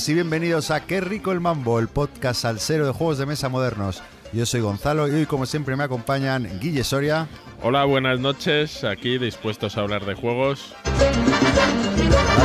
[0.00, 3.50] buenas y bienvenidos a Qué rico el mambo, el podcast salsero de juegos de mesa
[3.50, 4.02] modernos.
[4.32, 7.28] Yo soy Gonzalo y hoy como siempre me acompañan Guille Soria.
[7.62, 10.74] Hola, buenas noches, aquí dispuestos a hablar de juegos.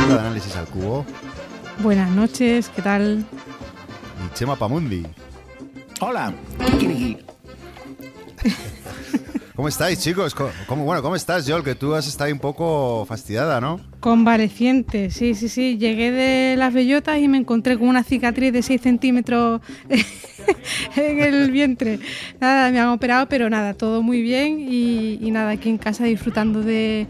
[0.06, 1.06] De análisis al cubo.
[1.78, 3.24] Buenas noches, ¿qué tal?
[4.26, 5.06] Y Chema Pamundi.
[6.00, 6.34] Hola.
[9.56, 10.34] ¿Cómo estáis, chicos?
[10.66, 11.64] ¿Cómo, bueno, ¿cómo estás, Joel?
[11.64, 13.80] Que tú has estado un poco fastidiada, ¿no?
[14.00, 15.78] Convaleciente, sí, sí, sí.
[15.78, 19.62] Llegué de las bellotas y me encontré con una cicatriz de 6 centímetros
[20.96, 22.00] en el vientre.
[22.38, 26.60] Nada, me han operado, pero nada, todo muy bien y, nada, aquí en casa disfrutando
[26.60, 27.06] de,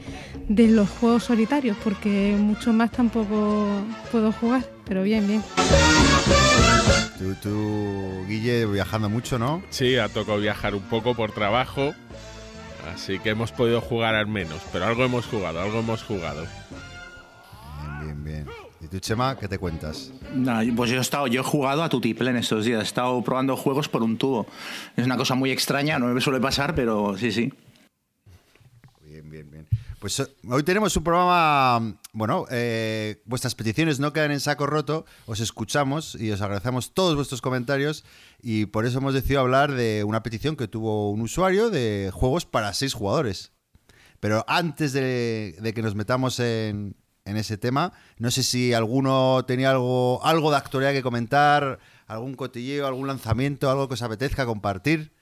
[0.48, 3.66] los juegos solitarios, porque mucho más tampoco
[4.12, 5.42] puedo jugar, pero bien, bien.
[7.18, 9.65] Tú, tú, Guille, viajando mucho, ¿no?
[9.70, 11.92] Sí, ha tocado viajar un poco por trabajo
[12.95, 16.46] Así que hemos podido jugar al menos, pero algo hemos jugado, algo hemos jugado.
[18.01, 18.56] Bien, bien, bien.
[18.80, 20.12] ¿Y tú, Chema, qué te cuentas?
[20.76, 22.80] pues yo he, estado, yo he jugado a Tutiple en estos días.
[22.80, 24.46] He estado probando juegos por un tubo.
[24.96, 27.52] Es una cosa muy extraña, no me suele pasar, pero sí, sí.
[30.07, 35.04] Pues eh, hoy tenemos un programa, bueno, eh, vuestras peticiones no quedan en saco roto,
[35.26, 38.04] os escuchamos y os agradecemos todos vuestros comentarios
[38.40, 42.46] y por eso hemos decidido hablar de una petición que tuvo un usuario de juegos
[42.46, 43.51] para seis jugadores.
[44.21, 49.73] Pero antes de, que nos metamos en, en, ese tema, no sé si alguno tenía
[49.73, 55.15] algo, algo de actualidad que comentar, algún cotilleo, algún lanzamiento, algo que os apetezca compartir.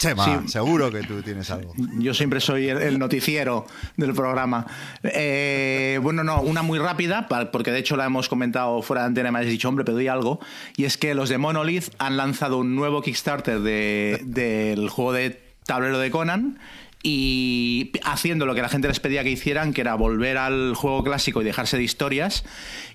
[0.00, 1.74] Chema, seguro que tú tienes algo.
[1.98, 3.66] Yo siempre soy el, noticiero
[3.98, 4.66] del programa.
[5.02, 9.30] Eh, bueno, no, una muy rápida, porque de hecho la hemos comentado fuera de antena,
[9.30, 10.40] me has dicho, hombre, pedí algo.
[10.74, 15.98] Y es que los de Monolith han lanzado un nuevo Kickstarter del juego de tablero
[15.98, 16.58] de Conan
[17.02, 21.04] y haciendo lo que la gente les pedía que hicieran, que era volver al juego
[21.04, 22.44] clásico y dejarse de historias.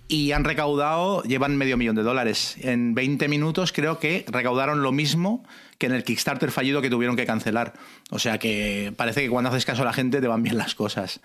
[0.07, 2.56] Y han recaudado, llevan medio millón de dólares.
[2.62, 5.44] En 20 minutos creo que recaudaron lo mismo
[5.78, 7.74] que en el Kickstarter fallido que tuvieron que cancelar.
[8.09, 10.75] O sea que parece que cuando haces caso a la gente te van bien las
[10.75, 11.19] cosas.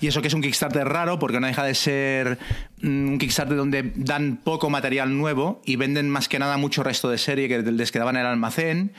[0.00, 2.38] Y eso que es un Kickstarter raro, porque no deja de ser
[2.82, 7.10] mm, un Kickstarter donde dan poco material nuevo y venden más que nada mucho resto
[7.10, 8.92] de serie que les quedaba en el almacén,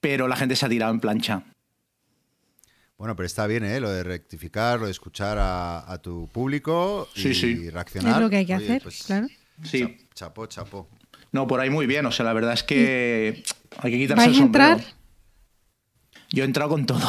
[0.00, 1.44] pero la gente se ha tirado en plancha.
[2.96, 3.80] Bueno, pero está bien, ¿eh?
[3.80, 8.14] Lo de rectificar, lo de escuchar a, tu público y reaccionar.
[8.14, 9.26] Es lo que hay que hacer, pues, claro.
[9.62, 10.08] Sí.
[10.14, 10.88] Chapo, chapo.
[11.32, 12.06] No, por ahí muy bien.
[12.06, 13.42] O sea, la verdad es que
[13.78, 14.72] hay que quitarse el sombrero.
[14.74, 14.94] entrar?
[16.30, 17.08] Yo he entrado con todo.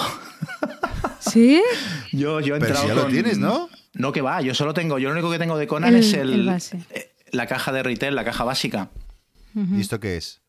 [1.19, 1.61] ¿Sí?
[2.11, 3.69] yo, yo he Pero entrado si ya lo tienes, ¿no?
[3.93, 4.41] No, que va.
[4.41, 4.99] Yo solo tengo...
[4.99, 8.25] Yo lo único que tengo de Conan es el, eh, la caja de retail, la
[8.25, 8.89] caja básica.
[9.55, 10.41] ¿Y esto qué es?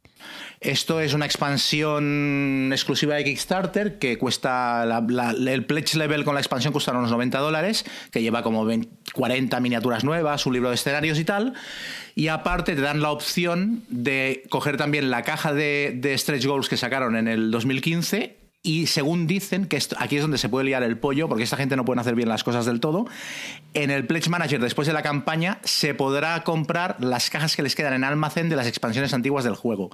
[0.66, 4.82] Esto es una expansión exclusiva de Kickstarter que cuesta.
[4.82, 8.66] el pledge level con la expansión cuesta unos 90 dólares, que lleva como
[9.12, 11.54] 40 miniaturas nuevas, un libro de escenarios y tal.
[12.16, 16.68] Y aparte te dan la opción de coger también la caja de, de Stretch Goals
[16.68, 20.82] que sacaron en el 2015 y según dicen, que aquí es donde se puede liar
[20.82, 23.06] el pollo, porque esta gente no puede hacer bien las cosas del todo,
[23.74, 27.76] en el Pledge Manager, después de la campaña, se podrá comprar las cajas que les
[27.76, 29.90] quedan en almacén de las expansiones antiguas del juego.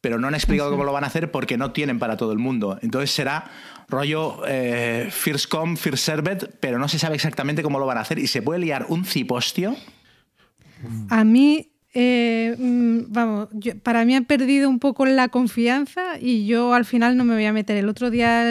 [0.00, 2.38] Pero no han explicado cómo lo van a hacer porque no tienen para todo el
[2.38, 2.78] mundo.
[2.82, 3.50] Entonces será
[3.88, 8.02] rollo eh, First Come, First Served, pero no se sabe exactamente cómo lo van a
[8.02, 9.76] hacer y se puede liar un cipostio.
[11.08, 13.48] A mí eh, mm, vamos,
[13.82, 17.46] para mí han perdido un poco la confianza y yo al final no me voy
[17.46, 17.78] a meter.
[17.78, 18.50] El otro día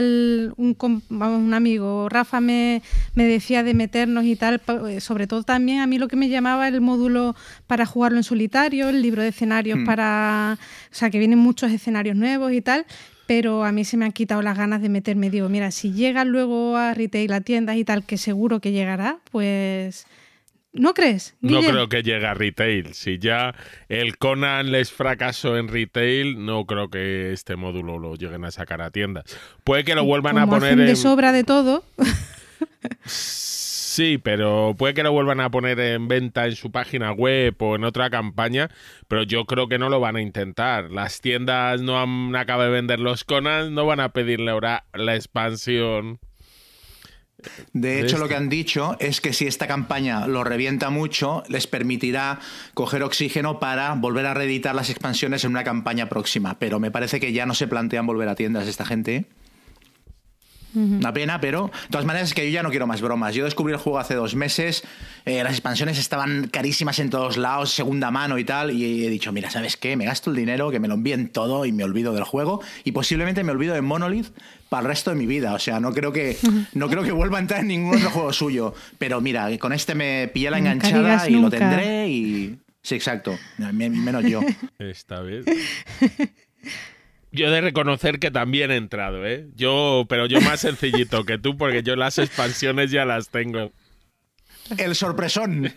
[0.57, 2.81] un, un, amigo, Rafa, me,
[3.13, 6.27] me, decía de meternos y tal, eh, sobre todo también a mí lo que me
[6.27, 7.35] llamaba el módulo
[7.67, 9.85] para jugarlo en solitario, el libro de escenarios hmm.
[9.85, 10.57] para,
[10.91, 12.87] o sea, que vienen muchos escenarios nuevos y tal,
[13.27, 15.29] pero a mí se me han quitado las ganas de meterme.
[15.29, 19.19] Digo, mira, si llega luego a retail, a tiendas y tal, que seguro que llegará,
[19.29, 20.07] pues
[20.75, 21.37] ¿No crees?
[21.39, 22.93] No creo que llegue a retail.
[22.93, 23.55] Si ya
[23.87, 28.81] el Conan les fracasó en retail, no creo que este módulo lo lleguen a sacar
[28.81, 29.23] a tiendas.
[29.63, 31.83] Puede que lo vuelvan a poner de sobra de todo.
[33.05, 37.77] Sí, pero puede que lo vuelvan a poner en venta en su página web o
[37.77, 38.69] en otra campaña,
[39.07, 40.91] pero yo creo que no lo van a intentar.
[40.91, 45.15] Las tiendas no han acabado de vender los Conan, no van a pedirle ahora la
[45.15, 46.19] expansión.
[47.73, 51.67] De hecho, lo que han dicho es que si esta campaña lo revienta mucho, les
[51.67, 52.39] permitirá
[52.73, 56.57] coger oxígeno para volver a reeditar las expansiones en una campaña próxima.
[56.59, 59.25] Pero me parece que ya no se plantean volver a tiendas esta gente.
[60.75, 63.33] Una pena, pero de todas maneras es que yo ya no quiero más bromas.
[63.33, 64.83] Yo descubrí el juego hace dos meses,
[65.25, 69.31] eh, las expansiones estaban carísimas en todos lados, segunda mano y tal, y he dicho,
[69.31, 69.95] mira, ¿sabes qué?
[69.95, 72.91] Me gasto el dinero, que me lo envíen todo y me olvido del juego, y
[72.91, 74.27] posiblemente me olvido de Monolith
[74.69, 75.53] para el resto de mi vida.
[75.53, 76.37] O sea, no creo que,
[76.73, 78.73] no creo que vuelva a entrar en ningún otro juego suyo.
[78.97, 82.59] Pero mira, con este me pillé la enganchada y lo tendré y...
[82.81, 83.35] Sí, exacto.
[83.57, 84.41] Menos yo.
[84.77, 85.45] Esta vez.
[87.35, 89.47] Yo he de reconocer que también he entrado, ¿eh?
[89.55, 93.71] Yo, pero yo más sencillito que tú, porque yo las expansiones ya las tengo.
[94.77, 95.73] El sorpresón.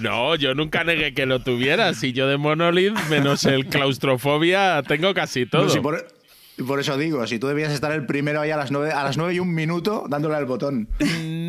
[0.00, 1.94] No, yo nunca negué que lo tuviera.
[1.94, 5.68] Si yo de Monolith, menos el claustrofobia, tengo casi todo.
[5.82, 9.16] por, eso digo, si tú debías estar el primero ahí a las nueve, a las
[9.16, 10.88] nueve y un minuto dándole al botón.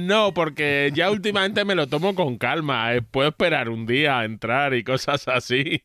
[0.07, 2.95] No, porque ya últimamente me lo tomo con calma.
[2.95, 3.01] ¿eh?
[3.01, 5.81] Puedo esperar un día a entrar y cosas así.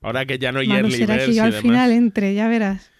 [0.00, 2.90] Ahora que ya no hay early será que yo al final entre, ya verás.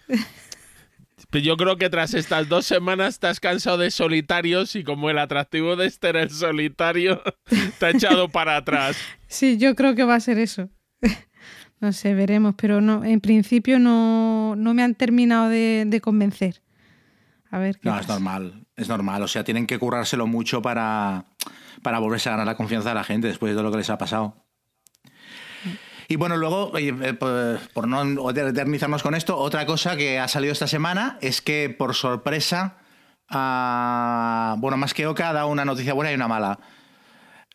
[1.31, 5.19] Pues yo creo que tras estas dos semanas estás cansado de solitarios y como el
[5.19, 7.21] atractivo de este era el solitario,
[7.79, 8.97] te ha echado para atrás.
[9.27, 10.71] Sí, yo creo que va a ser eso.
[11.81, 16.61] No sé, veremos, pero no, en principio no, me han terminado de, convencer.
[17.53, 19.23] A ver No, es normal, es normal.
[19.23, 21.27] O sea, tienen que currárselo mucho para,
[21.83, 23.97] para volverse a ganar la confianza de la gente después de lo que les ha
[23.97, 24.48] pasado.
[26.11, 27.15] Y bueno, luego, eh,
[27.75, 31.95] por no eternizarnos con esto, otra cosa que ha salido esta semana es que por
[31.95, 32.79] sorpresa,
[33.29, 36.61] bueno, más que Oka dado una noticia buena y una mala.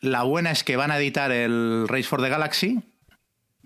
[0.02, 2.84] La buena es que van a editar el Race for the Galaxy,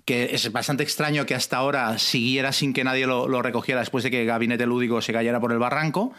[0.05, 4.05] que es bastante extraño que hasta ahora siguiera sin que nadie lo, lo recogiera después
[4.05, 6.13] de que Gabinete Lúdico se cayera por el barranco.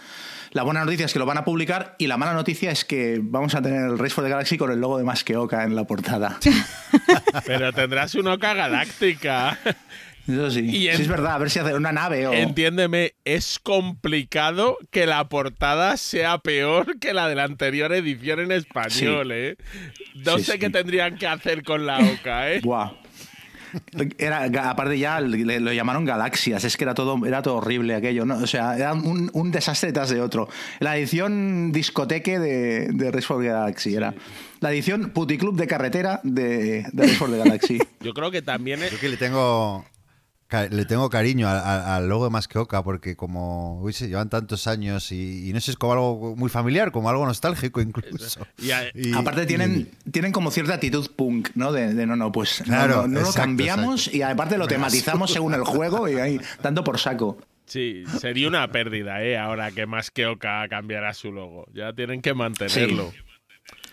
[0.50, 3.20] La buena noticia es que lo van a publicar y la mala noticia es que
[3.22, 5.64] vamos a tener el Race for the Galaxy con el logo de Más que Oca
[5.64, 6.38] en la portada.
[7.46, 9.58] Pero tendrás una Oca galáctica.
[10.28, 10.70] Eso sí.
[10.70, 12.32] sí, es verdad, a ver si hace una nave o.
[12.34, 18.52] Entiéndeme, es complicado que la portada sea peor que la de la anterior edición en
[18.52, 19.56] español, ¿eh?
[20.14, 22.60] No sé qué tendrían que hacer con la Oca, ¿eh?
[22.62, 23.07] Buah.
[24.18, 28.36] Era, aparte ya lo llamaron galaxias, es que era todo, era todo horrible aquello, ¿no?
[28.38, 30.48] O sea, era un, desastre tras de otro.
[30.78, 34.14] La edición discoteque de, de Race for the Galaxy era.
[34.60, 37.78] La edición puticlub de carretera de, de Race for the Galaxy.
[38.00, 38.82] Yo creo que también...
[38.82, 38.90] Es...
[38.92, 39.84] Yo que le tengo
[40.50, 45.12] le tengo cariño al, logo de Más que Oca porque como uy, llevan tantos años
[45.12, 48.46] y, no sé, es como algo muy familiar, como algo nostálgico incluso.
[48.94, 51.72] Y, aparte tienen, tienen como cierta actitud punk, ¿no?
[51.72, 56.16] De, no, no, pues no, lo cambiamos y aparte lo tematizamos según el juego y
[56.16, 57.38] ahí dando por saco.
[57.66, 59.36] Sí, sería una pérdida, ¿eh?
[59.36, 61.66] Ahora que Más que Oca cambiará su logo.
[61.74, 63.12] Ya tienen que mantenerlo.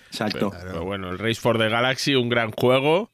[0.08, 0.52] Exacto.
[0.52, 3.12] pero bueno, el Race for the Galaxy, un gran juego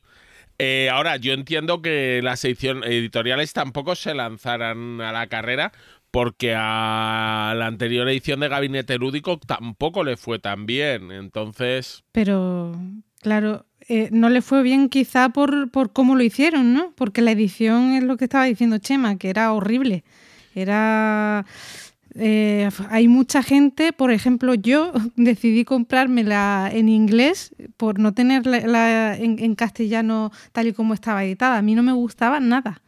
[0.63, 5.71] eh, ahora, yo entiendo que las editoriales tampoco se lanzaran a la carrera
[6.11, 11.11] porque a la anterior edición de Gabinete Lúdico tampoco le fue tan bien.
[11.11, 12.03] Entonces.
[12.11, 12.79] Pero,
[13.21, 16.93] claro, eh, no le fue bien quizá por, por cómo lo hicieron, ¿no?
[16.95, 20.03] Porque la edición es lo que estaba diciendo Chema, que era horrible.
[20.53, 21.43] Era
[22.15, 29.55] eh, hay mucha gente, por ejemplo, yo decidí comprármela en inglés por no tenerla en,
[29.55, 31.57] castellano tal y como estaba editada.
[31.57, 32.81] A mí no me gustaba nada.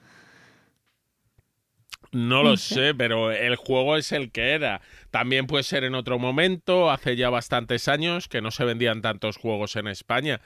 [2.12, 4.82] No lo sé, pero el juego es el que era.
[5.10, 9.38] También puede ser en otro momento, hace ya bastantes años que no se vendían tantos
[9.38, 10.40] juegos en España,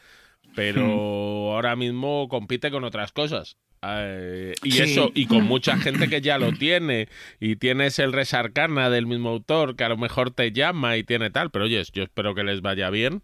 [0.55, 1.53] pero hmm.
[1.53, 3.57] ahora mismo compite con otras cosas.
[3.83, 7.07] Eh, y eso, y con mucha gente que ya lo tiene,
[7.39, 11.29] y tienes el Resarcana del mismo autor que a lo mejor te llama y tiene
[11.29, 13.21] tal, pero oye, yo espero que les vaya bien.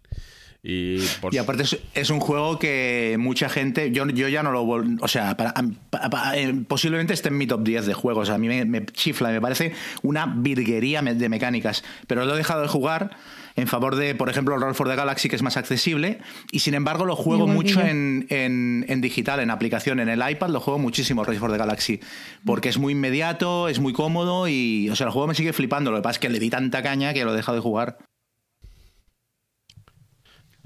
[0.66, 0.96] Y,
[1.38, 5.36] aparte es, un juego que mucha gente, yo, yo ya no lo o sea,
[6.34, 9.42] eh, posiblemente esté en mi top 10 de juegos, a mí me, me chifla, me
[9.42, 13.10] parece una virguería de mecánicas, pero lo he dejado de jugar
[13.56, 16.20] en favor de, por ejemplo, el Roll for the Galaxy, que es más accesible,
[16.50, 20.60] y sin embargo lo juego mucho en, en, digital, en aplicación, en el iPad lo
[20.60, 22.00] juego muchísimo Roll for the Galaxy,
[22.44, 25.90] porque es muy inmediato, es muy cómodo y, o sea, el juego me sigue flipando,
[25.90, 27.98] lo que pasa es que le di tanta caña que lo he dejado de jugar.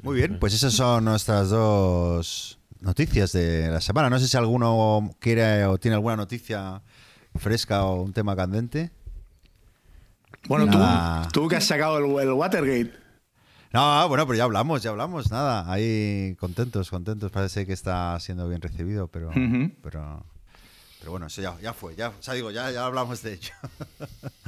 [0.02, 4.08] Muy bien, pues esas son nuestras dos noticias de la semana.
[4.08, 6.82] No sé si alguno quiere o tiene alguna noticia
[7.34, 8.90] fresca o un tema candente.
[10.46, 10.78] Bueno, tú,
[11.32, 12.92] tú que has sacado el, Watergate.
[13.72, 15.70] No, bueno, pero ya hablamos, ya hablamos, nada.
[15.70, 17.30] Ahí contentos, contentos.
[17.30, 19.30] Parece que está siendo bien recibido, pero,
[19.82, 20.24] pero,
[21.00, 21.94] pero bueno, eso ya, fue.
[21.94, 23.52] Ya, o sea, digo, ya, ya hablamos de ello.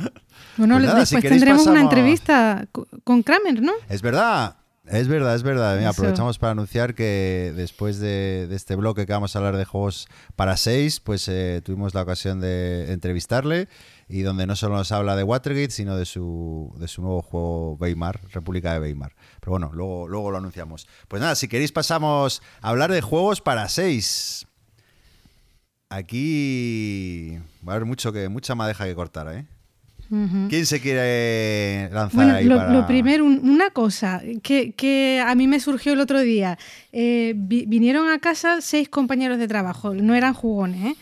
[0.57, 2.67] Bueno, pues después tendremos una entrevista
[3.05, 3.73] con Kramer, ¿no?
[3.89, 4.57] Es verdad.
[4.91, 5.87] Es verdad, es verdad.
[5.87, 10.57] aprovechamos para anunciar que después de, este bloque que vamos a hablar de juegos para
[10.57, 13.69] seis, pues eh, tuvimos la ocasión de entrevistarle
[14.11, 17.75] y donde no solo nos habla de Watergate, sino de su, de su nuevo juego
[17.75, 19.15] Weimar, República de Weimar.
[19.41, 20.89] Pero bueno, luego, luego lo anunciamos.
[21.09, 24.47] Pues nada, si queréis pasamos a hablar de juegos para seis.
[25.89, 27.37] Aquí
[27.67, 29.45] va a haber mucho que, mucha madeja que cortar, ¿eh?
[30.49, 35.23] ¿Quién se quiere lanzar Bueno, ahí lo, para- lo primero, un- una cosa que, que
[35.25, 36.59] a mí me surgió el otro día.
[36.91, 40.97] Eh, vi- vinieron a casa seis compañeros de trabajo, no eran jugones, ¿eh?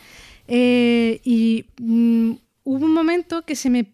[0.47, 2.33] Eh, y mm,
[2.69, 3.87] hubo un momento que se me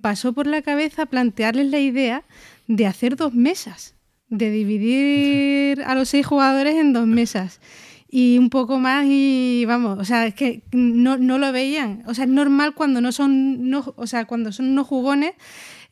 [0.00, 2.24] pasó por la cabeza plantearles la idea
[2.66, 3.94] de hacer dos mesas,
[4.30, 7.60] de dividir a los seis jugadores en dos mesas.
[8.08, 12.04] Y un poco más y vamos, o sea, es que no, no lo veían.
[12.06, 15.34] O sea, es normal cuando no son, no, o sea, cuando son no jugones,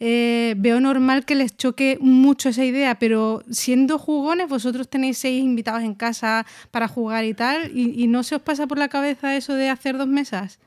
[0.00, 5.44] eh, veo normal que les choque mucho esa idea, pero siendo jugones, vosotros tenéis seis
[5.44, 9.37] invitados en casa para jugar y tal, y no se os pasa por la cabeza
[9.37, 10.59] eso de hacer dos mesas.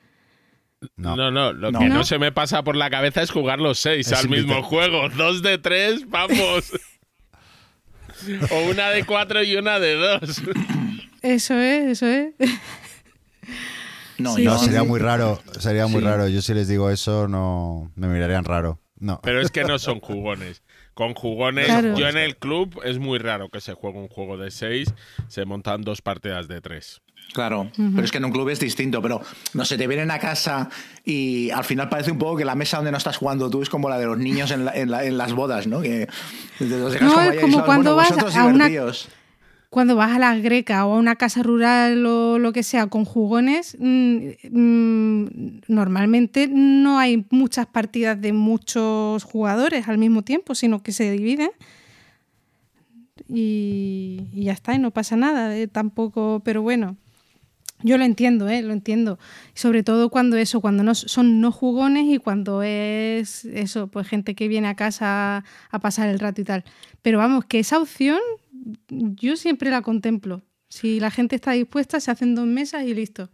[0.95, 1.15] No.
[1.15, 1.79] No, no, lo No.
[1.79, 2.03] que no.
[2.03, 5.09] Se me pasa por la cabeza es jugar los seis Es al mismo juego.
[5.09, 6.71] Dos de tres, vamos.
[8.51, 10.41] o una de cuatro y una de dos.
[11.21, 12.33] Eso es, eso es.
[14.17, 16.05] No, Sí, yo- No, sería muy raro, sería muy Sí.
[16.07, 16.27] raro.
[16.27, 18.79] Yo si les digo eso, no me mirarían raro.
[18.99, 19.19] No.
[19.23, 20.63] Pero es que no son jugones.
[20.93, 21.97] Con jugones, Claro.
[21.97, 24.93] yo en el club es muy raro que se juegue un juego de seis,
[25.27, 27.01] se montan dos partidas de tres.
[27.33, 29.19] Claro, pero es que en un club es distinto, pero
[29.53, 30.69] no sé, te vienen a casa
[31.03, 33.69] y al final parece un poco que la mesa donde no estás jugando tú es
[33.69, 35.81] como la de los niños en, la- en la- en las bodas, ¿no?
[35.81, 36.07] Que
[36.59, 37.65] No, es como aislados.
[37.65, 38.65] cuando Bueno, vas a una-.
[39.71, 43.05] Cuando vas a la greca o a una casa rural o lo que sea con
[43.05, 44.17] jugones, mm,
[44.51, 45.25] mm,
[45.67, 51.49] normalmente no hay muchas partidas de muchos jugadores al mismo tiempo, sino que se dividen.
[53.27, 56.95] Y, y ya está, y no pasa nada eh, tampoco, pero bueno.
[57.83, 58.61] Yo lo entiendo, ¿eh?
[58.61, 59.19] lo entiendo.
[59.53, 64.35] Sobre todo cuando eso, cuando no son no jugones y cuando es eso, pues gente
[64.35, 66.63] que viene a casa a, pasar el rato y tal.
[67.01, 68.19] Pero vamos, que esa opción
[68.89, 70.41] yo siempre la contemplo.
[70.69, 73.29] Si la gente está dispuesta, se hacen dos mesas y listo.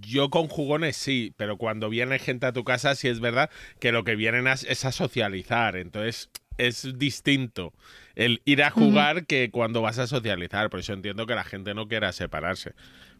[0.00, 3.50] Yo con jugones sí, pero cuando viene gente a tu casa sí es verdad
[3.80, 5.76] que lo que vienen es a socializar.
[5.76, 6.30] Entonces
[6.66, 7.72] es distinto
[8.14, 10.70] el ir a jugar que cuando vas a socializar.
[10.70, 12.74] Por eso entiendo que la gente no quiera separarse.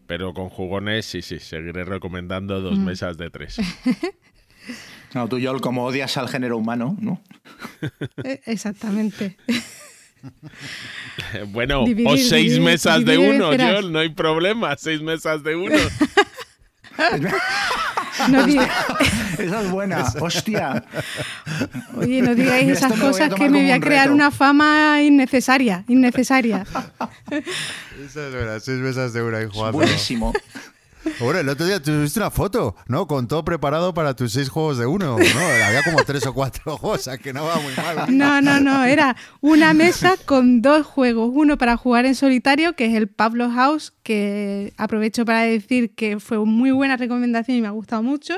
[0.07, 3.57] Pero con jugones sí, sí, seguiré recomendando dos mesas de tres.
[5.15, 7.21] No, tú, Yol, como odias al género humano, ¿no?
[8.25, 9.37] Eh, Exactamente.
[11.49, 13.51] Bueno, o seis dividir, mesas de uno.
[13.59, 15.77] John, no hay problema, seis mesas de uno.
[18.29, 20.85] No Esa es buena, hostia.
[21.97, 26.65] Oye, no digáis esas cosas que me voy a crear una fama innecesaria, innecesaria.
[27.31, 29.79] Esa es verdad, seis mesas de una ahí jugando.
[29.79, 30.33] Buenísimo.
[31.19, 33.07] Bueno, el otro día tuviste una foto, ¿no?
[33.07, 35.41] Con todo preparado para tus seis juegos de uno, ¿no?
[35.67, 38.17] Había como tres o cuatro juegos, o sea que no va muy mal.
[38.17, 42.87] No, no, no, era una mesa con dos juegos, uno para jugar en solitario, que
[42.87, 47.69] es el Pablo House, que aprovecho para decir que fue muy buena recomendación y me
[47.69, 48.35] ha gustado mucho.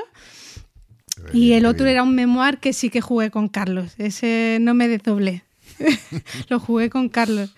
[1.31, 4.87] Y el otro era un memoir que sí que jugué con Carlos, ese no me
[4.87, 5.43] desdoblé,
[6.49, 7.53] lo jugué con Carlos.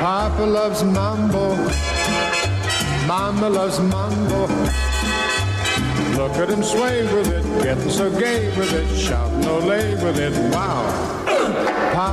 [0.00, 1.56] Papa loves mambo.
[3.06, 4.48] Mama loves mambo.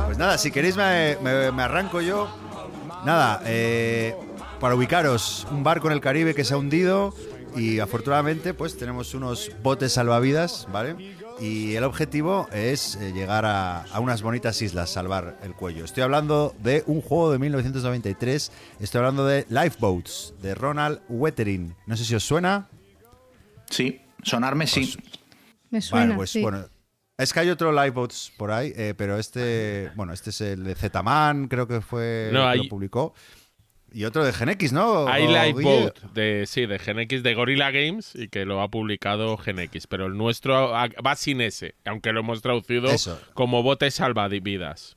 [0.06, 2.28] Pues nada, si queréis me, me- me arranco yo.
[3.04, 4.14] Nada, eh,
[4.60, 7.14] para ubicaros, un barco en el Caribe que se ha hundido
[7.56, 11.16] y afortunadamente pues tenemos unos botes salvavidas, ¿vale?
[11.40, 15.84] Y el objetivo es eh, llegar a, a unas bonitas islas, salvar el cuello.
[15.84, 18.50] Estoy hablando de un juego de 1993,
[18.80, 21.76] estoy hablando de Lifeboats, de Ronald Wettering.
[21.86, 22.68] No sé si os suena.
[23.70, 24.96] Sí, sonarme sí.
[25.70, 26.06] Me suena.
[26.06, 26.42] Vale, pues sí.
[26.42, 26.66] bueno.
[27.18, 30.76] Es que hay otro Lifeboats por ahí, eh, pero este, bueno, este es el de
[30.76, 33.12] Zetaman, creo que fue No, que lo publicó.
[33.90, 35.08] Y otro de GenX, ¿no?
[35.08, 35.26] Hay?
[35.26, 40.06] Lifeboat de, sí, de GenX de Gorilla Games y que lo ha publicado GenX, pero
[40.06, 43.20] el nuestro va sin ese, aunque lo hemos traducido Eso.
[43.34, 44.96] como botes salvavidas.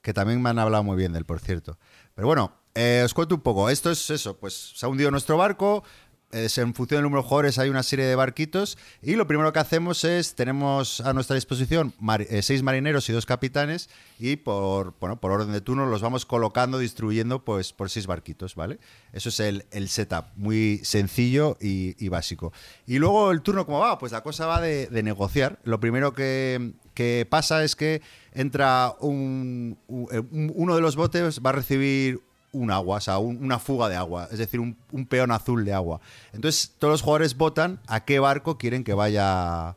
[0.00, 1.78] Que también me han hablado muy bien del, por cierto.
[2.14, 3.68] Pero bueno, eh, os cuento un poco.
[3.68, 5.82] Esto es eso, pues se ha hundido nuestro barco.
[6.30, 9.52] Es en función del número de jugadores hay una serie de barquitos y lo primero
[9.52, 11.94] que hacemos es tenemos a nuestra disposición
[12.28, 16.26] eh, seis marineros y dos capitanes y por bueno por orden de turno los vamos
[16.26, 18.78] colocando distribuyendo pues por seis barquitos vale
[19.12, 22.52] eso es el, el setup muy sencillo y, básico.
[22.86, 25.58] Y luego el turno cómo va pues la cosa va de, negociar.
[25.64, 29.78] Lo primero que, que pasa es que entra un,
[30.12, 32.20] eh, un- uno de los botes va a recibir
[32.52, 34.76] un agua, o sea, un- una fuga de agua, es decir, un,
[35.06, 36.00] peón azul de agua.
[36.32, 39.76] Entonces, todos los jugadores votan a qué barco quieren que vaya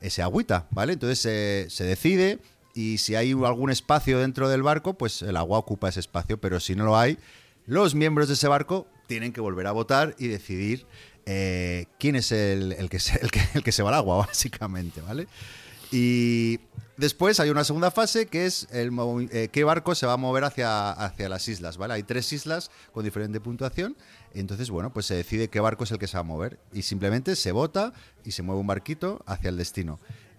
[0.00, 0.92] ese agüita, ¿vale?
[0.94, 2.38] Entonces eh, se decide
[2.74, 6.60] y si hay algún espacio dentro del barco, pues el agua ocupa ese espacio, pero
[6.60, 7.18] si no lo hay,
[7.66, 10.86] los miembros de ese barco tienen que volver a votar y decidir
[11.26, 15.26] eh, quién es el, que el, que, el que se va al agua, básicamente, ¿vale?
[15.90, 16.60] Y
[16.96, 18.92] después hay una segunda fase que es el,
[19.32, 21.94] eh, qué barco se va a mover hacia, hacia las islas, ¿vale?
[21.94, 23.96] Hay tres islas con diferente puntuación.
[24.34, 26.58] Entonces, bueno, pues se decide qué barco es el que se va a mover.
[26.72, 27.92] Y simplemente se vota
[28.24, 29.98] y se mueve un barquito hacia el destino.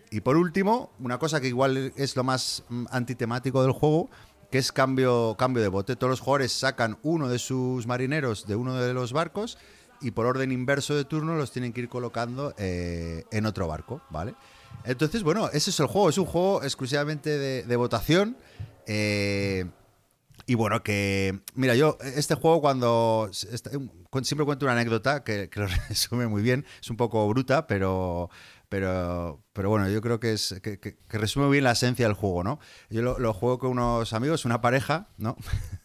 [0.09, 4.09] Y por último, una cosa que igual es lo más mm, antitemático del juego,
[4.51, 5.95] que es cambio, cambio de bote.
[5.95, 9.57] Todos los jugadores sacan uno de sus marineros de uno de los barcos
[10.01, 14.01] y por orden inverso de turno los tienen que ir colocando eh, en otro barco,
[14.09, 14.35] ¿vale?
[14.85, 16.09] Entonces, bueno, ese es el juego.
[16.09, 18.37] Es un juego exclusivamente de, votación.
[18.87, 19.65] eh,
[20.45, 21.39] y bueno, que.
[21.55, 23.29] Mira, yo, este juego, cuando.
[23.31, 23.69] este-
[24.23, 26.65] siempre cuento una anécdota que, lo resume muy bien.
[26.81, 28.29] Es un poco bruta, pero.
[28.69, 32.59] Pero, pero bueno, yo creo que, es, que, resume bien la esencia del juego, ¿no?
[32.89, 35.35] Yo lo, juego con unos amigos, una pareja, ¿no?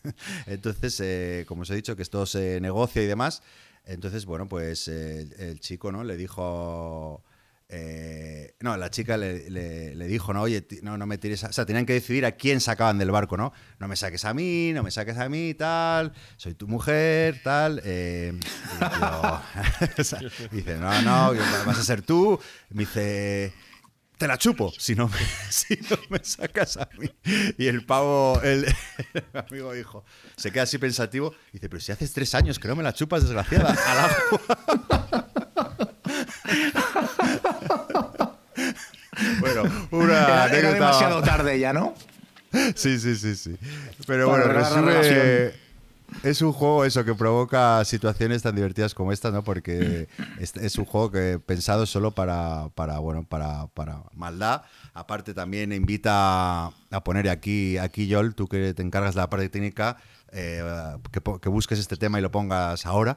[0.47, 3.43] Entonces, eh, como os he dicho, que esto se negocia y demás.
[3.85, 6.05] Entonces, bueno, pues eh, el chico, ¿no?
[6.05, 7.25] Le dijo.
[7.69, 11.45] Eh, no, la chica le, dijo, no, oye, no, no me tires.
[11.45, 11.49] a-".
[11.49, 13.53] O sea, tenían que decidir a quién sacaban del barco, ¿no?
[13.79, 16.13] No me saques a mí, no me saques a mí, tal.
[16.37, 17.81] Soy tu mujer, tal.
[17.85, 18.33] eh,
[20.53, 21.35] dice, no, no,
[21.67, 22.39] vas a ser tú.
[22.71, 23.53] Me dice,
[24.17, 25.19] te la chupo si no me,
[25.51, 27.09] si no me sacas a mí.
[27.59, 28.67] Y el pavo, el,
[29.35, 30.05] amigo dijo,
[30.37, 33.23] se queda así pensativo dice, pero si haces tres años que no me la chupas,
[33.23, 35.31] desgraciada, al agua.
[39.41, 41.95] bueno, una Era, demasiado tarde ya, ¿no?
[42.75, 43.57] Sí, sí, sí, sí.
[44.07, 45.67] Pero Para bueno, resume...
[46.23, 49.43] Es un juego eso que provoca situaciones tan divertidas como esta, ¿no?
[49.43, 50.09] Porque
[50.41, 54.63] es, es un juego que pensado solo para, para bueno, para, para maldad.
[54.95, 59.49] Aparte también invita a poner aquí, aquí Joel, tú que te encargas de la parte
[59.49, 59.97] técnica,
[60.33, 60.63] eh,
[61.41, 63.17] que busques este tema y lo pongas ahora.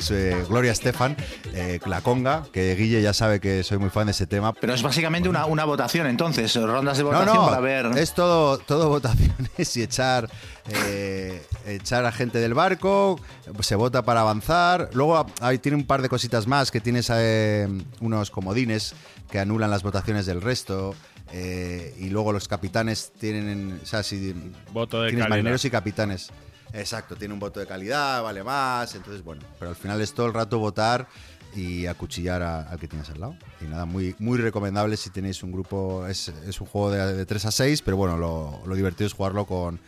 [0.00, 1.16] Es eh, Gloria Estefan,
[1.54, 4.52] eh, la conga, que Guille ya sabe que soy muy fan de ese tema.
[4.52, 7.86] Pero es básicamente una, una votación, entonces, rondas de No, votación no, para ver.
[7.96, 10.28] es todo, todo votaciones y echar,
[10.68, 13.20] eh, echar a gente del barco,
[13.60, 14.90] se vota para avanzar.
[14.92, 17.68] Luego ahí tiene un par de cositas más, que tienes eh,
[18.00, 18.94] unos comodines
[19.30, 20.94] que anulan las votaciones del resto.
[21.32, 24.34] eh, y luego los capitanes tienen, o sea, si
[24.72, 26.30] Voto de tienes marineros y capitanes.
[26.72, 30.26] Exacto, tiene un voto de calidad, vale más, entonces bueno, pero al final es todo
[30.26, 31.08] el rato votar
[31.56, 33.34] y acuchillar a- al que tienes al lado.
[33.60, 37.26] Y nada, muy, muy recomendable si tenéis un grupo, es, es un juego de, de
[37.26, 39.80] 3 a 6, pero bueno, lo, lo divertido es jugarlo con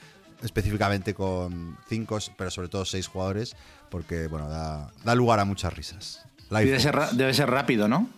[0.42, 3.54] específicamente con 5, pero sobre todo 6 jugadores,
[3.90, 6.24] porque bueno, da, da lugar a muchas risas.
[6.50, 8.08] Debe ser, debe ser rápido, ¿no?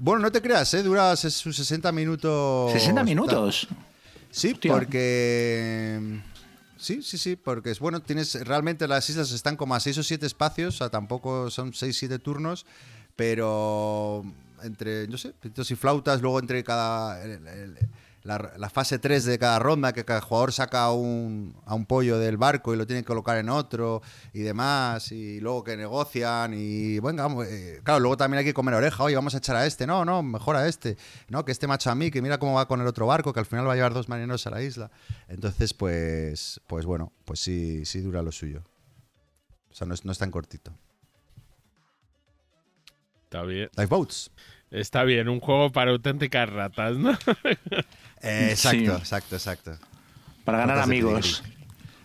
[0.00, 0.82] Bueno, no te creas, ¿eh?
[0.82, 2.72] dura sus 60 minutos.
[2.72, 3.68] 60 minutos.
[4.32, 4.72] Sí, Hostia.
[4.72, 6.20] porque.
[6.82, 10.02] Sí, sí, sí, porque es bueno, tienes realmente las islas están como a 6 o
[10.02, 12.66] 7 espacios, o sea, tampoco son 6 7 turnos,
[13.14, 14.24] pero
[14.64, 17.78] entre, no sé, pitos y flautas, luego entre cada el- el-
[18.22, 21.86] la, la fase 3 de cada ronda, que cada jugador saca a un, a un
[21.86, 25.76] pollo del barco y lo tiene que colocar en otro y demás, y luego que
[25.76, 29.38] negocian y venga, vamos, eh, claro, luego también hay que comer oreja, oye, vamos a
[29.38, 30.96] echar a este, no, no, mejor a este,
[31.28, 33.40] no, que este macho a mí, que mira cómo va con el otro barco, que
[33.40, 34.90] al final va a llevar dos marineros a la isla.
[35.28, 38.62] Entonces, pues, pues bueno, pues sí, sí dura lo suyo.
[39.70, 40.72] O sea, no es, no es tan cortito.
[43.24, 43.70] Está bien.
[43.76, 44.30] Lifeboats.
[44.70, 47.12] Está bien, un juego para auténticas ratas, ¿no?
[48.22, 48.86] Eh, exacto, Sí.
[49.02, 49.78] exacto, exacto.
[50.44, 51.42] Para ganar Ratas amigos.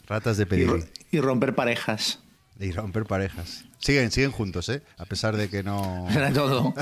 [0.08, 0.82] Ratas de Y, pedigrí.
[0.82, 2.20] ro- y romper parejas.
[2.60, 3.66] Y romper parejas.
[3.80, 4.82] Siguen, siguen juntos, ¿eh?
[4.98, 6.74] A pesar de que no Era todo.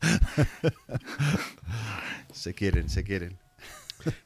[2.32, 3.38] se quieren, se quieren.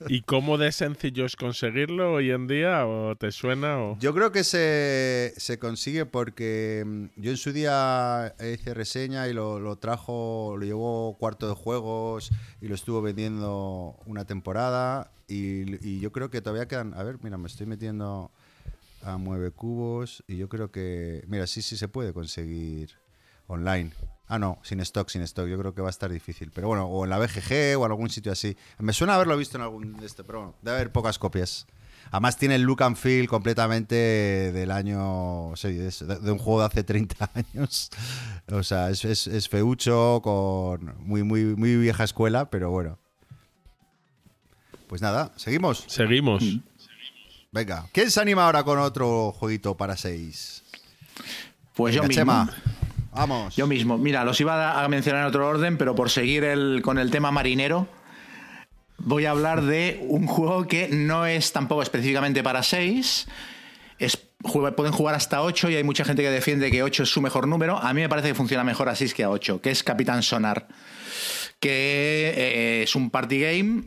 [0.09, 2.87] ¿Y cómo de sencillo es conseguirlo hoy en día?
[2.87, 3.79] ¿O te suena?
[3.79, 3.99] O...
[3.99, 9.33] Yo creo que se, se consigue porque mm, yo en su día hice reseña y
[9.33, 15.87] lo, lo trajo, lo llevó cuarto de juegos y lo estuvo vendiendo una temporada y,
[15.87, 18.31] y yo creo que todavía quedan, a ver, mira, me estoy metiendo
[19.03, 22.91] a Mueve Cubos y yo creo que, mira, sí, sí se puede conseguir
[23.47, 23.93] online.
[24.27, 25.47] Ah, no, sin stock, sin stock.
[25.49, 26.51] Yo creo que va a estar difícil.
[26.55, 28.57] Pero bueno, o en la BGG o en algún sitio así.
[28.79, 31.67] Me suena haberlo visto en algún de este, pero bueno, debe haber pocas copias.
[32.11, 36.61] Además tiene el look and feel completamente del año, o sea, de, de un juego
[36.61, 37.91] de hace 30 años.
[38.51, 42.99] O sea, es, es- es feucho, con muy, muy, muy vieja escuela, pero bueno.
[44.87, 45.85] Pues nada, seguimos.
[45.89, 46.45] Seguimos.
[47.53, 50.63] Venga, ¿quién se anima ahora con otro jueguito para 6?
[51.75, 52.15] Pues yo mismo.
[52.21, 52.51] Chema,
[53.15, 53.57] vamos.
[53.57, 53.99] Yo mismo.
[53.99, 56.45] Mira, los iba a mencionar en otro orden, pero por seguir
[56.83, 57.87] con el tema marinero,
[58.99, 63.27] voy a hablar de un juego que no es tampoco específicamente para 6.
[63.99, 67.09] Es, juega- pueden jugar hasta 8 y hay mucha gente que defiende que 8 es
[67.09, 67.79] su mejor número.
[67.79, 70.23] A mí me parece que funciona mejor a 6 que a 8, que es Capitán
[70.23, 70.67] Sonar,
[71.61, 73.83] que eh, es un party game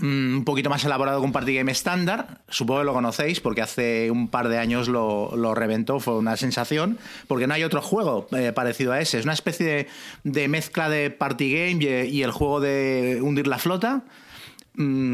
[0.00, 2.40] un poquito más elaborado un party game estándar.
[2.48, 6.98] Supongo que lo conocéis porque hace un par de años lo, reventó, fue una sensación,
[7.26, 9.18] porque no hay otro juego eh, parecido a ese.
[9.18, 9.86] Es una especie de,
[10.24, 14.02] de mezcla de party game y, el juego de hundir la flota.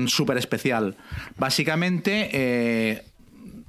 [0.06, 0.96] Súper especial.
[1.38, 3.04] Básicamente, eh,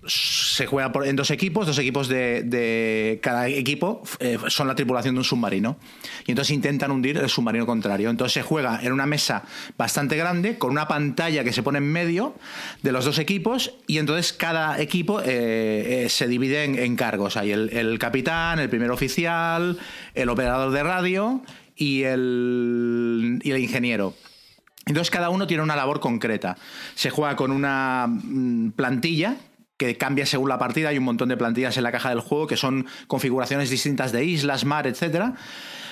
[0.07, 5.19] se juega en dos equipos, dos equipos de, cada equipo eh, son la tripulación de
[5.19, 5.77] un submarino
[6.25, 8.09] y entonces intentan hundir el submarino contrario.
[8.09, 9.43] Entonces se juega en una mesa
[9.77, 12.35] bastante grande con una pantalla que se pone en medio
[12.83, 15.25] de los dos equipos y entonces cada equipo eh,
[16.05, 17.37] eh, se divide en, en cargos.
[17.37, 19.77] Hay el, el capitán, el primer oficial,
[20.13, 21.41] el operador de radio
[21.75, 24.13] y el, y el ingeniero.
[24.85, 26.57] Entonces cada uno tiene una labor concreta.
[26.93, 29.37] Se juega con una mm, plantilla
[29.77, 30.89] que cambia según la partida.
[30.89, 34.25] Hay un montón de plantillas en la caja del juego que son configuraciones distintas de
[34.25, 35.33] islas, mar, etcétera.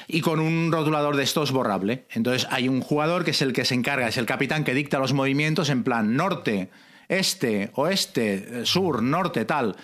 [0.08, 2.06] Y con un rotulador de estos borrable.
[2.12, 5.00] Entonces hay un jugador que es el que se encarga, es el capitán que dicta
[5.00, 6.70] los movimientos en plan norte,
[7.08, 9.76] este, oeste, eh, sur, norte, tal.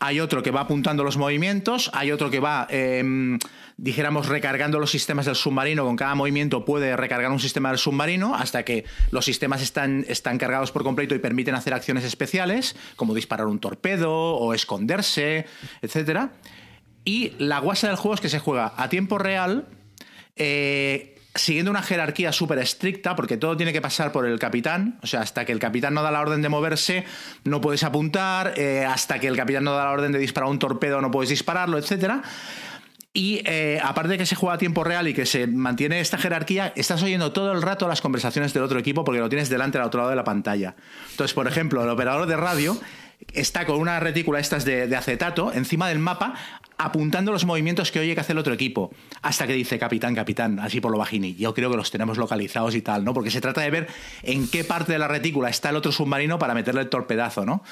[0.00, 3.38] Hay otro que va apuntando los movimientos, hay otro que va, eh,
[3.76, 5.84] dijéramos, recargando los sistemas del submarino.
[5.84, 10.38] Con cada movimiento puede recargar un sistema del submarino hasta que los sistemas están, están
[10.38, 15.46] cargados por completo y permiten hacer acciones especiales, como disparar un torpedo o esconderse,
[15.82, 16.32] etcétera.
[17.04, 19.66] Y la guasa del juego es que se juega a tiempo real,
[20.36, 25.00] eh, siguiendo una jerarquía súper estricta, porque todo tiene que pasar por el capitán.
[25.02, 27.04] O sea, hasta que el capitán no da la orden de moverse,
[27.42, 28.54] no puedes apuntar.
[28.56, 31.28] eh, hasta que el capitán no da la orden de disparar un torpedo, no puedes
[31.28, 32.22] dispararlo, etcétera.
[33.16, 36.18] Y eh, aparte de que se juega a tiempo real y que se mantiene esta
[36.18, 39.78] jerarquía, estás oyendo todo el rato las conversaciones del otro equipo porque lo tienes delante
[39.78, 40.74] al otro lado de la pantalla.
[41.12, 42.76] Entonces, por ejemplo, el operador de radio
[43.32, 46.34] está con una retícula estas de, acetato encima del mapa
[46.76, 48.90] apuntando los movimientos que oye que hace el otro equipo
[49.22, 51.36] hasta que dice capitán, capitán, así por lo bajini.
[51.36, 53.14] Yo creo que los tenemos localizados y tal, ¿no?
[53.14, 53.86] Porque se trata de ver
[54.24, 57.62] en qué parte de la retícula está el otro submarino para meterle el torpedazo, ¿no?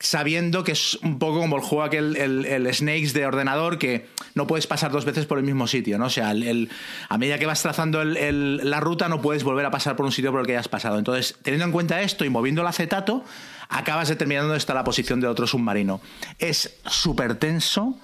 [0.00, 4.06] Sabiendo que es un poco como el juego aquel, el, el Snakes de ordenador, que
[4.34, 6.06] no puedes pasar dos veces por el mismo sitio, ¿no?
[6.06, 6.70] O sea, el, el-
[7.08, 10.30] a medida que vas trazando la ruta no puedes volver a pasar por un sitio
[10.32, 10.98] por el que hayas pasado.
[10.98, 13.24] Entonces, teniendo en cuenta esto y moviendo el acetato,
[13.68, 16.00] acabas determinando dónde está la posición del otro submarino.
[16.38, 17.98] Es súper tenso,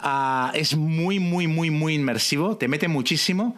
[0.00, 3.54] ah, es muy, muy, muy, muy inmersivo, te mete muchísimo.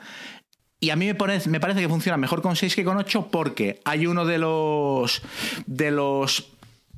[0.79, 3.29] Y a mí me parece, me parece que funciona mejor con 6 que con 8
[3.31, 5.22] porque hay uno de los
[5.66, 6.53] de los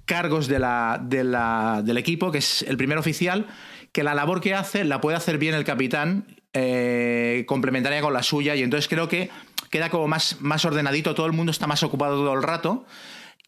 [0.08, 3.46] cargos del equipo, que es el primer oficial,
[3.92, 8.24] que la labor que hace la puede hacer bien el capitán, eh, complementaria con la
[8.24, 9.30] suya, y entonces creo que
[9.70, 12.86] queda como más, ordenadito, todo el mundo está más ocupado todo el rato.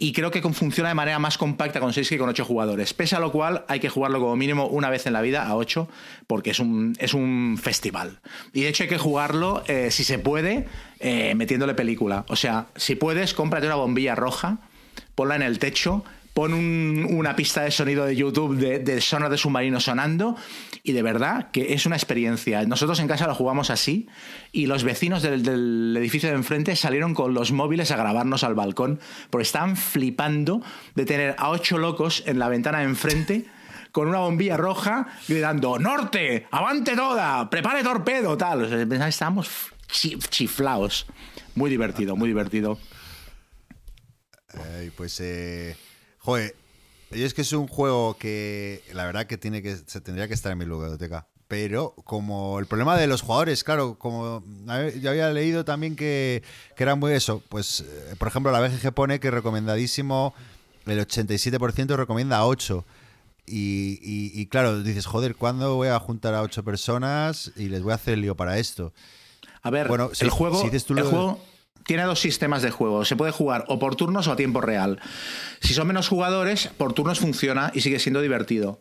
[0.02, 2.94] Y creo que funciona de manera más compacta con 6 que con 8 jugadores.
[2.94, 5.56] Pese a lo cual, hay que jugarlo como mínimo una vez en la vida a
[5.56, 5.88] 8,
[6.26, 8.20] porque es un, es un festival.
[8.54, 10.66] Y de hecho, hay que jugarlo, eh, si se puede,
[11.00, 12.24] eh, metiéndole película.
[12.28, 14.60] O sea, si puedes, cómprate una bombilla roja,
[15.14, 16.02] ponla en el techo,
[16.34, 20.36] pon un- una pista de sonido de YouTube de, de sonos de submarino sonando
[20.82, 22.64] y de verdad que es una experiencia.
[22.66, 24.08] Nosotros en casa lo jugamos así
[24.52, 29.00] y los vecinos del, edificio de enfrente salieron con los móviles a grabarnos al balcón
[29.30, 30.62] porque estaban flipando
[30.94, 33.44] de tener a ocho locos en la ventana de enfrente
[33.92, 36.46] con una bombilla roja gritando ¡Norte!
[36.52, 37.50] ¡Avante toda!
[37.50, 38.36] ¡Prepare torpedo!
[38.36, 38.62] Tal.
[38.64, 39.50] O sea, estábamos
[39.90, 41.06] chi- chiflaos.
[41.56, 42.78] Muy divertido, muy divertido.
[44.54, 45.76] Eh, pues, eh,
[46.20, 46.54] joder,
[47.10, 50.34] yo es que es un juego que la verdad que tiene que se tendría que
[50.34, 51.26] estar en mi ludoteca.
[51.48, 54.44] Pero como el problema de los jugadores, claro, como
[55.00, 56.44] yo había leído también que,
[56.76, 60.32] que era muy eso, pues eh, por ejemplo la BGG pone que recomendadísimo
[60.86, 62.84] el 87% recomienda 8.
[63.46, 67.82] Y, y- y claro, dices, joder, ¿cuándo voy a juntar a 8 personas y les
[67.82, 68.92] voy a hacer el lío para esto?
[69.62, 71.44] A ver, Bueno, si- el juego, si dices tú el lo juego
[71.90, 73.04] tiene dos sistemas de juego.
[73.04, 75.00] Se puede jugar o por turnos o a tiempo real.
[75.60, 78.78] Si son menos jugadores, por turnos funciona y sigue siendo divertido.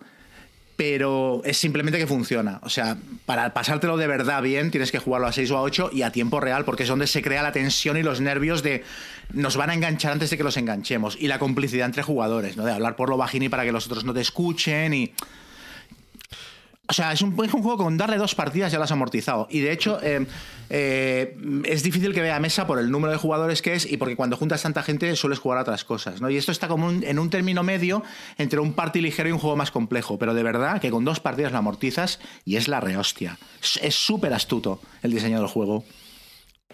[0.76, 2.60] pero es simplemente que funciona.
[2.62, 5.90] O sea, para pasártelo de verdad bien, tienes que jugarlo a 6 o a 8
[5.92, 8.84] y a tiempo real, porque es donde se crea la tensión y los nervios de
[9.34, 11.18] nos van a enganchar antes de que los enganchemos.
[11.20, 12.64] Y la complicidad entre jugadores, ¿no?
[12.64, 15.14] De hablar por lo bajín y para que los otros no te escuchen y.
[16.90, 19.48] O sea, es un, es un juego con darle dos partidas ya lo has amortizado.
[19.52, 20.26] Y de hecho, eh,
[20.72, 24.16] eh, es difícil que vea mesa por el número de jugadores que es y porque
[24.16, 26.20] cuando juntas tanta gente sueles jugar a otras cosas.
[26.20, 26.32] ¿no?
[26.32, 28.02] Y esto está como en un término medio
[28.40, 30.18] entre un party ligero y un juego más complejo.
[30.18, 33.38] Pero de verdad que con dos partidas lo amortizas y es la rehostia.
[33.82, 35.86] Es súper astuto el diseño del juego.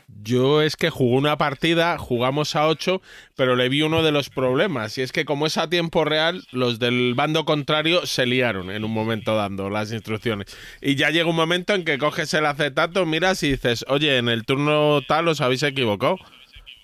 [0.08, 3.02] Yo es que jugué una partida, jugamos a 8,
[3.36, 4.98] pero le vi uno de los problemas.
[4.98, 8.84] Y es que como es a tiempo real, los del bando contrario se liaron en
[8.84, 10.56] un momento dando las instrucciones.
[10.82, 14.30] Y ya llega un momento en que coges el acetato, miras y dices, oye, en
[14.30, 16.18] el turno tal os habéis equivocado.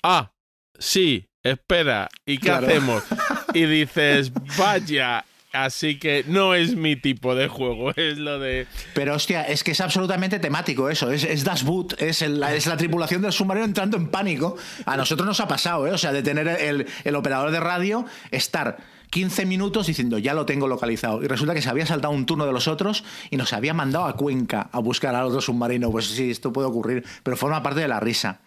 [0.03, 0.31] Ah,
[0.79, 2.67] sí, espera, ¿y qué Claro.
[2.67, 3.03] hacemos?
[3.53, 5.25] Y dices, vaya.
[5.53, 8.67] Así que no es mi tipo de juego, es lo de...
[8.93, 11.11] Pero hostia, es que es absolutamente temático eso.
[11.11, 14.55] Es, es Das Boot, es, el- la- es la tripulación del submarino entrando en pánico.
[14.85, 15.91] A nosotros nos ha pasado, ¿eh?
[15.91, 18.77] O sea, de tener el, el operador de radio, estar
[19.09, 21.21] 15 minutos diciendo ya lo tengo localizado.
[21.21, 24.05] Y resulta que se había saltado un turno de los otros y nos había mandado
[24.05, 25.91] a Cuenca a buscar al otro submarino.
[25.91, 28.39] Pues sí, esto puede ocurrir, pero forma parte de la risa.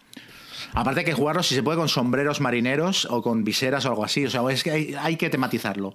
[0.73, 4.03] Aparte hay que jugarlo si se puede con sombreros marineros o con viseras o algo
[4.03, 4.25] así.
[4.25, 5.93] O sea, es que hay, hay que tematizarlo.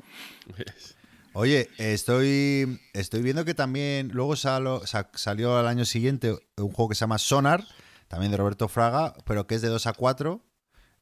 [1.33, 6.89] Oye, estoy, estoy viendo que también luego salo- sa- salió al año siguiente un juego
[6.89, 7.65] que se llama Sonar,
[8.09, 10.41] también de Roberto Fraga, pero que es de 2 a 4,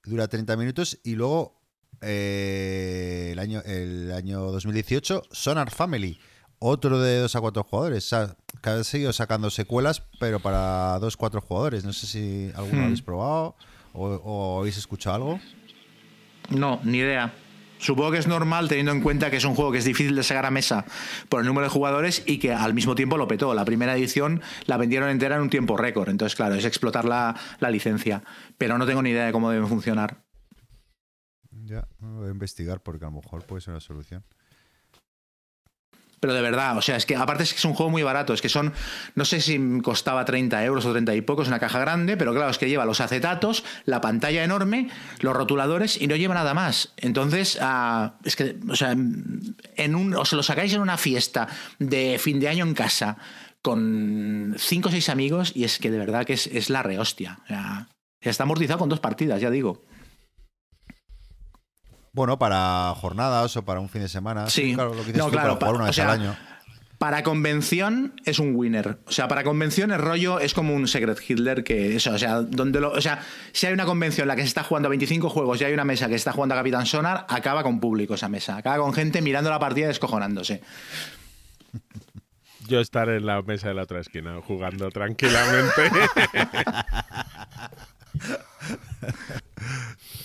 [0.04, 1.58] dura 30 minutos, y luego
[2.02, 6.18] eh, el, año, el año 2018, Sonar Family,
[6.58, 8.04] otro de 2 a 4 jugadores.
[8.04, 11.84] O sea, que han seguido sacando secuelas, pero para 2 4 jugadores.
[11.84, 12.84] No sé si alguno Hmm.
[12.84, 13.56] habéis probado
[13.94, 15.40] o, o habéis escuchado algo.
[16.50, 17.32] No, ni idea.
[17.78, 20.22] Supongo que es normal teniendo en cuenta que es un juego que es difícil de
[20.22, 20.84] sacar a mesa
[21.28, 23.54] por el número de jugadores y que al mismo tiempo lo petó.
[23.54, 26.08] La primera edición la vendieron entera en un tiempo récord.
[26.08, 28.22] Entonces, claro, es explotar la, la licencia.
[28.56, 30.24] Pero no tengo ni idea de cómo deben funcionar.
[31.50, 34.24] Ya, voy a investigar porque a lo mejor puede ser una solución.
[36.20, 38.32] Pero de verdad, o sea, es que aparte es que es un juego muy barato.
[38.32, 38.72] Es que son,
[39.14, 42.50] no sé si costaba 30 euros o 30 y pocos, una caja grande, pero claro,
[42.50, 44.88] es que lleva los acetatos, la pantalla enorme,
[45.20, 46.92] los rotuladores y no lleva nada más.
[46.96, 52.18] Entonces, ah, es que, o sea, en un, os lo sacáis en una fiesta de
[52.18, 53.16] fin de año en casa
[53.62, 57.38] con 5 o 6 amigos y es que de verdad que es, es la rehostia.
[57.44, 57.88] O sea,
[58.20, 59.82] está amortizado con dos partidas, ya digo.
[62.18, 64.50] Bueno, para jornadas o para un fin de semana.
[64.50, 64.74] Sí.
[64.74, 66.36] claro, lo que dices No, tú, claro, para una o vez sea, al año.
[66.98, 68.98] Para convención es un winner.
[69.06, 72.42] O sea, para convención el rollo es como un Secret Hitler que eso, o sea,
[72.42, 74.90] donde lo, o sea, si hay una convención en la que se está jugando a
[74.90, 77.78] 25 juegos y hay una mesa que se está jugando a Capitán Sonar, acaba con
[77.78, 80.60] público esa mesa, acaba con gente mirando la partida y descojonándose.
[82.66, 85.82] Yo estar en la mesa de la otra esquina jugando tranquilamente.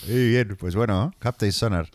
[0.08, 1.88] Muy bien, pues bueno, Captain Sonar.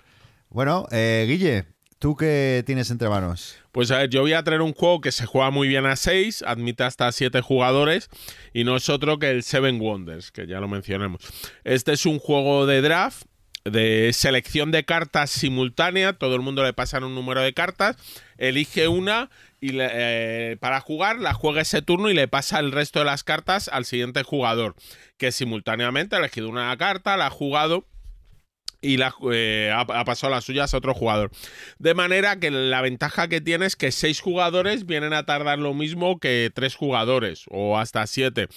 [0.50, 1.66] Bueno, eh, Guille,
[2.00, 3.58] ¿tú qué tienes entre manos?
[3.72, 5.96] Pues a ver, yo voy a traer un juego que se juega muy bien a
[5.96, 8.10] 6, admite hasta 7 jugadores
[8.54, 11.22] y no es otro que el Seven Wonders, que ya lo mencionamos.
[11.64, 13.24] Este es un juego de draft,
[13.64, 17.98] de selección de cartas simultánea, todo el mundo le pasan un número de cartas,
[18.38, 19.30] elige una
[19.62, 23.06] y le- eh, para jugar la juega ese turno y le pasa el resto de
[23.06, 24.76] las cartas al siguiente jugador,
[25.18, 27.86] que simultáneamente ha elegido una carta, la ha jugado
[28.82, 31.32] y la, eh, ha, pasado las suyas a otro jugador.
[31.80, 35.74] De manera que la ventaja que tiene es que seis jugadores vienen a tardar lo
[35.74, 38.48] mismo que tres jugadores o hasta siete.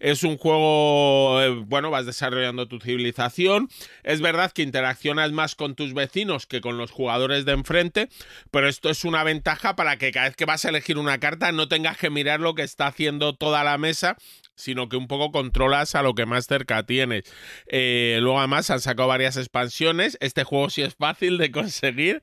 [0.00, 3.68] Es un juego, eh, bueno, vas desarrollando tu civilización.
[4.02, 8.08] Es verdad que interaccionas más con tus vecinos que con los jugadores de enfrente,
[8.50, 11.52] pero esto es una ventaja para que cada vez que vas a elegir una carta
[11.52, 14.16] no tengas que mirar lo que está haciendo toda la mesa,
[14.56, 17.24] sino que un poco controlas a lo que más cerca tienes.
[17.68, 20.18] Eh, luego además han sacado varias expansiones.
[20.20, 22.20] Este juego sí es fácil de conseguir.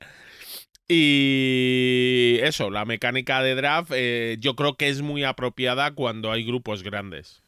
[0.86, 6.44] Y eso, la mecánica de draft eh, yo creo que es muy apropiada cuando hay
[6.44, 7.42] grupos grandes.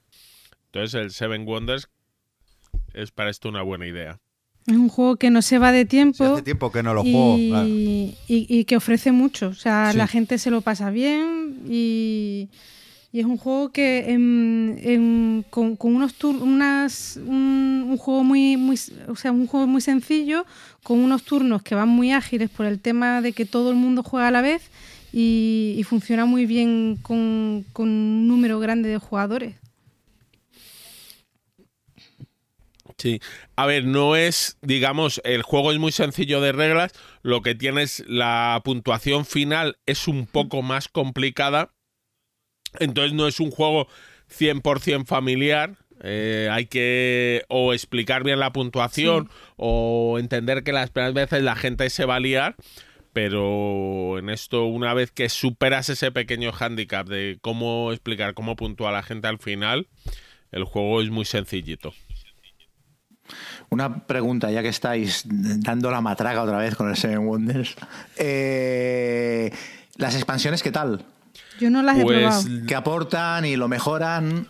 [0.66, 1.88] Entonces el Seven Wonders
[2.94, 4.18] es para esto una buena idea.
[4.66, 6.24] Es un juego que no se va de tiempo.
[6.24, 7.36] hace tiempo que no lo juego.
[7.38, 7.68] y, claro.
[7.68, 9.48] y- y que ofrece mucho.
[9.48, 9.98] O sea, Sí.
[9.98, 12.48] la gente se lo pasa bien y,
[13.16, 14.04] y es un juego que
[15.48, 18.56] con, con unos tur- unas un, juego muy,
[19.08, 20.44] o sea, un juego muy sencillo
[20.82, 24.02] con unos turnos que van muy ágiles por el tema de que todo el mundo
[24.02, 24.70] juega a la vez
[25.14, 29.54] y, funciona muy bien con, con un número grande de jugadores.
[32.98, 33.20] Sí.
[33.56, 36.92] A ver, no es, digamos, el juego es muy sencillo de reglas.
[37.22, 41.75] Lo que tienes, la puntuación final es un poco más complicada.
[42.80, 43.88] Entonces no es un juego
[44.30, 45.76] 100% familiar.
[46.02, 51.56] Eh, hay que o explicar bien la puntuación o entender que las primeras veces la
[51.56, 52.56] gente se va a liar.
[53.12, 58.92] Pero en esto, una vez que superas ese pequeño hándicap de cómo explicar, cómo puntúa
[58.92, 59.88] la gente al final,
[60.52, 61.94] el juego es muy sencillito.
[63.70, 67.74] Una pregunta, ya que estáis dando la matraca otra vez con el Seven Wonders.
[68.18, 69.50] Eh,
[69.96, 71.04] ¿Las expansiones qué tal?
[71.60, 72.66] Yo no las he Pues, probado.
[72.66, 74.48] ¿Qué aportan y lo mejoran?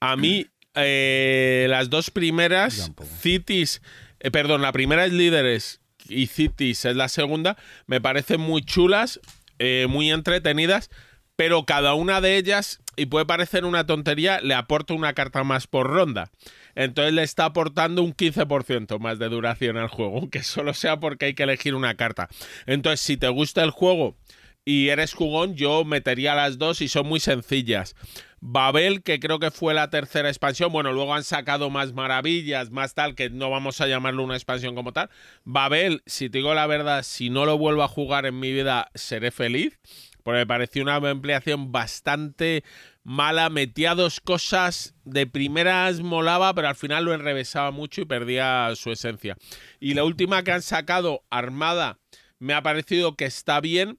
[0.00, 2.92] A mí, eh, las dos primeras.
[3.20, 3.82] Cities,
[4.20, 9.20] eh, perdón, la primera es Líderes y Cities es la segunda, me parecen muy chulas,
[9.58, 10.90] eh, muy entretenidas,
[11.36, 15.66] pero cada una de ellas, y puede parecer una tontería, le aporta una carta más
[15.66, 16.30] por ronda.
[16.74, 21.26] Entonces le está aportando un 15% más de duración al juego, aunque solo sea porque
[21.26, 22.28] hay que elegir una carta.
[22.66, 24.16] Entonces, si te gusta el juego
[24.64, 27.94] y eres jugón, yo metería las dos y son muy sencillas.
[28.42, 32.94] Babel, que creo que fue la tercera expansión, bueno, luego han sacado más maravillas, más
[32.94, 35.10] tal, que no vamos a llamarlo una expansión como tal.
[35.44, 38.90] Babel, si te digo la verdad, si no lo vuelvo a jugar en mi vida,
[38.94, 39.78] seré feliz,
[40.22, 42.64] porque me pareció una ampliación bastante
[43.02, 48.72] mala, metía dos cosas, de primeras molaba, pero al final lo enrevesaba mucho y perdía
[48.74, 49.36] su esencia.
[49.80, 51.98] Y la última que han sacado, Armada,
[52.38, 53.98] me ha parecido que está bien.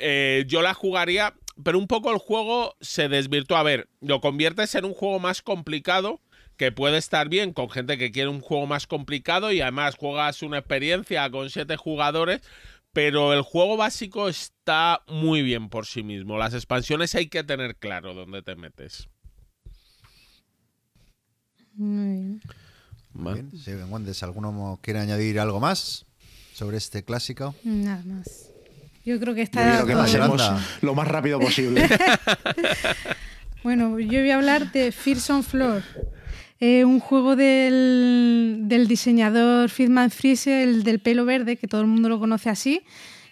[0.00, 3.56] Eh, yo la jugaría, pero un poco el juego se desvirtuó.
[3.56, 6.20] A ver, lo conviertes en un juego más complicado,
[6.56, 10.42] que puede estar bien con gente que quiere un juego más complicado y además juegas
[10.42, 12.42] una experiencia con siete jugadores,
[12.92, 16.36] pero el juego básico está muy bien por sí mismo.
[16.36, 19.08] Las expansiones hay que tener claro dónde te metes.
[21.74, 22.42] Muy bien.
[23.14, 26.04] Bien, Seven Wonders, ¿alguno quiere añadir algo más
[26.52, 27.54] sobre este clásico?
[27.64, 28.49] Nada más.
[29.04, 29.70] Yo creo que Yo está.
[29.70, 30.42] quiero que pasemos
[30.82, 31.88] lo más rápido posible.
[33.62, 35.82] Bueno, yo voy a hablar de Fears on Floor.
[36.60, 41.86] Eh, un juego del, del diseñador Friedman Friese, el del pelo verde, que todo el
[41.86, 42.82] mundo lo conoce así,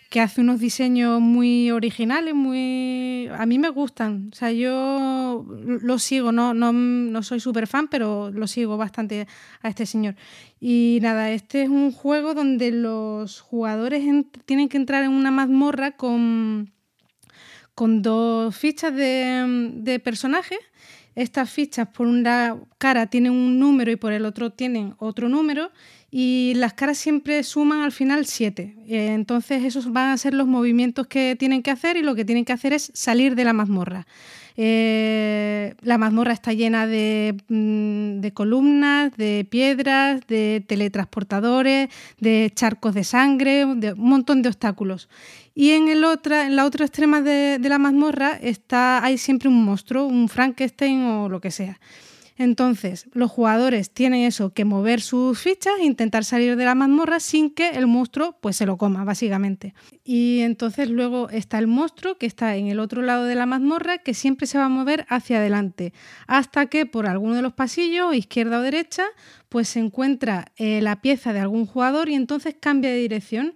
[0.09, 3.29] que hace unos diseños muy originales, muy...
[3.37, 4.31] A mí me gustan.
[4.33, 9.27] O sea, yo lo sigo, no, no, no soy súper fan, pero lo sigo bastante
[9.61, 10.17] a este señor.
[10.61, 14.03] Y nada, este es un juego donde los jugadores
[14.47, 16.73] tienen que entrar en una mazmorra con
[17.79, 20.59] con dos fichas de, de personajes.
[21.15, 25.71] Estas fichas por una cara tienen un número y por el otro tienen otro número
[26.11, 28.77] y las caras siempre suman al final 7.
[28.87, 32.45] entonces esos van a ser los movimientos que tienen que hacer y lo que tienen
[32.45, 34.07] que hacer es salir de la mazmorra.
[34.61, 42.93] Eh, la mazmorra está llena de, mm, de columnas, de piedras, de teletransportadores, de charcos
[42.95, 45.09] de sangre, de un montón de obstáculos.
[45.55, 49.49] Y en, el otra, en la otra extrema de, de la mazmorra está, hay siempre
[49.49, 51.79] un monstruo, un Frankenstein o lo que sea.
[52.39, 57.19] Entonces, los jugadores tienen eso, que mover sus fichas e intentar salir de la mazmorra
[57.19, 59.75] sin que el monstruo pues se lo coma, básicamente.
[60.05, 63.99] Y entonces luego está el monstruo que está en el otro lado de la mazmorra,
[63.99, 65.93] que siempre se va a mover hacia adelante,
[66.29, 69.05] hasta que por alguno de los pasillos, izquierda o derecha,
[69.49, 73.55] pues se encuentra eh, la pieza de algún jugador y entonces cambia de dirección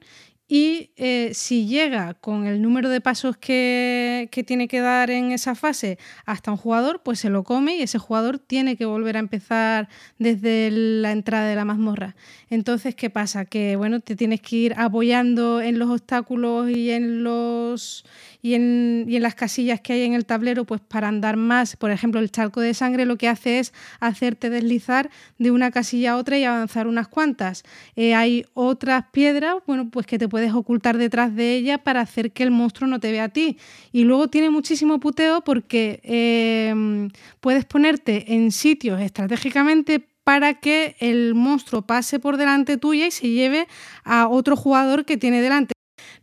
[0.55, 5.33] y eh, si llega con el número de pasos que, que tiene que dar en
[5.33, 9.17] esa fase hasta un jugador, pues se lo come y ese jugador tiene que volver
[9.17, 9.89] a empezar
[10.19, 12.17] desde la entrada de la mazmorra.
[12.51, 13.47] Entonces, ¿qué pasa?
[13.47, 18.05] Que bueno, te tienes que ir apoyando en los obstáculos y en los
[18.43, 21.77] y en, y en las casillas que hay en el tablero, pues para andar más.
[21.77, 26.13] Por ejemplo, el charco de sangre lo que hace es hacerte deslizar de una casilla
[26.13, 27.63] a otra y avanzar unas cuantas.
[27.95, 32.33] Eh, hay otras piedras, bueno, pues que te puedes ocultar detrás de ella para hacer
[32.33, 33.59] que el monstruo no te vea a ti.
[33.93, 41.37] Y luego tiene muchísimo puteo porque eh, puedes ponerte en sitios estratégicamente para que el
[41.37, 43.69] monstruo pase por delante tuya y se lleve
[44.03, 45.75] a otro jugador que tiene delante.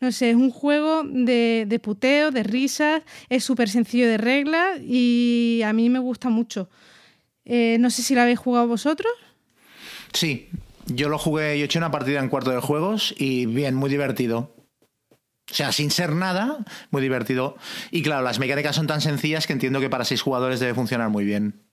[0.02, 4.82] No sé, es un juego de, de puteo, de risas, es súper sencillo de reglas
[4.82, 6.70] y a mí me gusta mucho.
[7.46, 9.13] Eh, no sé si lo habéis jugado vosotros.
[10.12, 10.50] Sí,
[10.90, 14.56] yo lo jugué, yo eché una partida en cuarto de juegos y bien, muy divertido.
[15.52, 17.56] O sea, sin ser nada, muy divertido.
[17.92, 21.10] Y claro, las mecánicas son tan sencillas que entiendo que para seis jugadores debe funcionar
[21.10, 21.63] muy bien.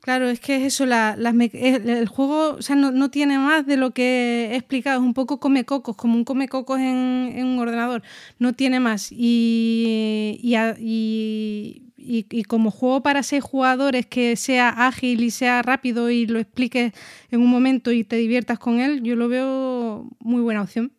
[0.00, 4.50] Claro, es que es eso, el, juego o sea, no, tiene más de lo que
[4.52, 8.02] he explicado, es un poco come cocos, como un come cocos en, un ordenador,
[8.38, 9.10] no tiene más.
[9.10, 15.62] Y, y, y- y, y como juego para seis jugadores que sea ágil y sea
[15.62, 16.92] rápido y lo expliques
[17.30, 20.92] en un momento y te diviertas con él, yo lo veo muy buena opción.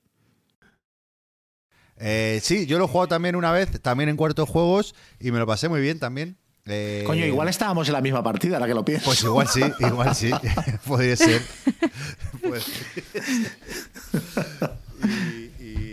[1.99, 5.31] Eh, sí, yo lo he jugado también una vez, también en cuarto de juegos, y
[5.31, 6.37] me lo pasé muy bien también.
[6.65, 9.05] Eh, Coño, igual estábamos en la misma partida, la que lo piensas.
[9.05, 10.31] Pues igual sí, igual sí.
[10.87, 11.41] Podría ser.
[12.41, 12.65] Pues-
[15.03, 15.46] y,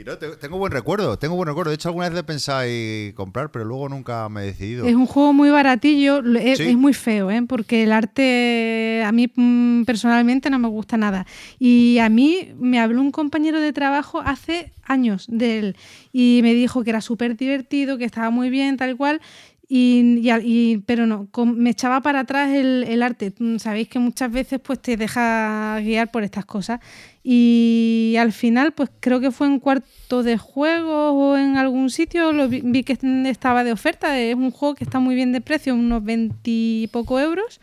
[0.05, 1.71] y no, te- tengo buen recuerdo, tengo buen recuerdo.
[1.71, 4.87] De hecho, alguna vez he pensado en comprar, pero luego nunca me he decidido.
[4.87, 6.65] Es un juego muy baratillo, lo- es, Sí.
[6.65, 7.43] es muy feo, ¿eh?
[7.49, 11.27] porque el arte a mí mm, personalmente no me gusta nada.
[11.59, 15.77] Y a mí me habló un compañero de trabajo hace años de él
[16.13, 19.21] y me dijo que era súper divertido, que estaba muy bien, tal y cual.
[19.67, 23.33] Y, y y- pero no, me echaba para atrás el, arte.
[23.39, 26.81] Mm, Sabéis que muchas veces pues te deja guiar por estas cosas.
[27.23, 32.33] Y al final, pues creo que fue en cuarto de juego o en algún sitio,
[32.33, 34.19] lo vi, vi que estaba de oferta.
[34.21, 37.61] Es un juego que está muy bien de precio, unos 20 y poco euros.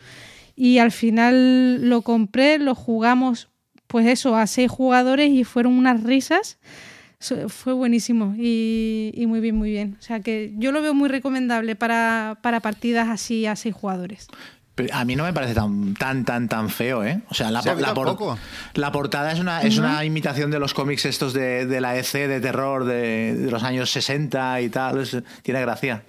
[0.55, 3.49] Y al final lo compré, lo jugamos,
[3.87, 6.57] pues eso, a seis jugadores y fueron unas risas.
[7.47, 9.95] Fue buenísimo y, y muy bien, muy bien.
[9.99, 14.27] O sea que yo lo veo muy recomendable para, para partidas así a seis jugadores.
[14.73, 17.21] Pero a mí no me parece tan, tan, tan, tan feo, ¿eh?
[17.29, 18.39] O sea, la, Sí, a mí la por- tampoco.
[18.73, 22.27] la portada es una, es una imitación de los cómics estos de, de la EC
[22.27, 24.99] de terror de, de los años 60 y tal.
[25.01, 26.03] es- tiene gracia.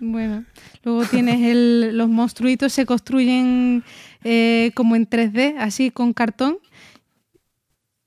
[0.00, 0.44] Bueno,
[0.82, 3.84] luego tienes el, los monstruitos se construyen
[4.22, 6.58] eh, como en 3D, así con cartón.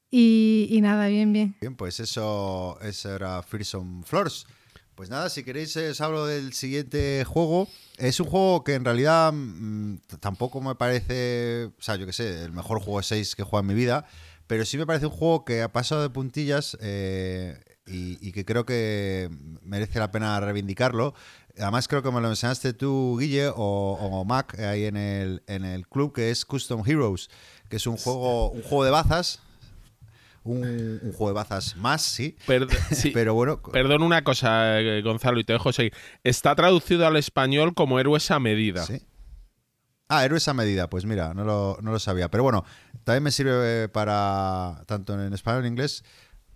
[0.09, 1.55] Y, nada, bien, bien.
[1.59, 4.45] Bien, pues eso, eso era Fearsome Floors.
[4.95, 7.67] Pues nada, si queréis eh, os hablo del siguiente juego.
[7.97, 12.43] Es un juego que en realidad mm, tampoco me parece, o sea, yo qué sé,
[12.43, 14.07] el mejor juego de 6 que he jugado en mi vida,
[14.47, 18.65] pero sí me parece un juego que ha pasado de puntillas eh, y, que creo
[18.65, 19.29] que
[19.61, 21.13] merece la pena reivindicarlo.
[21.59, 25.63] Además creo que me lo enseñaste tú, Guille, o, o Mac, ahí en el, en
[25.63, 27.29] el club, que es Custom Heroes,
[27.69, 29.41] que es un juego, un juego de bazas,
[30.53, 32.35] un, un juego de bazas más, sí.
[32.47, 35.93] Perd- sí, Pero bueno, Perdón una cosa, eh, Gonzalo, y te dejo seguir.
[36.23, 38.83] Está traducido al español como héroes a medida.
[38.85, 39.01] sí.
[40.09, 42.29] Ah, héroes a medida, pues mira, no lo, no lo sabía.
[42.31, 42.63] Pero bueno,
[43.03, 46.05] también me sirve para, tanto en español como en inglés,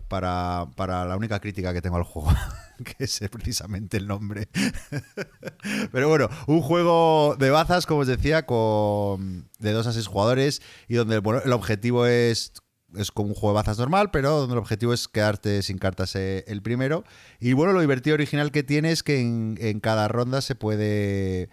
[0.08, 2.32] para, para la única crítica que tengo al juego,
[2.84, 4.48] que es precisamente el nombre.
[5.92, 10.62] Pero bueno, un juego de bazas, como os decía, con de dos a seis jugadores
[10.88, 12.52] y donde bueno, el objetivo es
[12.96, 16.14] es como un juego de bazas normal, pero donde el objetivo es quedarte sin cartas
[16.16, 17.04] eh, el primero.
[17.40, 21.48] Y bueno, lo divertido original que tiene es que en, cada ronda se puede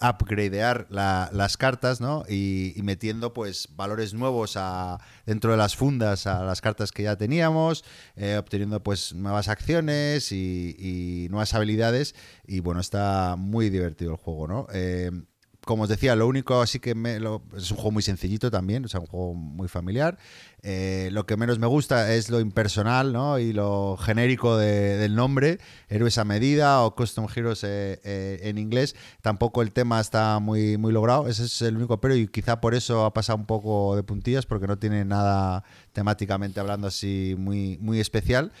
[0.00, 2.24] upgradear la- las cartas, ¿no?
[2.28, 7.02] Y, y metiendo pues valores nuevos a, dentro de las fundas a las cartas que
[7.04, 7.84] ya teníamos,
[8.16, 12.14] eh, obteniendo pues nuevas acciones y, y nuevas habilidades.
[12.46, 14.66] Y bueno, está muy divertido el juego, ¿no?
[14.72, 15.10] Eh,
[15.66, 19.00] como os decía, lo único así que es un juego muy sencillito también, o sea,
[19.00, 20.16] un juego muy familiar.
[20.62, 23.38] Eh, lo que menos me gusta es lo impersonal ¿no?
[23.40, 25.58] y lo genérico de- del nombre,
[25.88, 28.94] Héroes a Medida o Custom Heroes eh, eh, en inglés.
[29.22, 32.74] Tampoco el tema está muy, muy logrado, ese es el único pero y quizá por
[32.76, 37.76] eso ha pasado un poco de puntillas porque no tiene nada temáticamente hablando así muy,
[37.80, 38.52] muy especial.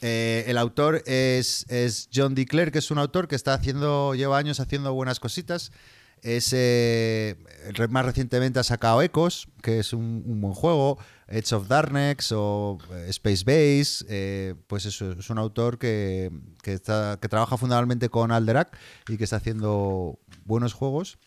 [0.00, 2.44] Eh, el autor es, es John D.
[2.46, 5.70] Que es un autor que está haciendo, lleva años haciendo buenas cositas.
[6.22, 6.52] Es,
[7.90, 13.06] más recientemente ha sacado Ecos, que es un, buen juego, Edge of Darkness o eh,
[13.08, 14.04] Space Base.
[14.08, 16.30] eh, pues eso, es un autor que,
[16.62, 18.76] que, está, que trabaja fundamentalmente con Alderac
[19.08, 21.18] y que está haciendo buenos juegos.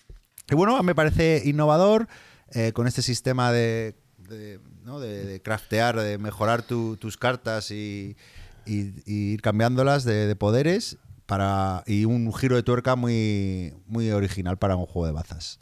[0.49, 2.07] Y bueno, me parece innovador
[2.51, 3.95] eh, con este sistema de,
[4.29, 4.59] de,
[4.99, 8.15] de- craftear, de mejorar tu- tus cartas y,
[8.65, 14.57] y- y ir cambiándolas de poderes para y un giro de tuerca muy, muy original
[14.57, 15.59] para un juego de bazas.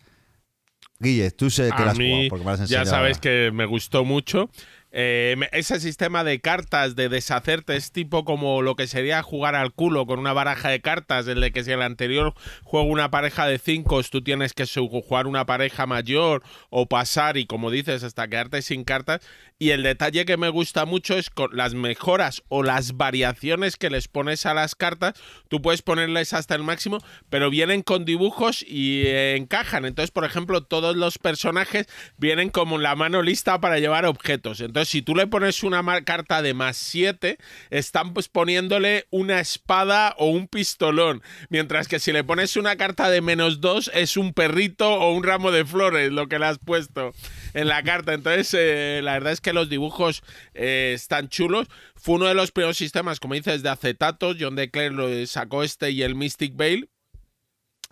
[0.99, 3.51] Guille, tú sé que A has mí, jugado porque me lo has ya sabes que
[3.53, 4.49] me gustó mucho.
[4.95, 9.73] Eh, ese sistema de cartas, de deshacerte, es tipo como lo que sería jugar al
[9.73, 13.47] culo con una baraja de cartas, el de que si el anterior juego una pareja
[13.47, 18.27] de cinco, tú tienes que jugar una pareja mayor o pasar y como dices, hasta
[18.27, 19.21] quedarte sin cartas.
[19.57, 23.89] Y el detalle que me gusta mucho es con las mejoras o las variaciones que
[23.89, 25.13] les pones a las cartas,
[25.47, 29.85] tú puedes ponerles hasta el máximo, pero vienen con dibujos y eh, encajan.
[29.85, 31.87] Entonces, por ejemplo, todos los personajes
[32.17, 34.59] vienen como la mano lista para llevar objetos.
[34.59, 37.37] Entonces, Si tú le pones una carta de más 7,
[37.69, 41.21] están pues poniéndole una espada o un pistolón.
[41.49, 45.23] Mientras que si le pones una carta de menos 2, es un perrito o un
[45.23, 47.13] ramo de flores lo que le has puesto
[47.53, 48.13] en la carta.
[48.13, 50.23] Entonces, eh, la verdad es que los dibujos
[50.53, 51.67] eh, están chulos.
[51.95, 54.37] Fue uno de los primeros sistemas, como dices, de acetatos.
[54.39, 56.89] John DeClaire lo sacó este y el Mystic Veil.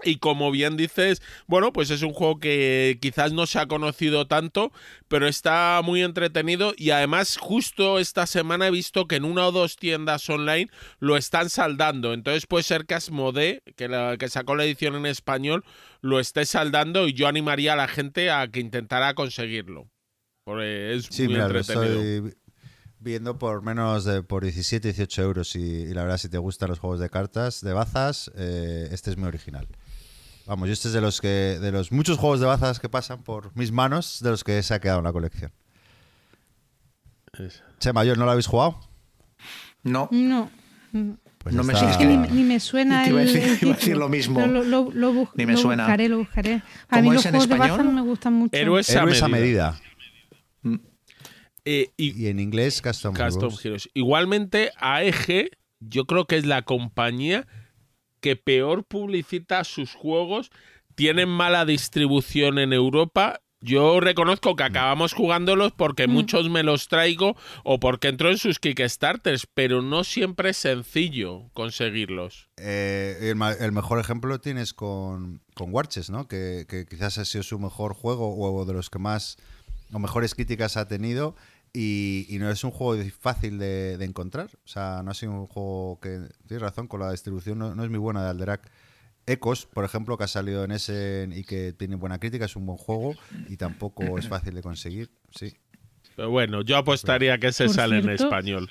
[0.04, 4.28] Y como bien dices, bueno, pues es un juego que quizás no se ha conocido
[4.28, 4.72] tanto,
[5.08, 9.52] pero está muy entretenido y además justo esta semana he visto que en una o
[9.52, 12.14] dos tiendas online lo están saldando.
[12.14, 15.64] Entonces puede ser que Asmodee, que, la, que sacó la edición en español,
[16.02, 19.90] lo esté saldando y yo animaría a la gente a que intentara conseguirlo.
[20.44, 22.02] Porque es Sí, muy mira, lo entretenido.
[22.02, 22.34] estoy
[23.00, 25.56] viendo por menos de por 17, 18 euros.
[25.56, 29.12] Y, y la verdad, si te gustan los juegos de cartas, de bazas, eh, este
[29.12, 29.68] es muy original.
[30.48, 33.24] Vamos, yo este es de los que de los muchos juegos de bazas que pasan
[33.24, 35.52] por mis manos, de los que se ha quedado en la colección.
[37.38, 38.80] Es- Che, Mayor, ¿no lo habéis jugado?
[39.84, 40.10] No.
[40.12, 40.50] No.
[41.38, 43.44] Pues No me está- Es que ni, ni me suena Te iba a decir- el
[43.44, 44.00] iba a decir título.
[44.00, 44.46] lo mismo.
[44.46, 45.84] Lo, lo- lo bus- Ni me lo suena.
[45.84, 46.54] buscaré, lo buscaré.
[46.56, 46.62] A
[46.98, 47.78] ¿Cómo mí es los en juegos de español?
[47.78, 48.58] bazas me gustan mucho.
[48.58, 49.80] Héroes a Héroes a medida.
[50.64, 50.88] medida.
[51.66, 53.66] Eh, y Y en inglés, Custom, Custom Heroes.
[53.66, 53.90] Heroes.
[53.94, 57.48] Igualmente, AEG, yo creo que es la compañía
[58.22, 60.52] que peor publicita sus juegos.
[60.96, 63.42] Tienen mala distribución en Europa.
[63.64, 68.58] Yo reconozco que acabamos jugándolos porque muchos me los traigo o porque entro en sus
[68.58, 72.50] Kickstarters, pero no siempre es sencillo conseguirlos.
[72.58, 76.28] Eh, el, mejor ejemplo lo tienes con, con Warches, ¿no?
[76.28, 79.38] Que, que quizás ha sido su mejor juego o de los que más
[79.94, 81.36] o mejores críticas ha tenido
[81.74, 84.50] y, y no es un juego fácil de, de encontrar.
[84.66, 87.84] O sea, no ha sido un juego que, tienes razón, con la distribución no, no
[87.84, 88.70] es muy buena de Alderac.
[89.28, 92.66] Ecos, por ejemplo, que ha salido en ese y que tiene buena crítica, es un
[92.66, 93.14] buen juego
[93.48, 95.12] y tampoco es fácil de conseguir.
[95.30, 95.54] Sí,
[96.16, 98.70] Pero bueno, yo apostaría que se Por sale en español.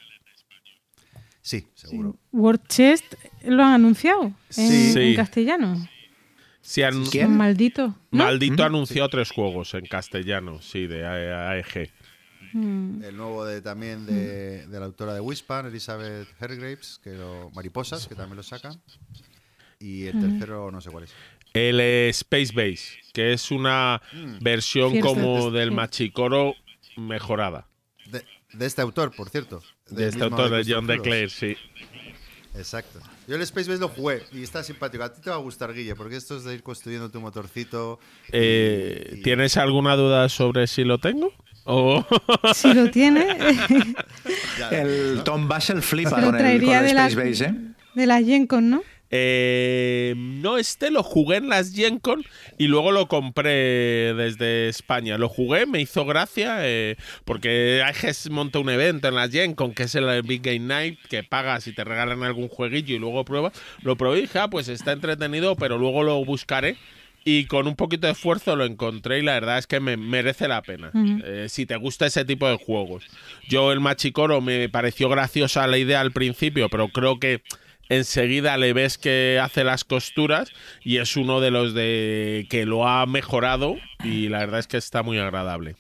[1.41, 2.17] sí, seguro.
[2.33, 4.63] World Chest lo han anunciado en, Sí.
[4.89, 5.15] en Sí.
[5.17, 5.89] castellano.
[6.61, 7.05] Si an-.
[7.05, 7.29] ¿no?
[8.11, 11.91] Maldito anunció tres juegos en castellano, sí, de AEG.
[12.53, 13.03] Mm.
[13.05, 18.07] El nuevo de también de, de la autora de Wispan, Elizabeth Hergraves, que lo, Mariposas,
[18.07, 18.73] que también lo saca.
[19.79, 21.11] Y el tercero no sé cuál es.
[21.55, 24.01] El eh, Space Base, que es una
[24.41, 25.09] versión Cierto.
[25.09, 25.75] como del Sí.
[25.75, 26.55] Machicoro
[26.97, 27.67] mejorada.
[28.07, 29.63] De, de este autor, por cierto.
[29.89, 30.87] De Del este autor de John.
[30.87, 31.57] DeClaire, sí.
[32.57, 32.99] Exacto.
[33.29, 35.05] Yo el Space Base lo jugué y está simpático.
[35.05, 38.01] A ti te va a gustar, Guille, porque esto es de ir construyendo tu motorcito.
[38.27, 41.33] y- Eh, y- ¿Tienes alguna duda sobre si lo tengo?
[41.65, 42.05] O-
[42.55, 43.27] Si lo tiene,
[44.71, 45.23] El.
[45.25, 47.55] Tom Basel flipa lo con el, con el de la, Space Base, ¿eh?
[47.95, 48.83] de la Gen Con, ¿no?
[49.13, 52.25] Eh, no, este lo jugué en las Gen Con
[52.59, 55.19] y luego lo compré desde España.
[55.19, 59.75] Lo jugué, me hizo gracia, eh, porque AEG monta un evento en las Gen Con
[59.75, 63.25] que es el Big Game Night, que pagas y te regalan algún jueguillo y luego
[63.25, 63.53] pruebas.
[63.83, 66.77] Lo probé y dije, ah, pues está entretenido, pero luego lo buscaré.
[67.25, 70.49] Y con un poquito de esfuerzo lo encontré y la verdad es que me merece
[70.49, 70.91] la pena.
[70.95, 73.05] Eh, si te gusta ese tipo de juegos.
[73.49, 77.43] Yo el Machicoro me pareció graciosa la idea al principio, pero creo que
[77.91, 80.51] enseguida le ves que hace las costuras
[80.83, 84.79] y es uno de los de que lo ha mejorado y la verdad es que
[84.79, 85.77] está muy agradable.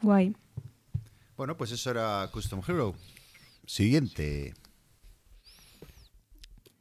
[0.00, 0.34] Guay.
[1.36, 2.94] Bueno, pues eso era Custom Hero.
[3.66, 4.54] Siguiente.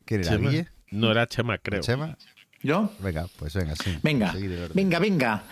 [0.05, 0.51] ¿Quién era, Chema.
[0.93, 1.81] No era Chema, creo.
[1.81, 2.17] ¿Chema?
[2.61, 2.91] ¿Yo?
[2.99, 3.97] Venga, pues venga, sí.
[4.03, 4.33] Venga,
[4.73, 5.43] venga, venga.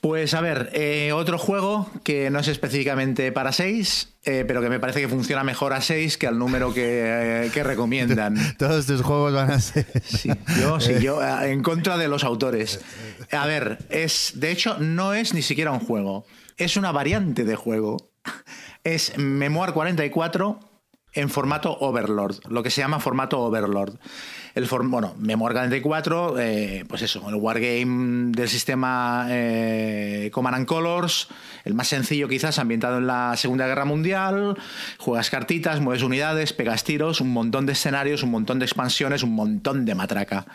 [0.00, 4.80] Pues a ver, eh, otro juego que no es específicamente para 6, pero que me
[4.80, 8.36] parece que funciona mejor a 6 que al número que, eh, que recomiendan.
[8.58, 9.86] Todos tus juegos van a ser.
[10.02, 12.80] Sí, yo, sí, yo eh, en contra de los autores.
[13.30, 16.24] A ver, es de hecho no es ni siquiera un juego,
[16.56, 18.10] es una variante de juego.
[18.82, 20.60] Es Memoir 44
[21.12, 23.98] en formato Overlord, lo que se llama formato Overlord.
[24.54, 31.28] El bueno, Memoir 44, eh, pues eso, el wargame del sistema eh, Command and Colors,
[31.64, 34.56] el más sencillo quizás, ambientado en la Segunda Guerra Mundial,
[34.98, 39.34] juegas cartitas, mueves unidades, pegas tiros, un montón de escenarios, un montón de expansiones, un
[39.34, 40.46] montón de matraca.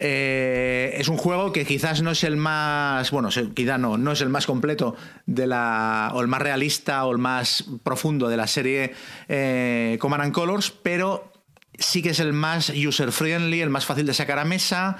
[0.00, 4.12] Eh, es un juego que quizás no es el más, bueno, se- quizá no, no
[4.12, 8.36] es el más completo de la, o el más realista o el más profundo de
[8.36, 8.92] la serie
[9.28, 11.32] eh, Command and Colors, pero
[11.78, 14.96] sí que es el más user friendly, el más fácil de sacar a mesa,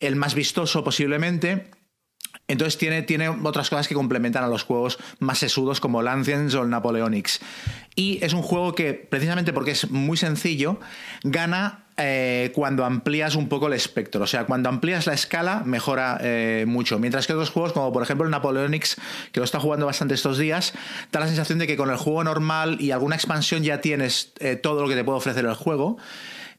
[0.00, 1.70] el más vistoso posiblemente.
[2.52, 6.54] Entonces tiene, tiene otras cosas que complementan a los juegos más sesudos como el Ancients
[6.54, 7.40] o el Napoleonics.
[7.96, 10.78] Y es un juego que, precisamente porque es muy sencillo,
[11.22, 14.24] gana eh, cuando amplías un poco el espectro.
[14.24, 16.98] O sea, cuando amplías la escala, mejora eh, mucho.
[16.98, 18.96] Mientras que otros juegos, como por ejemplo el Napoleonics,
[19.32, 20.74] que lo está jugando bastante estos días,
[21.10, 24.56] da la sensación de que con el juego normal y alguna expansión ya tienes eh,
[24.56, 25.96] todo lo que te puede ofrecer el juego.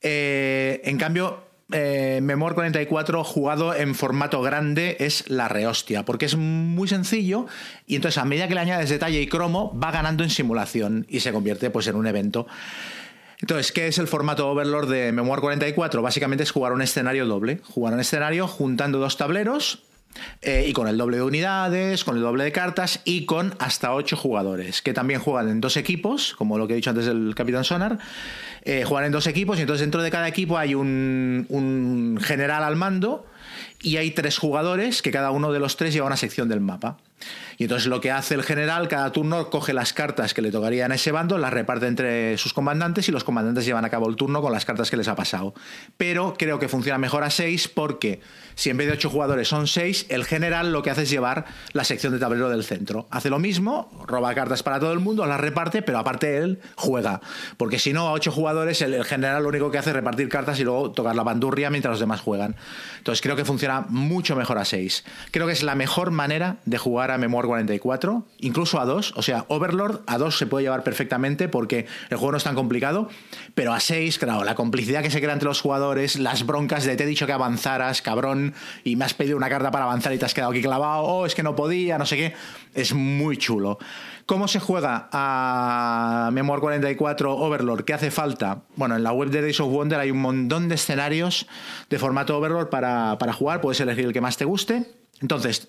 [0.01, 6.87] en cambio, eh, Memor 44 jugado en formato grande es la rehostia, porque es muy
[6.87, 7.47] sencillo
[7.87, 11.21] y entonces a medida que le añades detalle y cromo va ganando en simulación y
[11.21, 12.47] se convierte pues en un evento.
[13.39, 16.01] Entonces, ¿qué es el formato Overlord de Memoir 44?
[16.01, 17.59] Básicamente es jugar un escenario doble.
[17.63, 19.83] Jugar un escenario juntando dos tableros
[20.41, 23.93] eh, y con el doble de unidades, con el doble de cartas y con hasta
[23.93, 27.33] ocho jugadores, que también juegan en dos equipos, como lo que he dicho antes del
[27.35, 27.99] Capitán Sonar.
[28.65, 32.63] Eh, juegan en dos equipos y entonces dentro de cada equipo hay un, un general
[32.63, 33.25] al mando
[33.81, 36.97] y hay tres jugadores que cada uno de los tres lleva una sección del mapa.
[37.57, 40.91] Y entonces lo que hace el general, cada turno coge las cartas que le tocarían
[40.91, 44.15] a ese bando, las reparte entre sus comandantes y los comandantes llevan a cabo el
[44.15, 45.53] turno con las cartas que les ha pasado.
[45.97, 48.21] Pero creo que funciona mejor a 6 porque
[48.55, 51.45] si en vez de 8 jugadores son 6, el general lo que hace es llevar
[51.71, 53.07] la sección de tablero del centro.
[53.09, 57.21] Hace lo mismo, roba cartas para todo el mundo, las reparte, pero aparte él juega.
[57.57, 60.59] Porque si no, a 8 jugadores el, general lo único que hace es repartir cartas
[60.59, 62.55] y luego tocar la bandurria mientras los demás juegan.
[62.97, 65.03] Entonces creo que funciona mucho mejor a 6.
[65.31, 69.21] Creo que es la mejor manera de jugar a Memoir 44, incluso a 2, o
[69.21, 73.09] sea, Overlord a 2 se puede llevar perfectamente porque el juego no es tan complicado,
[73.53, 76.95] pero a 6, claro, la complicidad que se crea entre los jugadores, las broncas de
[76.95, 80.17] te he dicho que avanzaras, cabrón, y me has pedido una carta para avanzar y
[80.17, 82.33] te has quedado aquí clavado, oh, es que no podía, no sé qué,
[82.73, 83.77] es muy chulo.
[84.25, 87.83] ¿Cómo se juega a Memoir 44 Overlord?
[87.83, 88.63] ¿Qué hace falta?
[88.75, 91.45] Bueno, en la web de Days of Wonder hay un montón de escenarios
[91.89, 94.85] de formato Overlord para, para jugar, puedes elegir el que más te guste.
[95.21, 95.67] Entonces,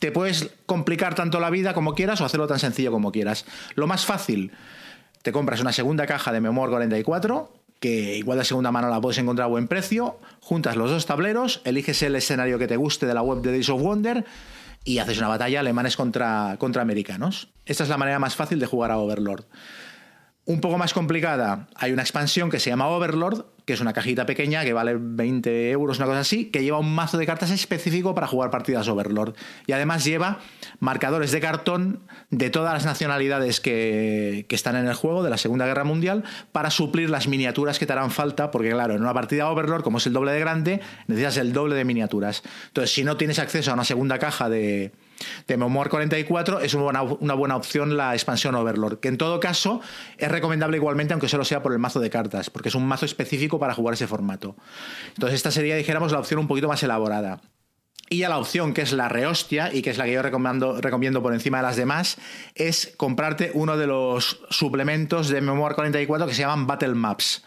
[0.00, 3.44] te puedes complicar tanto la vida como quieras o hacerlo tan sencillo como quieras.
[3.74, 4.50] Lo más fácil,
[5.22, 9.18] te compras una segunda caja de Memoir 44, que igual de segunda mano la puedes
[9.18, 13.14] encontrar a buen precio, juntas los dos tableros, eliges el escenario que te guste de
[13.14, 14.24] la web de Days of Wonder
[14.84, 17.48] y haces una batalla alemanes contra, contra americanos.
[17.66, 19.44] Esta es la manera más fácil de jugar a Overlord.
[20.46, 24.26] Un poco más complicada, hay una expansión que se llama Overlord, que es una cajita
[24.26, 28.16] pequeña que vale 20 euros, una cosa así, que lleva un mazo de cartas específico
[28.16, 29.36] para jugar partidas Overlord.
[29.68, 30.40] Y además lleva
[30.80, 32.00] marcadores de cartón
[32.30, 36.24] de todas las nacionalidades que, que, están en el juego de la Segunda Guerra Mundial
[36.50, 39.98] para suplir las miniaturas que te harán falta, porque claro, en una partida Overlord, como
[39.98, 42.42] es el doble de grande, necesitas el doble de miniaturas.
[42.66, 44.90] Entonces, si no tienes acceso a una segunda caja de,
[45.46, 49.80] de Memoir 44 es una buena, opción la expansión Overlord, que en todo caso
[50.18, 53.06] es recomendable igualmente, aunque solo sea por el mazo de cartas, porque es un mazo
[53.06, 54.56] específico para jugar ese formato.
[55.08, 57.40] Entonces, esta sería, dijéramos, la opción un poquito más elaborada.
[58.12, 60.80] Y a la opción que es la rehostia y que es la que yo recomiendo,
[60.80, 62.18] recomiendo por encima de las demás,
[62.56, 67.44] es comprarte uno de los suplementos de Memoir 44 que se llaman Battle Maps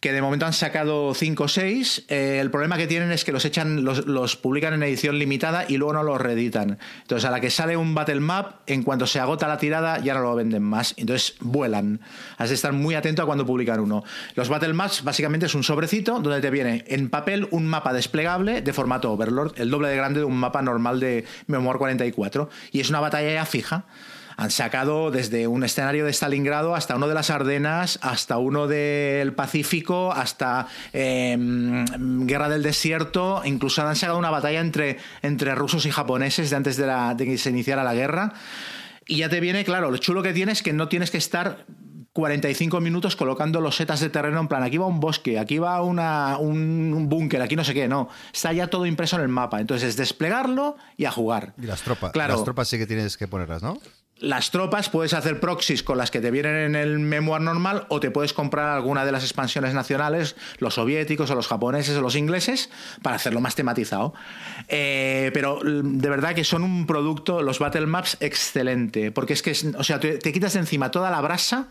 [0.00, 2.06] que de momento han sacado 5 o 6.
[2.08, 5.76] Eh, el problema que tienen es que los echan, los, publican en edición limitada y
[5.76, 6.78] luego no los reeditan.
[7.02, 10.14] Entonces, a la que sale un Battle Map, en cuanto se agota la tirada, ya
[10.14, 10.94] no lo venden más.
[10.96, 12.00] Entonces, vuelan.
[12.38, 14.02] Has de estar muy atento a cuando publican uno.
[14.34, 18.62] Los Battle Maps, básicamente, es un sobrecito donde te viene en papel un mapa desplegable
[18.62, 22.48] de formato Overlord, el doble de grande de un mapa normal de Memoir 44.
[22.72, 23.84] Y es una batalla ya fija
[24.40, 29.34] han sacado desde un escenario de Stalingrado hasta uno de las Ardenas, hasta uno del
[29.34, 31.84] Pacífico, hasta em,
[32.26, 36.78] Guerra del Desierto, incluso han sacado una batalla entre, entre rusos y japoneses de antes
[36.78, 38.32] de, la, de que se iniciara la guerra.
[39.06, 41.66] Y ya te viene, claro, lo chulo que tienes es que no tienes que estar
[42.14, 45.82] 45 minutos colocando los setas de terreno en plan, aquí va un bosque, aquí va
[45.82, 48.08] una, un, búnker, aquí no sé qué, no.
[48.32, 49.60] Está ya todo impreso en el mapa.
[49.60, 51.52] Entonces es desplegarlo y a jugar.
[51.58, 52.12] Y las tropas.
[52.12, 52.36] Claro.
[52.36, 53.78] Las tropas sí que tienes que ponerlas, ¿no?
[54.20, 58.00] Las tropas puedes hacer proxies con las que te vienen en el memoir normal o
[58.00, 62.16] te puedes comprar alguna de las expansiones nacionales, los soviéticos o los japoneses o los
[62.16, 62.70] ingleses,
[63.02, 64.12] para hacerlo más tematizado.
[64.68, 69.56] Eh, pero de verdad que son un producto, los Battle Maps, excelente, porque es que,
[69.76, 71.68] o sea, te, quitas de encima toda la brasa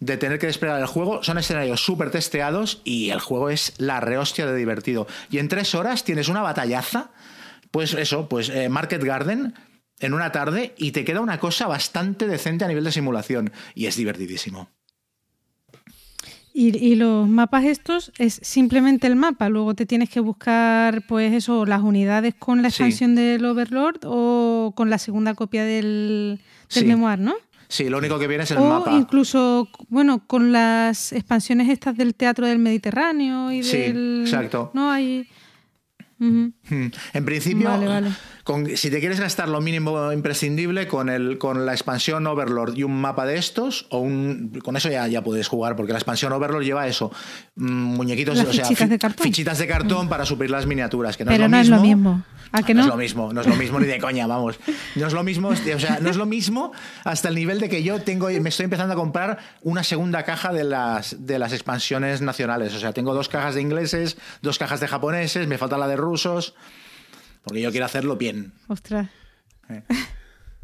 [0.00, 1.24] de tener que desplegar el juego.
[1.24, 5.08] Son escenarios súper testeados y el juego es la rehostia de divertido.
[5.30, 7.10] Y en tres horas tienes una batallaza.
[7.70, 9.54] Pues eso, pues eh, Market Garden,
[10.00, 13.86] en una tarde y te queda una cosa bastante decente a nivel de simulación y
[13.86, 14.68] es divertidísimo.
[16.60, 21.64] Y, los mapas estos es simplemente el mapa, luego te tienes que buscar pues eso,
[21.64, 26.40] las unidades con la expansión del Overlord o con la segunda copia del,
[26.74, 27.36] del Memoir, ¿no?
[27.68, 28.92] Sí, lo único que viene es el o mapa.
[28.92, 34.22] Incluso, bueno, con las expansiones estas del Teatro del Mediterráneo y sí, del.
[34.22, 34.72] Exacto.
[34.74, 35.28] No hay.
[36.18, 36.48] Hmm.
[37.12, 38.10] En principio, Vale, vale.
[38.48, 42.82] Con- si te quieres gastar lo mínimo imprescindible con, el, con la expansión Overlord y
[42.82, 46.32] un mapa de estos, o un, con eso ya, ya puedes jugar, porque la expansión
[46.32, 47.12] Overlord lleva eso,
[47.56, 49.24] mm, muñequitos, o sea, fichitas fi- de cartón.
[49.24, 51.76] Fichitas de cartón para suplir las miniaturas, que no Pero es lo no es mismo.
[51.76, 52.24] lo mismo.
[52.50, 52.86] ¿A que No no?
[52.86, 54.58] es lo mismo, no es lo mismo ni de coña, vamos.
[54.96, 56.72] No es lo mismo, o sea, no es lo mismo
[57.04, 60.50] hasta el nivel de que yo tengo, me estoy empezando a comprar una segunda caja
[60.54, 62.74] de las, de las expansiones nacionales.
[62.74, 65.96] O sea, tengo dos cajas de ingleses, dos cajas de japoneses, me falta la de
[65.96, 66.54] rusos,
[67.44, 68.52] porque yo quiero hacerlo bien.
[68.68, 69.08] Ostras.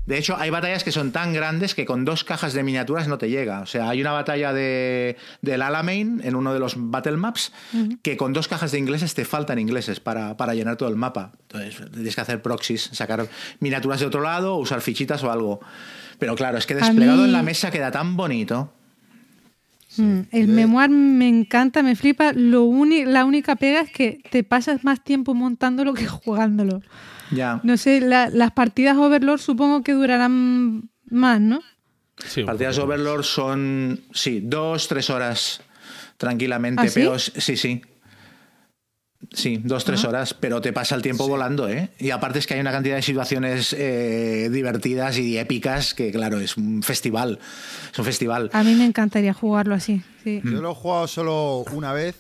[0.07, 3.17] De hecho, hay batallas que son tan grandes que con dos cajas de miniaturas no
[3.17, 3.61] te llega.
[3.61, 7.53] O sea, hay una batalla de, del Alamein en uno de los Battle Maps
[8.03, 11.33] que con dos cajas de ingleses te faltan ingleses para, para llenar todo el mapa.
[11.49, 13.27] Entonces, tienes que hacer proxies, sacar
[13.61, 15.61] miniaturas de otro lado, usar fichitas o algo.
[16.19, 18.75] Pero claro, es que desplegado mí- en la mesa queda tan bonito.
[19.97, 22.33] Mm, El memoir me encanta, me flipa.
[22.33, 26.83] Lo uni- la única pega es que te pasas más tiempo montándolo que jugándolo.
[27.31, 27.61] Ya.
[27.63, 31.61] No sé, la- las partidas Overlord supongo que durarán más, ¿no?
[32.25, 32.79] Sí, Partidas.
[32.79, 35.61] Overlord son, sí, dos, tres horas
[36.17, 36.87] tranquilamente.
[36.87, 37.83] ¿Ah, pero sí, sí.
[39.33, 41.91] Sí, dos, tres horas, pero te pasa el tiempo volando, ¿eh?
[41.99, 46.41] Y aparte es que hay una cantidad de situaciones eh, divertidas y épicas que, claro,
[46.41, 47.39] es un festival.
[47.93, 48.51] Es un festival.
[48.53, 50.03] A mí me encantaría jugarlo así.
[50.23, 50.41] Sí.
[50.45, 52.17] Yo lo he jugado solo una vez,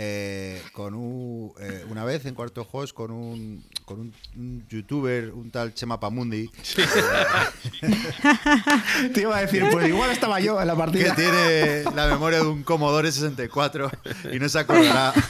[0.00, 5.32] eh, con un, eh, una vez en cuarto juegos con un, con un, un youtuber,
[5.32, 6.48] un tal Chema Pamundi,
[9.12, 11.14] Te iba a decir, pues igual estaba yo en la que partida.
[11.16, 13.90] tiene la memoria de un Commodore 64
[14.32, 15.12] y no se acordará.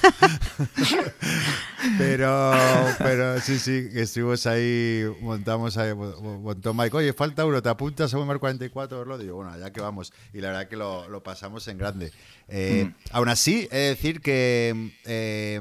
[1.99, 2.53] pero,
[2.99, 7.69] pero sí, sí, que estuvimos ahí, montamos ahí, mo- montó Mike, oye, falta uno, ¿te
[7.69, 9.05] apuntas a un Mar 44?
[9.05, 10.13] Lo digo, bueno, ya que vamos.
[10.33, 12.13] Y la verdad que lo, lo pasamos en grande.
[12.49, 14.58] Eh, Aún así, he de decir que...
[15.05, 15.61] eh,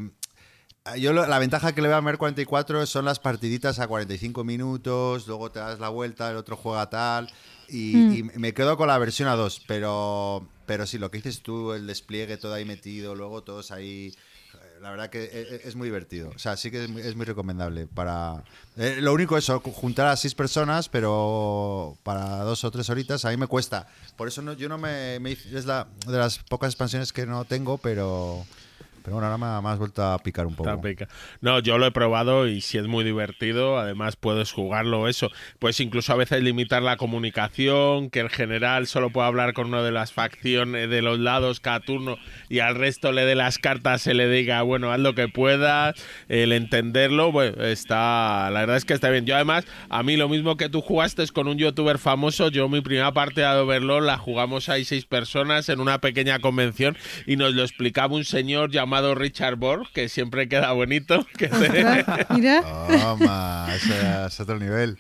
[0.98, 4.44] yo lo- la ventaja que le veo a Mer 44 son las partiditas a 45
[4.44, 7.30] minutos, luego te das la vuelta, el otro juega tal,
[7.68, 11.42] y, y me quedo con la versión a 2, pero, pero sí, lo que dices
[11.42, 14.14] tú, el despliegue todo ahí metido, luego todos ahí,
[14.54, 17.02] eh, la verdad que e- e- es, muy divertido, o sea, sí que es muy,
[17.02, 18.46] es muy recomendable para...
[18.78, 19.46] eh, lo único es
[19.76, 24.30] juntar a seis personas, pero para dos o tres horitas a mí me cuesta, por
[24.30, 27.78] eso no, yo no me, me es la, de las pocas expansiones que no tengo,
[27.78, 28.46] pero...
[29.08, 30.82] Pero bueno, ahora me ha, me has vuelto a picar un poco.
[31.40, 33.78] No, yo lo he probado y sí es muy divertido.
[33.80, 35.30] Además, puedes jugarlo eso.
[35.60, 39.82] Puedes incluso a veces limitar la comunicación, que el general solo puede hablar con una
[39.82, 42.18] de las facciones de los lados cada turno
[42.50, 45.96] y al resto le dé las cartas, se le diga, bueno, haz lo que puedas.
[46.28, 48.50] El entenderlo, bueno, está.
[48.52, 49.26] La verdad es que está bien.
[49.26, 52.50] Yo, además, a mí lo mismo que tú jugaste es con un youtuber famoso.
[52.50, 56.98] Yo, mi primera parte de Overlord la jugamos ahí seis personas en una pequeña convención
[57.26, 61.26] y nos lo explicaba un señor llamado Richard Borg, que siempre queda bonito.
[61.38, 61.50] que
[62.30, 62.62] Mira,
[63.02, 64.98] Toma, ese es otro nivel.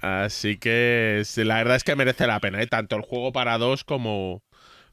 [0.00, 2.66] Así que sí, la verdad es que merece la pena, ¿eh?
[2.66, 4.42] tanto el juego para dos como,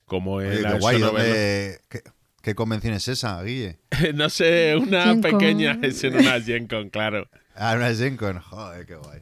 [0.06, 1.00] como Oye, el qué guay.
[1.00, 2.02] ¿dónde- qué,
[2.42, 3.80] qué convención es esa, Guille?
[4.16, 5.32] No sé, una Gen Con.
[5.32, 7.30] pequeña es en una Gen Con, claro.
[7.56, 8.40] Ah, una Gen Con.
[8.40, 9.22] Joder, qué guay.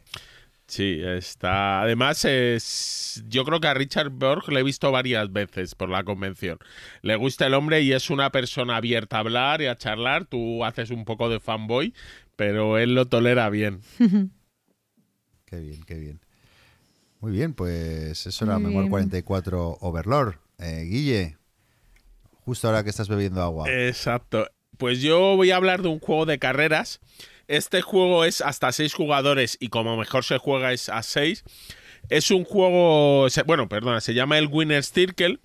[0.68, 1.82] Sí, está.
[1.82, 3.24] Además, es...
[3.28, 6.57] yo creo que a Richard Borg le he visto varias veces por la convención.
[7.01, 10.26] Le gusta el hombre y es una persona abierta a hablar y a charlar.
[10.26, 11.93] Tú haces un poco de fanboy,
[12.36, 13.82] pero él lo tolera bien.
[15.45, 16.20] Qué bien, qué bien.
[17.20, 18.89] Muy bien, pues eso era Muy Memoir bien.
[18.89, 20.36] 44 Overlord.
[20.57, 21.38] Eh, Guille,
[22.32, 23.70] justo ahora que estás bebiendo agua.
[23.70, 24.47] Exacto.
[24.78, 26.99] Pues yo voy a hablar de un juego de carreras.
[27.48, 31.43] Este juego es hasta seis jugadores y como mejor se juega es a seis.
[32.10, 35.39] Es un juego, bueno, perdona, se llama el Winner's Circle.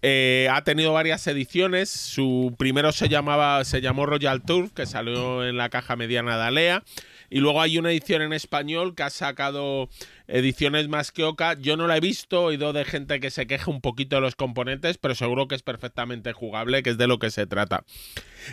[0.00, 1.90] Eh, ha tenido varias ediciones.
[1.90, 6.44] Su primero se llamaba, se llamó Royal Tour, que salió en la caja mediana de
[6.44, 6.82] Alea.
[7.30, 9.88] Y luego hay una edición en español que ha sacado
[10.26, 11.54] ediciones más que Oca.
[11.58, 14.22] Yo no la he visto, he oído de gente que se queja un poquito de
[14.22, 17.84] los componentes, pero seguro que es perfectamente jugable, que es de lo que se trata.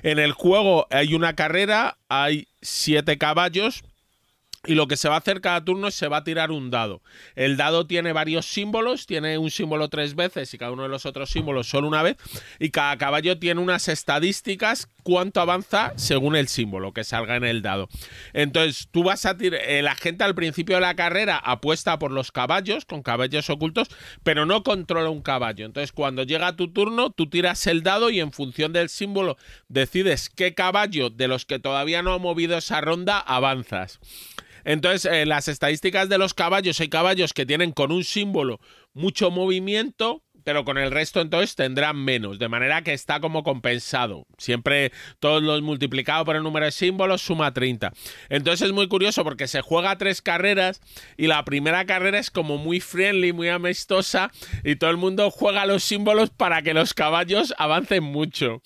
[0.03, 3.83] En el juego hay una carrera, hay siete caballos.
[4.67, 6.71] Y lo que se va a hacer cada turno es se va a tirar un
[6.71, 7.01] dado.
[7.35, 11.05] El dado tiene varios símbolos, tiene un símbolo tres veces y cada uno de los
[11.05, 12.17] otros símbolos solo una vez.
[12.59, 17.61] Y cada caballo tiene unas estadísticas, cuánto avanza según el símbolo que salga en el
[17.61, 17.89] dado.
[18.33, 22.31] Entonces tú vas a tirar, la gente al principio de la carrera apuesta por los
[22.31, 23.87] caballos, con caballos ocultos,
[24.23, 25.65] pero no controla un caballo.
[25.65, 29.37] Entonces cuando llega tu turno, tú tiras el dado y en función del símbolo
[29.67, 33.99] decides qué caballo de los que todavía no ha movido esa ronda avanzas.
[34.65, 38.59] Entonces, eh, las estadísticas de los caballos, hay caballos que tienen con un símbolo
[38.93, 44.27] mucho movimiento, pero con el resto entonces tendrán menos, de manera que está como compensado.
[44.37, 47.91] Siempre todos los multiplicados por el número de símbolos suma 30.
[48.29, 50.81] Entonces es muy curioso porque se juega tres carreras
[51.17, 54.31] y la primera carrera es como muy friendly, muy amistosa
[54.63, 58.61] y todo el mundo juega los símbolos para que los caballos avancen mucho.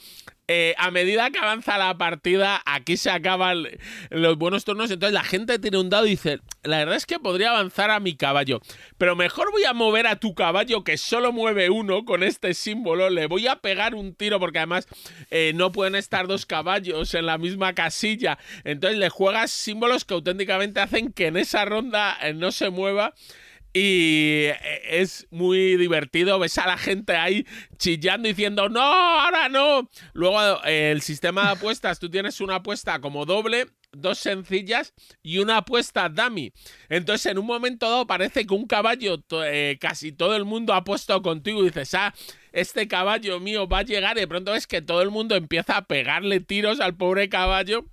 [0.51, 3.67] Eh, a medida que avanza la partida, aquí se acaban
[4.09, 4.89] los buenos turnos.
[4.89, 7.99] Entonces la gente tiene un dado y dice: La verdad es que podría avanzar a
[7.99, 8.59] mi caballo,
[8.97, 13.11] pero mejor voy a mover a tu caballo que solo mueve uno con este símbolo.
[13.11, 14.87] Le voy a pegar un tiro porque además
[15.29, 18.39] eh, no pueden estar dos caballos en la misma casilla.
[18.63, 23.13] Entonces le juegas símbolos que auténticamente hacen que en esa ronda eh, no se mueva.
[23.73, 24.47] Y
[24.83, 27.45] es muy divertido, ves a la gente ahí
[27.77, 29.89] chillando diciendo, no, ahora no.
[30.13, 35.57] Luego el sistema de apuestas, tú tienes una apuesta como doble, dos sencillas y una
[35.57, 36.51] apuesta dummy.
[36.89, 40.83] Entonces en un momento dado parece que un caballo, eh, casi todo el mundo ha
[40.83, 42.13] puesto contigo y dices, ah,
[42.51, 45.77] este caballo mío va a llegar y de pronto ves que todo el mundo empieza
[45.77, 47.85] a pegarle tiros al pobre caballo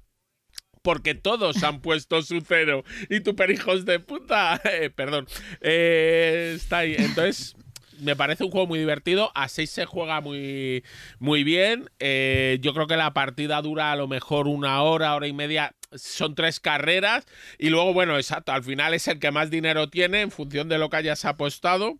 [0.87, 5.27] porque todos han puesto su cero y tu perijos de puta, eh, perdón,
[5.61, 6.95] eh, está ahí.
[6.97, 7.57] Entonces,
[7.99, 9.33] me parece un juego muy divertido.
[9.35, 10.85] A 6 se juega muy,
[11.19, 11.91] muy bien.
[11.99, 15.75] Eh, yo creo que la partida dura a lo mejor una hora, hora y media.
[15.91, 17.27] Son tres carreras.
[17.59, 20.79] Y luego, bueno, exacto, al final es el que más dinero tiene en función de
[20.79, 21.97] lo que hayas apostado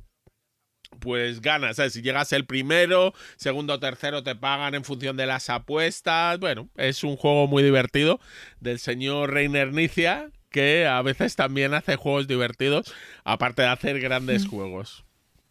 [1.01, 1.77] pues ganas.
[1.91, 6.39] Si llegas el primero, segundo o tercero te pagan en función de las apuestas.
[6.39, 8.21] Bueno, es un juego muy divertido
[8.61, 12.93] del señor Reiner Nicia, que a veces también hace juegos divertidos,
[13.25, 15.05] aparte de hacer grandes juegos.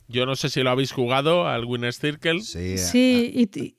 [0.08, 2.42] Yo no sé si lo habéis jugado al Winner's Circle.
[2.42, 3.76] Sí, sí y,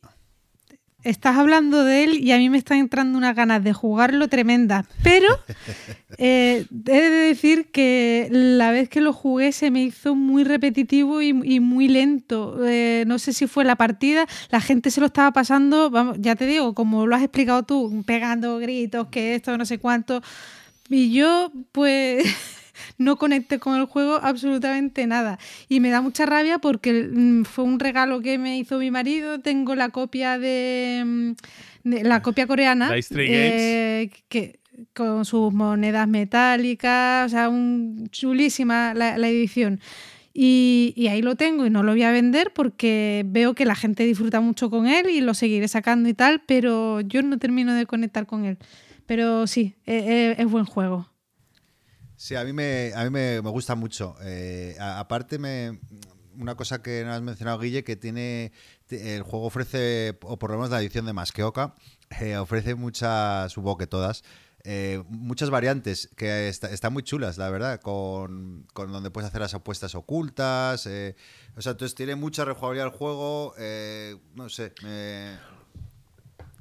[1.07, 4.87] estás hablando de él y a mí me están entrando unas ganas de jugarlo tremendas.
[5.03, 5.27] Pero
[6.19, 11.23] eh, he de decir que la vez que lo jugué se me hizo muy repetitivo
[11.23, 12.59] y, muy lento.
[12.67, 16.35] Eh, no sé si fue la partida, la gente se lo estaba pasando, vamos, ya
[16.35, 20.23] te digo, como lo has explicado tú, pegando gritos, que esto, no sé cuánto.
[20.89, 22.25] Y yo, pues.
[22.99, 25.38] no conecté con el juego absolutamente nada.
[25.68, 29.40] Y me da mucha rabia porque mm, fue un regalo que me hizo mi marido.
[29.40, 31.32] Tengo la copia de, mm,
[32.03, 32.90] la copia coreana.
[33.11, 34.61] Eh, que,
[34.92, 39.80] con sus monedas metálicas, o sea, un, chulísima la, edición.
[40.34, 43.74] Y, y, ahí lo tengo y no lo voy a vender porque veo que la
[43.74, 47.72] gente disfruta mucho con él y lo seguiré sacando y tal, pero yo no termino
[47.72, 48.59] de conectar con él.
[49.07, 51.09] Pero sí, e, e, es buen juego.
[52.17, 54.17] Sí, a mí me, a mí me, gusta mucho.
[54.23, 55.79] Eh, aparte, me,
[56.39, 58.53] una cosa que no has mencionado, Guille, que tiene
[58.89, 61.75] el juego ofrece, o por lo menos la edición de Masqueoka,
[62.21, 64.25] eh, ofrece muchas, supongo que todas,
[64.64, 69.55] eh, muchas variantes que están muy chulas, la verdad, con, con, donde puedes hacer las
[69.55, 70.87] apuestas ocultas.
[70.87, 73.55] o sea, entonces tiene mucha rejugabilidad el juego.
[74.35, 74.73] no sé,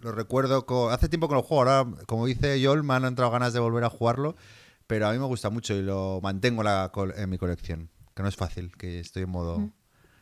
[0.01, 0.89] lo recuerdo.
[0.91, 3.85] hace tiempo que lo juego, ahora, como dice Yol, me han entrado ganas de volver
[3.85, 4.35] a jugarlo.
[4.87, 6.63] Pero a mí me gusta mucho y lo mantengo
[7.15, 7.89] en mi colección.
[8.15, 9.71] Que no es fácil, que estoy en modo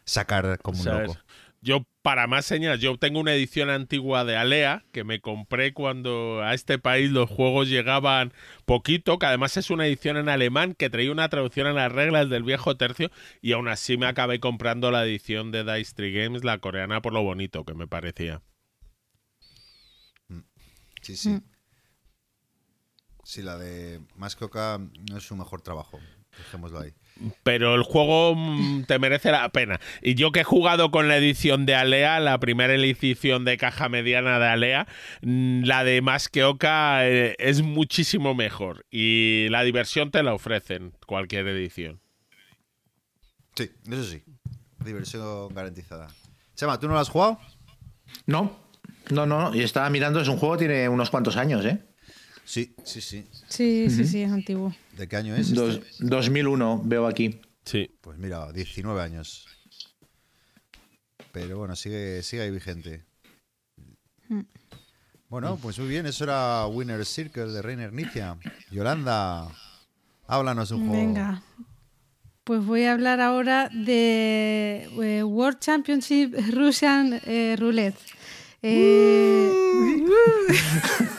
[0.05, 1.17] sacar como un loco.
[1.61, 6.43] Yo, para más señas, yo tengo una edición antigua de Alea que me compré cuando
[6.43, 8.33] a este país los juegos llegaban
[8.65, 12.29] poquito, que además es una edición en alemán que traía una traducción en las reglas
[12.29, 13.11] del viejo tercio
[13.41, 17.13] y aún así me acabé comprando la edición de Dice Tree Games, la coreana, por
[17.13, 18.41] lo bonito que me parecía.
[20.27, 20.39] Mm.
[21.01, 21.29] Sí, sí.
[21.29, 21.52] Mm.
[23.23, 25.99] Sí, la de Mascoca no es su mejor trabajo.
[26.37, 26.93] Dejémoslo ahí.
[27.43, 29.79] Pero el juego mm, te merece la pena.
[30.01, 33.87] Y yo que he jugado con la edición de Alea, la primera edición de caja
[33.87, 34.87] mediana de Alea,
[35.21, 38.85] mm, la de Masqueoka eh, es muchísimo mejor.
[38.89, 42.01] Y la diversión te la ofrecen cualquier edición.
[43.55, 44.23] Sí, eso sí.
[44.83, 46.07] Diversión garantizada.
[46.55, 47.39] Chema, ¿tú no lo has jugado?
[48.25, 48.59] No,
[49.11, 49.55] no, no.
[49.55, 51.92] Y estaba mirando, es un juego, tiene unos cuantos años, ¿eh?
[52.45, 53.25] Sí, sí, sí.
[53.47, 54.75] Sí, sí, sí, es antiguo.
[54.97, 55.53] ¿De qué año es?
[55.99, 56.89] 2001, este?
[56.89, 57.41] veo aquí.
[57.65, 57.89] Sí.
[58.01, 59.47] Pues mira, 19 años.
[61.31, 63.03] Pero bueno, sigue, sigue ahí vigente.
[64.27, 64.41] Hmm.
[65.29, 68.37] Bueno, pues muy bien, eso era Winner Circle de Reiner Nicia.
[68.69, 69.47] Yolanda,
[70.27, 71.05] háblanos un juego.
[71.05, 71.41] Venga.
[72.43, 77.97] Pues voy a hablar ahora de eh, World Championship Russian eh, Roulette.
[78.61, 79.51] Eh,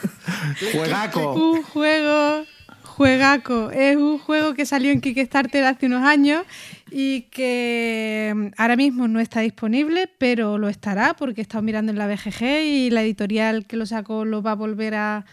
[0.72, 1.34] Juegaco.
[1.34, 2.45] Un juego.
[2.82, 3.70] Juegaco.
[3.72, 6.45] Es un juego que salió en Kickstarter hace unos años
[6.90, 11.90] y que mm, ahora mismo no está disponible, pero lo estará porque he estado mirando
[11.90, 15.24] en la BGG y la editorial que lo sacó lo va a volver a,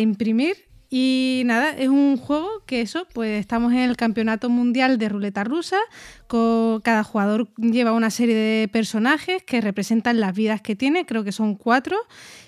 [0.00, 0.56] imprimir.
[0.90, 5.44] Y nada, es un juego que eso, pues estamos en el campeonato mundial de ruleta
[5.44, 5.76] rusa.
[6.28, 11.24] Con, cada jugador lleva una serie de personajes que representan las vidas que tiene, creo
[11.24, 11.98] que son cuatro,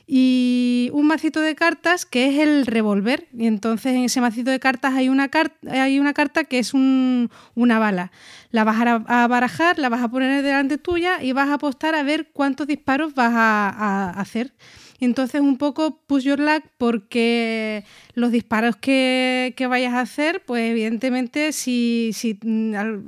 [0.06, 3.28] y un macito de cartas que es el revolver.
[3.36, 6.72] Y entonces en ese macito de cartas hay una, carta, hay una carta que es
[6.72, 8.10] un, una bala.
[8.52, 12.02] La vas a, barajar, la vas a poner delante tuya y vas a apostar a
[12.02, 14.54] ver cuántos disparos vas a hacer.
[15.00, 17.84] Entonces un poco push your luck porque
[18.14, 22.38] los disparos que, vayas a hacer, pues evidentemente si, si,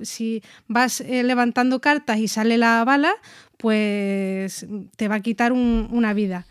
[0.02, 3.12] si vas eh, levantando cartas y sale la bala,
[3.58, 4.66] pues
[4.96, 6.46] te va a quitar una vida.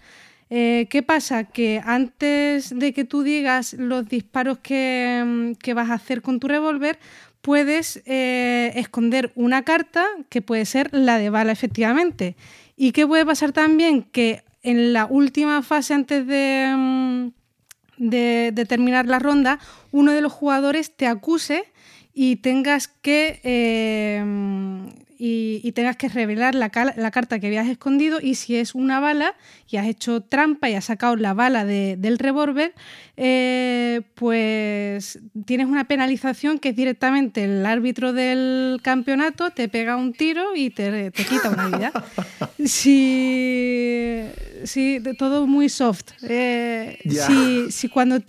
[0.54, 1.46] Eh, ¿Qué pasa?
[1.46, 7.00] Que antes de que tú digas los disparos que, vas a hacer con tu revólver,
[7.42, 12.36] puedes eh, esconder una carta que puede ser la de bala, efectivamente.
[12.76, 14.04] ¿Y qué puede pasar también?
[14.04, 17.28] Que en la última fase antes de, mm,
[17.98, 19.60] de, terminar la ronda,
[19.92, 21.64] uno de los jugadores te acuse
[22.14, 24.24] y tengas que eh,
[25.24, 29.36] y, tengas que revelar la, carta que habías escondido y si es una bala
[29.70, 32.74] y has hecho trampa y has sacado la bala del revólver,
[33.18, 40.14] eh, pues tienes una penalización que es directamente el árbitro del campeonato te pega un
[40.14, 41.92] tiro y te, quita una vida.
[42.64, 44.22] Si,
[44.66, 46.12] si, todo muy soft.
[46.24, 47.00] Eh,
[47.70, 48.20] si cuando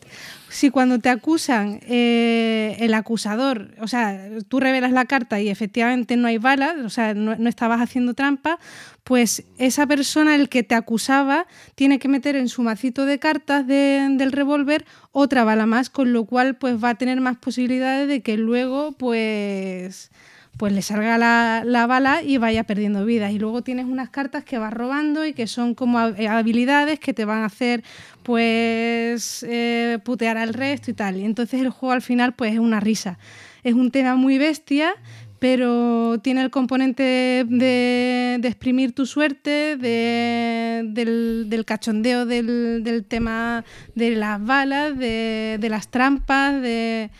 [0.52, 6.16] si cuando te acusan eh, el acusador, o sea, tú revelas la carta y efectivamente
[6.18, 8.58] no hay bala, o sea, no, estabas haciendo trampa,
[9.02, 13.66] pues esa persona, el que te acusaba, tiene que meter en su macito de cartas
[13.66, 18.20] del revólver otra bala más, con lo cual pues va a tener más posibilidades de
[18.20, 20.11] que luego pues
[20.56, 23.32] pues le salga la, bala y vaya perdiendo vidas.
[23.32, 27.14] Y luego tienes unas cartas que vas robando y que son como eh, habilidades que
[27.14, 27.82] te van a hacer
[28.22, 31.16] pues eh, putear al resto y tal.
[31.16, 33.18] Y entonces el juego al final pues es una risa.
[33.64, 34.94] Es un tema muy bestia,
[35.38, 44.96] pero tiene el componente de, exprimir tu suerte, del, cachondeo del, tema de las balas,
[44.96, 47.10] de, de las trampas, de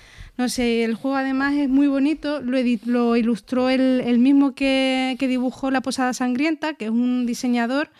[0.43, 5.70] no sé, el juego además es muy bonito, lo, lo ilustró el, mismo que, dibujó
[5.70, 7.90] La Posada Sangrienta, que es un diseñador,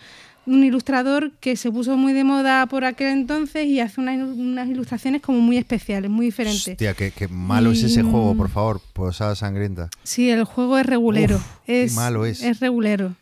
[0.45, 5.23] un ilustrador que se puso muy de moda por aquel entonces y hace unas, ilustraciones
[5.23, 6.67] como muy especiales, muy diferentes.
[6.67, 9.89] Hostia, qué, malo es ese juego, por favor, Posada Sangrienta.
[10.03, 11.41] Sí, el juego es regulero.
[11.69, 12.43] es, malo es.
[12.43, 13.15] Es regulero.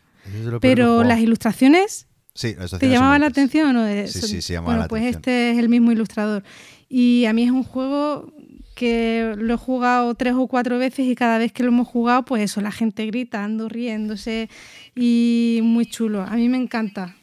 [0.62, 4.06] Pero las ilustraciones Sí, ¿Te llamaba la atención o no?
[4.06, 5.20] Sí, sí, sí, llamaba bueno, la pues atención.
[5.20, 6.42] este es el mismo ilustrador.
[6.88, 8.32] Y a mí es un juego
[8.80, 12.24] que lo he jugado tres o cuatro veces y cada vez que lo hemos jugado,
[12.24, 14.48] pues eso, la gente gritando, riéndose
[14.96, 16.22] y muy chulo.
[16.22, 17.14] A mí me encanta.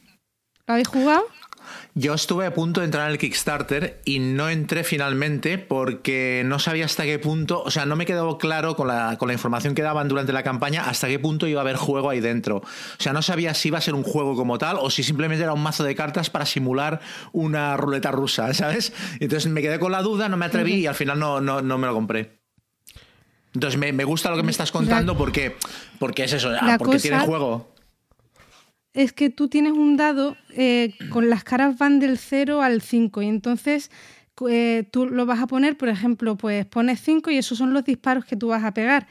[0.68, 1.24] ¿Lo habéis jugado?
[2.00, 6.60] Yo estuve a punto de entrar en el Kickstarter y no entré finalmente porque no
[6.60, 9.74] sabía hasta qué punto, o sea, no me quedó claro con la, con la información
[9.74, 12.58] que daban durante la campaña hasta qué punto iba a haber juego ahí dentro.
[12.58, 15.41] O sea, no sabía si iba a ser un juego como tal o si simplemente
[15.41, 18.93] era un mazo de cartas para simular una ruleta rusa, ¿sabes?
[19.20, 21.80] Entonces me quedé con la duda, no me atreví y al final no, no, no
[21.80, 22.41] me lo compré.
[23.56, 25.56] Entonces me, gusta lo que me estás contando porque,
[25.98, 27.76] porque es eso, ah, porque tiene juego
[28.98, 33.22] es que tú tienes un dado eh, con las caras van del 0 al 5
[33.22, 33.91] y entonces
[34.50, 37.84] eh, tú lo vas a poner, por ejemplo, pues pones 5 y esos son los
[37.86, 39.06] disparos que tú vas a pegar.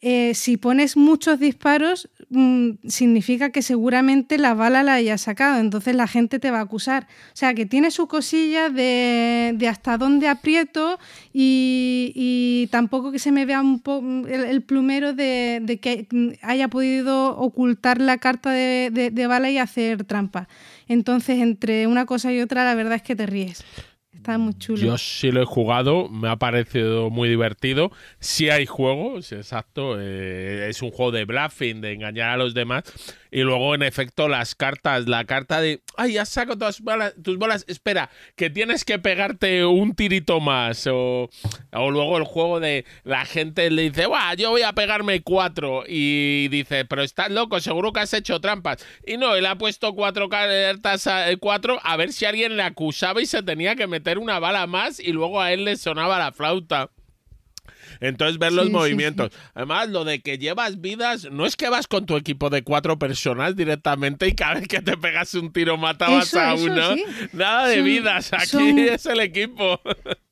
[0.00, 5.96] Eh, si pones muchos disparos, mm, significa que seguramente la bala la hayas sacado, entonces
[5.96, 7.08] la gente te va a acusar.
[7.32, 11.00] O sea, que tiene su cosilla de, hasta dónde aprieto
[11.32, 16.06] y, tampoco que se me vea un el, plumero de, que
[16.42, 20.48] haya podido ocultar la carta de, de bala y hacer trampa.
[20.86, 23.64] Entonces, entre una cosa y otra, la verdad es que te ríes.
[24.18, 24.78] Está muy chulo.
[24.78, 27.92] Yo sí lo he jugado, me ha parecido muy divertido.
[28.18, 29.96] Sí hay juegos, exacto.
[29.98, 32.82] Eh, es un juego de bluffing, de engañar a los demás.
[33.30, 36.82] Y luego, en efecto, las cartas, la carta de, ay, ya saco todas
[37.22, 40.86] tus bolas, espera, que tienes que pegarte un tirito más.
[40.90, 41.28] O,
[41.72, 45.84] luego el juego de la gente le dice, Buah, yo voy a pegarme cuatro.
[45.86, 48.84] Y dice, pero estás loco, seguro que has hecho trampas.
[49.06, 53.20] Y no, él ha puesto cuatro cartas, a, cuatro, a ver si alguien le acusaba
[53.20, 56.32] y se tenía que meter una bala más y luego a él le sonaba la
[56.32, 56.90] flauta.
[58.00, 59.32] Entonces, ver los movimientos.
[59.54, 62.98] Además, lo de que llevas vidas, no es que vas con tu equipo de cuatro
[62.98, 66.96] personas directamente y cada vez que te pegas un tiro matabas a uno.
[67.32, 69.80] Nada de vidas, aquí es el equipo.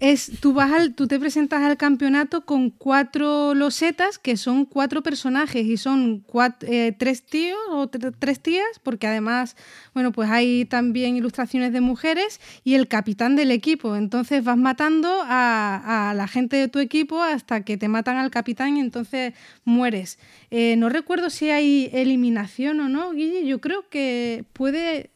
[0.00, 5.02] es tú vas al, tú te presentas al campeonato con cuatro losetas que son cuatro
[5.02, 6.24] personajes y son
[6.62, 9.56] eh, tres tíos o tres tías porque además
[9.92, 13.94] bueno pues hay también ilustraciones de mujeres y el capitán del equipo.
[13.94, 18.76] Entonces vas matando a, la gente de tu equipo hasta que te matan al capitán
[18.76, 19.34] y entonces
[19.64, 20.18] mueres.
[20.50, 23.46] Eh, no recuerdo si hay eliminación o no Guille.
[23.46, 25.10] Yo creo que puede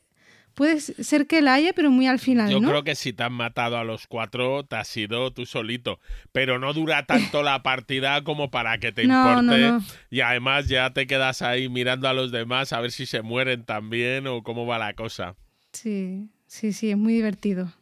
[0.55, 2.51] Puede ser que la haya, pero muy al final.
[2.51, 5.99] Yo creo que si te han matado a los cuatro, te has ido tú solito.
[6.33, 9.73] Pero no dura tanto la partida como para que te importe.
[10.11, 13.65] Y además ya te quedas ahí mirando a los demás a ver si se mueren
[13.65, 15.37] también o cómo va la cosa.
[15.73, 17.73] Sí, sí, sí, es muy divertido.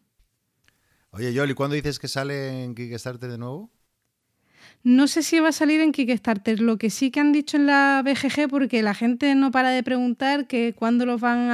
[1.11, 3.71] Oye, Yoli, ¿cuándo dices que sale en Kickstarter de nuevo?
[4.85, 7.67] No sé si va a salir en Kickstarter, lo que sí que han dicho en
[7.67, 11.49] la BGG, porque la gente no para de preguntar que cuándo los van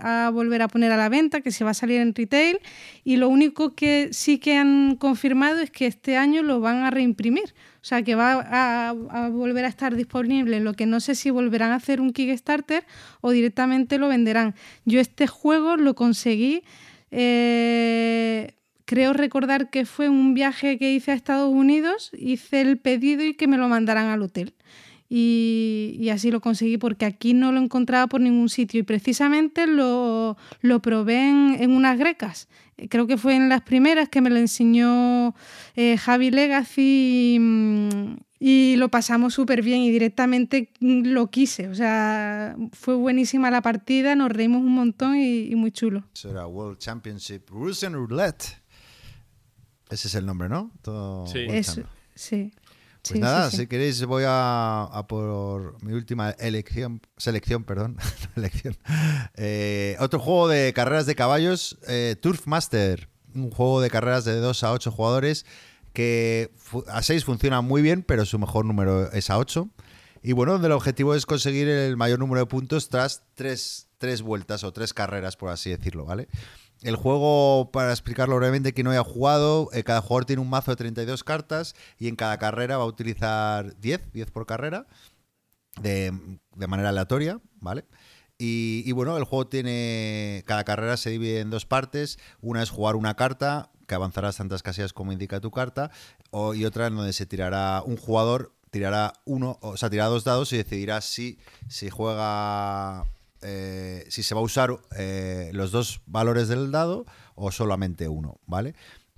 [0.00, 2.58] a, volver a poner a la venta, que se va a salir en retail,
[3.04, 6.90] y lo único que sí que han confirmado es que este año lo van a
[6.90, 8.92] reimprimir, o sea que va a,
[9.28, 12.84] volver a estar disponible, lo que no sé si volverán a hacer un Kickstarter
[13.20, 14.56] o directamente lo venderán.
[14.84, 16.64] Yo este juego lo conseguí...
[17.12, 18.52] Eh,
[18.84, 23.34] creo recordar que fue un viaje que hice a Estados Unidos, hice el pedido y
[23.34, 24.54] que me lo mandaran al hotel.
[25.08, 30.36] Y, así lo conseguí porque aquí no lo encontraba por ningún sitio y precisamente lo,
[30.82, 32.48] probé en, unas grecas.
[32.88, 35.34] Creo que fue en las primeras que me lo enseñó
[35.76, 37.38] eh, Javi Legacy
[38.40, 41.68] y, lo pasamos súper bien y directamente lo quise.
[41.68, 46.04] O sea, fue buenísima la partida, nos reímos un montón y, muy chulo.
[46.14, 48.63] Eso era World Championship Russian Roulette.
[49.94, 50.72] Ese es el nombre, ¿no?
[51.30, 51.46] sí.
[52.14, 52.52] sí.
[53.06, 57.96] Pues nada, si queréis voy a, por mi última elección, selección, perdón,
[58.36, 58.76] elección.
[59.36, 64.36] Eh, otro juego de carreras de caballos, eh, Turf Master, un juego de carreras de
[64.36, 65.46] 2 a 8 jugadores
[65.92, 66.50] que
[66.88, 69.68] a 6 funciona muy bien, pero su mejor número es a 8.
[70.22, 74.22] Y bueno, donde el objetivo es conseguir el mayor número de puntos tras tres, tres
[74.22, 76.28] vueltas o tres carreras, por así decirlo, ¿vale?
[76.84, 80.70] El juego, para explicarlo brevemente, que no haya jugado, eh, cada jugador tiene un mazo
[80.70, 84.86] de 32 cartas y en cada carrera va a utilizar 10, 10 por carrera,
[85.80, 86.12] de,
[86.68, 87.86] manera aleatoria, ¿vale?
[88.36, 90.44] Y, bueno, el juego tiene.
[90.46, 92.18] Cada carrera se divide en dos partes.
[92.42, 95.90] Una es jugar una carta, que avanzarás tantas casillas como indica tu carta,
[96.54, 100.52] y otra en donde se tirará un jugador, tirará uno, o sea, tirará dos dados
[100.52, 103.06] y decidirá si, si juega
[103.44, 108.40] eh, si se va a usar eh, los dos valores del dado o solamente uno,
[108.46, 108.74] ¿vale?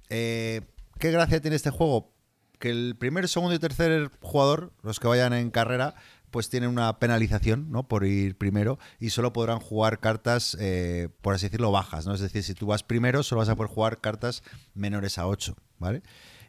[0.08, 0.62] Eh,
[0.98, 2.12] ¿Qué gracia tiene este juego?
[2.58, 5.94] Que el primer, segundo y tercer jugador, los que vayan en carrera,
[6.30, 7.86] pues tienen una penalización ¿no?
[7.86, 10.56] por ir primero y solo podrán jugar cartas,
[11.20, 12.06] por así decirlo, bajas.
[12.06, 12.14] ¿no?
[12.14, 14.42] Es decir, si tú vas primero, solo vas a poder jugar cartas
[14.74, 15.54] menores a 8.
[15.78, 16.02] ¿vale?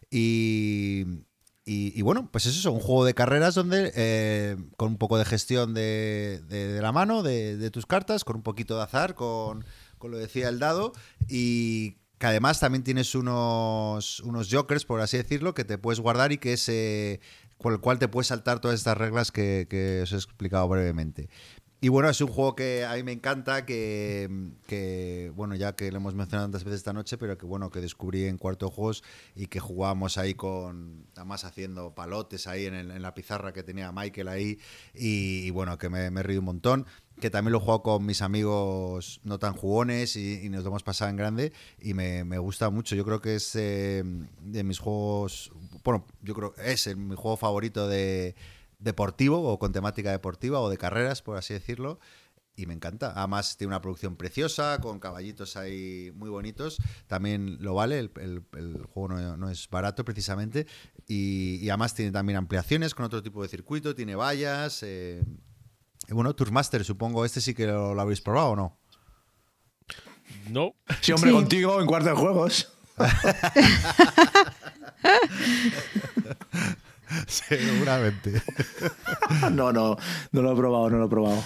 [0.09, 1.25] Y,
[1.70, 5.26] y, bueno, pues es eso, un juego de carreras donde eh, con un poco de
[5.26, 9.65] gestión de, la mano, de, tus cartas, con un poquito de azar, con,
[10.01, 10.93] lo decía el dado,
[11.28, 16.32] y que además también tienes unos, unos jokers, por así decirlo, que te puedes guardar
[16.32, 16.72] y que es
[17.57, 21.28] con el cual te puedes saltar todas estas reglas que os he explicado brevemente.
[21.80, 25.97] Y bueno, es un juego que a mí me encanta, que, bueno, ya que lo
[25.97, 29.03] hemos mencionado tantas veces esta noche, pero que bueno, que descubrí en cuarto juegos
[29.36, 34.28] y que jugamos ahí con, además haciendo palotes ahí en, la pizarra que tenía Michael
[34.28, 34.59] ahí,
[34.95, 36.88] y, bueno, que me, me un montón
[37.19, 40.84] que también lo he jugado con mis amigos no tan jugones y, nos lo hemos
[40.84, 42.95] pasado en grande y me, gusta mucho.
[42.95, 44.03] Yo creo que es eh,
[44.41, 45.51] de mis juegos,
[45.84, 48.36] bueno, yo creo que es mi juego favorito de,
[48.80, 51.99] deportivo o con temática deportiva o de carreras, por así decirlo.
[52.55, 53.13] Y me encanta.
[53.15, 56.80] Además, tiene una producción preciosa, con caballitos ahí muy bonitos.
[57.05, 58.41] También lo vale, el,
[58.91, 60.65] juego no, es barato precisamente.
[61.07, 64.82] Y, además tiene también ampliaciones con otro tipo de circuito, tiene vallas.
[64.82, 65.23] Eh,
[66.09, 68.80] bueno, Tourmaster, supongo, este sí que lo, habéis probado o no.
[70.49, 70.73] No.
[71.01, 72.73] Sí, hombre, contigo en cuarto de juegos.
[77.27, 78.41] Seguramente.
[79.51, 79.97] no, no,
[80.31, 81.43] no lo he probado, no lo he probado.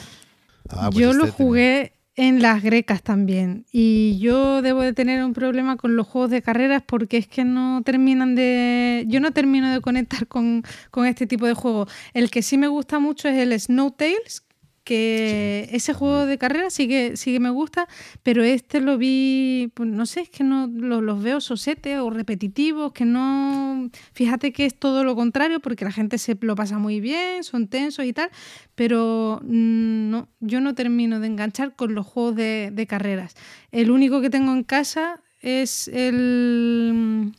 [0.69, 5.23] Ah, pues yo lo este jugué en las grecas también y yo debo de tener
[5.23, 9.05] un problema con los juegos de carreras porque es que no terminan de...
[9.07, 11.89] Yo no termino de conectar con, con este tipo de juegos.
[12.13, 14.43] El que sí me gusta mucho es el Snow Tales,
[14.83, 17.87] que ese juego de carrera sí que, sí que me gusta,
[18.23, 22.91] pero este lo vi, pues no sé, es que no los veo sosetes o repetitivos,
[22.91, 23.89] que no...
[24.13, 27.67] Fíjate que es todo lo contrario, porque la gente se lo pasa muy bien, son
[27.67, 28.31] tensos y tal,
[28.75, 33.35] pero no, yo no termino de enganchar con los juegos de, carreras.
[33.71, 37.31] El único que tengo en casa es el...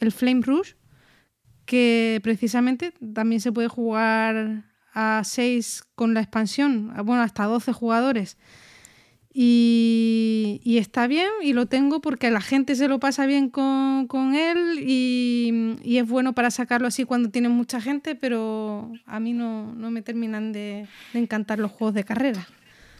[0.00, 0.72] el Flame Rush,
[1.64, 8.36] que precisamente también se puede jugar a 6 con la expansión, bueno, hasta 12 jugadores.
[9.34, 14.06] Y, y, está bien y lo tengo porque la gente se lo pasa bien con,
[14.06, 19.20] con él y, y, es bueno para sacarlo así cuando tiene mucha gente, pero a
[19.20, 22.46] mí no, no me terminan de, de, encantar los juegos de carrera.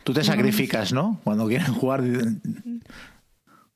[0.04, 1.20] Tú te sacrificas, ¿no?
[1.22, 2.02] Cuando quieren jugar.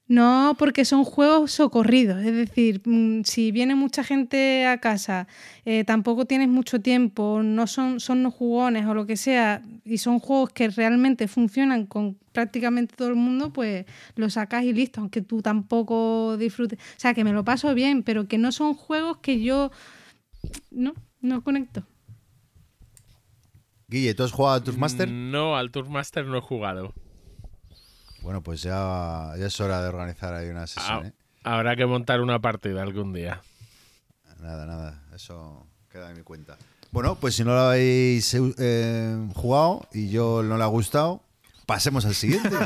[0.08, 2.24] No, porque son juegos socorridos.
[2.24, 5.26] Es decir, mm, si viene mucha gente a casa,
[5.64, 9.98] eh, tampoco tienes mucho tiempo, no son, son no jugones o lo que sea, y
[9.98, 13.84] son juegos que realmente funcionan con prácticamente todo el mundo, pues
[14.14, 16.78] lo sacas y listo, aunque tú tampoco disfrutes.
[16.78, 19.72] O sea, que me lo paso bien, pero que no son juegos que yo
[20.70, 21.84] no, no conecto.
[23.88, 25.10] Guille, ¿tú has jugado al Tourmaster?
[25.10, 26.94] No, al Tourmaster no he jugado.
[28.26, 31.04] Bueno, pues ya, ya, es hora de organizar ahí una sesión.
[31.04, 31.12] Ah, ¿eh?
[31.44, 33.40] Habrá que montar una partida algún día.
[34.40, 36.58] Nada, nada, eso queda en mi cuenta.
[36.90, 41.22] Bueno, pues si no lo habéis eh, jugado y yo no le ha gustado,
[41.66, 42.50] pasemos al siguiente.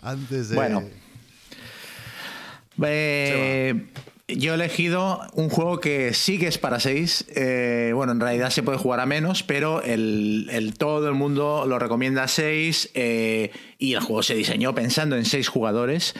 [0.00, 0.54] Antes de.
[0.54, 0.84] Bueno.
[2.80, 3.88] Eh,
[4.36, 7.26] yo he elegido un juego que sí que es para 6.
[7.34, 11.64] Eh, bueno, en realidad se puede jugar a menos, pero el, el todo el mundo
[11.66, 16.14] lo recomienda a 6 eh, y el juego se diseñó pensando en 6 jugadores.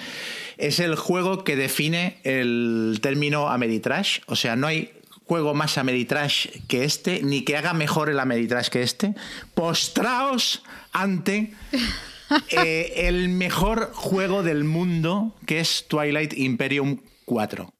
[0.59, 4.20] Es el juego que define el término Ameritrash.
[4.27, 4.93] O sea, no hay
[5.24, 9.15] juego más Ameritrash que este, ni que haga mejor el Ameritrash que este.
[9.55, 10.62] Postraos
[10.93, 11.55] ante
[12.51, 17.73] eh, el mejor juego del mundo, que es Twilight Imperium 4.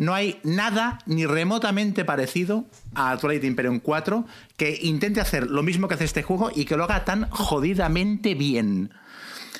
[0.00, 2.64] No hay nada ni remotamente parecido
[2.94, 4.24] a Twilight Imperium 4
[4.56, 8.34] que intente hacer lo mismo que hace este juego y que lo haga tan jodidamente
[8.34, 8.94] bien.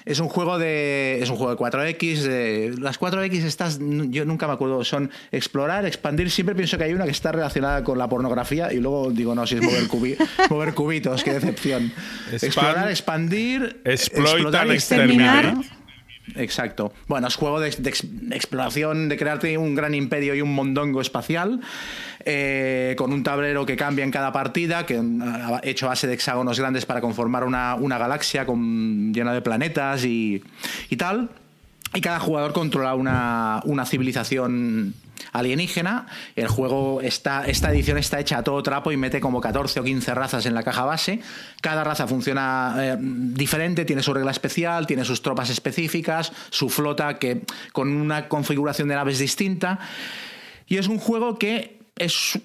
[0.06, 1.18] Es un juego de.
[1.20, 2.22] Es un juego de 4X.
[2.22, 6.30] De, las 4X estas, yo nunca me acuerdo, son explorar, expandir.
[6.30, 9.46] Siempre pienso que hay una que está relacionada con la pornografía y luego digo, no,
[9.46, 10.16] si es mover, cubi,
[10.48, 11.92] mover cubitos, qué decepción.
[12.32, 13.80] Expand, explorar, expandir.
[13.84, 15.54] Exploitar y exterminar.
[15.54, 15.79] ¿no?
[16.36, 16.92] Exacto.
[17.08, 21.60] Bueno, es juego de, exploración, de crearte un gran imperio y un mondongo espacial,
[22.24, 26.58] eh, con un tablero que cambia en cada partida, que ha hecho base de hexágonos
[26.58, 30.42] grandes para conformar una, una galaxia con, llena de planetas y,
[30.96, 31.30] tal.
[31.94, 34.94] Y cada jugador controla una, una civilización
[35.32, 36.06] alienígena.
[36.36, 39.84] El juego está, esta edición está hecha a todo trapo y mete como 14 o
[39.84, 41.20] 15 razas en la caja base.
[41.60, 47.18] Cada raza funciona eh, diferente, tiene su regla especial, tiene sus tropas específicas, su flota
[47.18, 47.42] que
[47.72, 49.78] con una configuración de naves distinta.
[50.66, 52.38] Y es un juego que es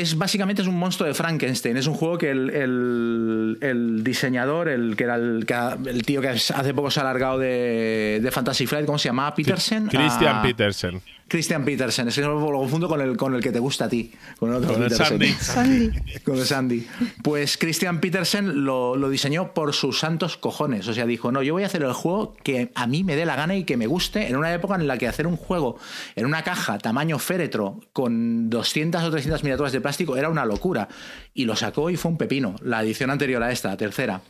[0.00, 1.76] es básicamente es un monstruo de Frankenstein.
[1.76, 5.54] Es un juego que el, el, el diseñador, el que era el, que,
[5.86, 9.34] el, tío que hace poco se ha alargado de, de Fantasy Flight, ¿cómo se llama?
[9.34, 9.88] Peterson.
[9.88, 11.02] Christian ah, Peterson.
[11.28, 14.12] Christian Peterson, es que lo confundo con el, con el que te gusta a ti,
[14.38, 15.08] con el otro con el Peterson.
[15.08, 15.32] Sandy.
[15.34, 16.18] Sandy.
[16.24, 16.86] Con el Sandy.
[17.22, 20.88] Pues Christian Peterson lo, lo, diseñó por sus santos cojones.
[20.88, 23.26] O sea, dijo, no, yo voy a hacer el juego que a mí me dé
[23.26, 25.78] la gana y que me guste en una época en la que hacer un juego
[26.16, 30.88] en una caja tamaño féretro con 200 o 300 miniaturas de plástico era una locura.
[31.34, 32.56] Y lo sacó y fue un pepino.
[32.62, 34.22] La edición anterior a esta, la tercera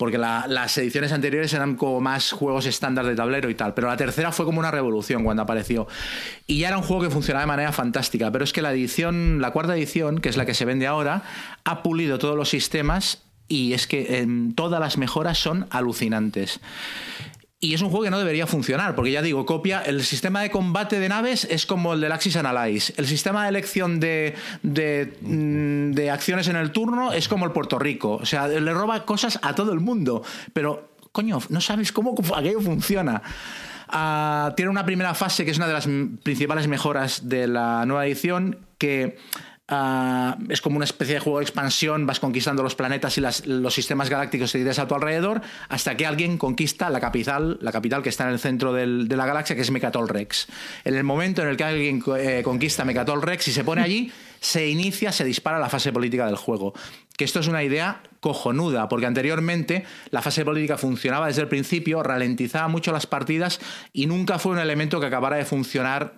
[0.00, 3.88] porque la, las ediciones anteriores eran como más juegos estándar de tablero y tal, pero
[3.88, 5.88] la tercera fue como una revolución cuando apareció.
[6.46, 9.42] Y ya era un juego que funcionaba de manera fantástica, pero es que la edición,
[9.42, 11.22] la cuarta edición, que es la que se vende ahora,
[11.64, 16.60] ha pulido todos los sistemas y es que eh, todas las mejoras son alucinantes.
[17.62, 20.50] Y es un juego que no debería funcionar, porque ya digo, copia el sistema de
[20.50, 22.94] combate de naves es como el del Axis Analyze.
[22.96, 27.78] El sistema de elección de, de, de, acciones en el turno es como el Puerto
[27.78, 28.12] Rico.
[28.12, 30.22] O sea, le roba cosas a todo el mundo.
[30.54, 33.20] Pero, coño, no sabes cómo aquello funciona.
[33.92, 35.86] Uh, tiene una primera fase que es una de las
[36.22, 39.18] principales mejoras de la nueva edición, que
[39.70, 43.72] Uh, es como una especie de juego de expansión, vas conquistando los planetas y los
[43.72, 48.02] sistemas galácticos que tienes a tu alrededor, hasta que alguien conquista la capital, la capital
[48.02, 50.48] que está en el centro de la galaxia, que es Mecatol Rex.
[50.84, 54.12] En el momento en el que alguien eh, conquista Mecatol Rex y se pone allí,
[54.40, 56.74] se inicia, se dispara la fase política del juego.
[57.16, 62.02] Que esto es una idea cojonuda, porque anteriormente la fase política funcionaba desde el principio,
[62.02, 63.60] ralentizaba mucho las partidas
[63.92, 66.14] y nunca fue un elemento que acabara de funcionar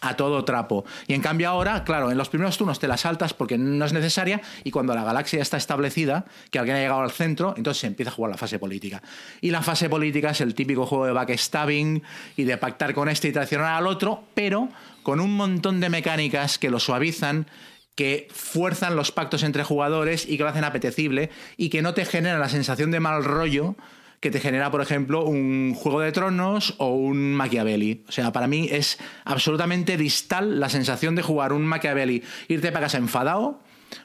[0.00, 0.84] a todo trapo.
[1.06, 3.92] Y en cambio ahora, claro, en los primeros turnos te la saltas porque no es
[3.92, 7.86] necesaria y cuando la galaxia está establecida, que alguien ha llegado al centro, entonces se
[7.86, 9.02] empieza a jugar la fase política.
[9.40, 12.02] Y la fase política es el típico juego de backstabbing
[12.36, 14.68] y de pactar con este y traicionar al otro, pero
[15.02, 17.46] con un montón de mecánicas que lo suavizan
[17.94, 22.04] que fuerzan los pactos entre jugadores y que lo hacen apetecible y que no te
[22.04, 23.76] generan la sensación de mal rollo
[24.24, 28.04] que te genera, por ejemplo, un Juego de Tronos o un Machiavelli.
[28.08, 32.86] O sea, para mí es absolutamente distal la sensación de jugar un Machiavelli, irte para
[32.86, 33.60] casa enfadado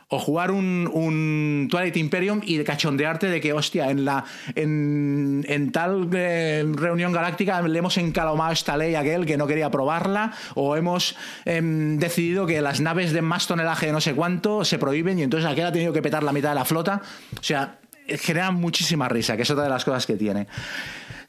[0.09, 4.25] o jugar un, un Twilight Imperium y de cachondearte de que, hostia, en, la,
[4.55, 9.47] en, en tal eh, reunión galáctica le hemos encalomado esta ley a aquel que no
[9.47, 11.15] quería probarla, o hemos
[11.45, 15.23] em, decidido que las naves de más tonelaje de no sé cuánto se prohíben y
[15.23, 17.01] entonces aquel ha tenido que petar la mitad de la flota.
[17.39, 17.79] O sea,
[18.17, 20.47] genera muchísima risa, que es otra de las cosas que tiene.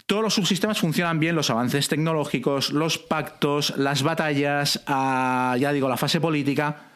[0.07, 5.89] Todos los subsistemas funcionan bien, los avances tecnológicos, los pactos, las batallas, ah, ya digo,
[5.89, 6.86] la fase política.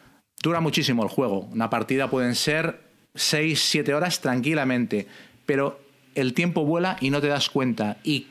[0.41, 1.47] Dura muchísimo el juego.
[1.51, 2.81] Una partida pueden ser
[3.15, 5.07] 6, 7 horas tranquilamente,
[5.45, 5.79] pero
[6.13, 7.97] el tiempo vuela y no te das cuenta.
[8.03, 8.27] Y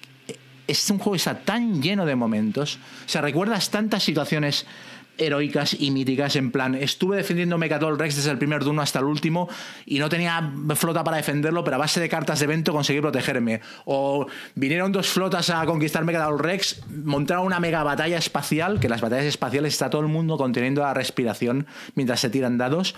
[0.67, 2.79] es un juego que está tan lleno de momentos.
[3.07, 4.67] O sea, recuerdas tantas situaciones
[5.19, 9.05] heroicas y míticas en plan estuve defendiendo Mecatol Rex desde el primer turno hasta el
[9.05, 9.49] último
[9.87, 13.61] y no tenía flota para defenderlo pero a base de cartas de evento conseguí protegerme.
[13.85, 19.01] O vinieron dos flotas a conquistar Mecatol Rex montaron una mega batalla espacial que las
[19.01, 22.95] batallas espaciales está todo el mundo conteniendo la respiración mientras se tiran dados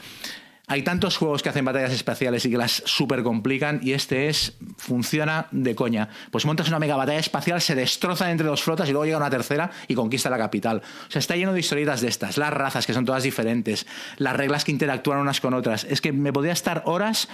[0.69, 4.57] hay tantos juegos que hacen batallas espaciales y que las super complican y este es
[4.77, 6.09] funciona de coña.
[6.33, 9.31] Pues montas una mega batalla espacial, se destrozan entre dos flotas y luego llega una
[9.31, 10.83] tercera y conquista la capital.
[11.07, 13.87] O sea, está lleno de historietas de estas, las razas que son todas diferentes,
[14.17, 15.85] las reglas que interactúan unas con otras.
[15.85, 17.29] Es que me podría estar horas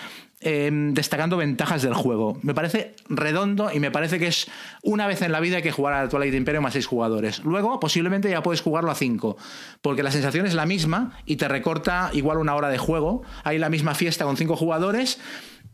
[0.44, 2.36] eh, destacando ventajas del juego.
[2.42, 4.48] Me parece redondo y me parece que es
[4.82, 7.44] una vez en la vida hay que jugar a Twilight Imperium a seis jugadores.
[7.44, 9.36] Luego, posiblemente ya puedes jugarlo a cinco,
[9.82, 13.21] porque la sensación es la misma y te recorta igual una hora de juego.
[13.44, 15.18] Hay la misma fiesta con cinco jugadores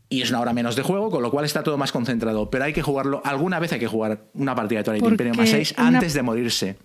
[0.09, 2.49] y es una hora menos de juego, con lo cual está todo más concentrado.
[2.49, 5.39] Pero hay que jugarlo, alguna vez hay que jugar una partida de Twilight Porque Imperium
[5.39, 6.77] a seis una- antes de morirse.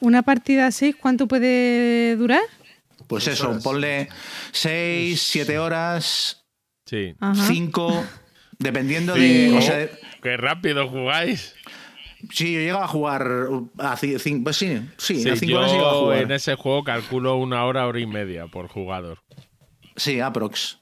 [0.00, 2.42] ¿Una partida a 6 cuánto puede durar?
[3.06, 4.08] Pues eso, ponle
[4.52, 6.44] seis, siete horas,
[6.84, 7.14] Sí.
[7.20, 7.46] Ajá.
[7.46, 8.04] cinco,
[8.58, 9.48] dependiendo Sí, de.
[9.48, 9.58] ¿no?
[9.58, 9.88] O sea,
[10.22, 11.54] Qué rápido jugáis.
[12.32, 13.22] Sí, yo llego a jugar
[13.78, 16.18] a ci- cin- pues sí, sí, Sí, a 5 horas yo jugar.
[16.22, 19.18] en ese juego calculo una hora, hora y media por jugador.
[19.96, 20.78] Sí, aprox.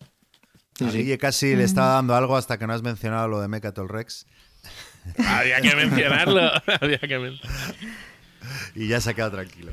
[0.76, 0.98] Sí, A sí.
[0.98, 4.26] Guille casi le estaba dando algo hasta que no has mencionado lo de Mecatol Rex
[5.18, 6.50] Había que mencionarlo.
[6.80, 7.38] Había que men-
[8.74, 9.72] y ya se ha quedado tranquilo.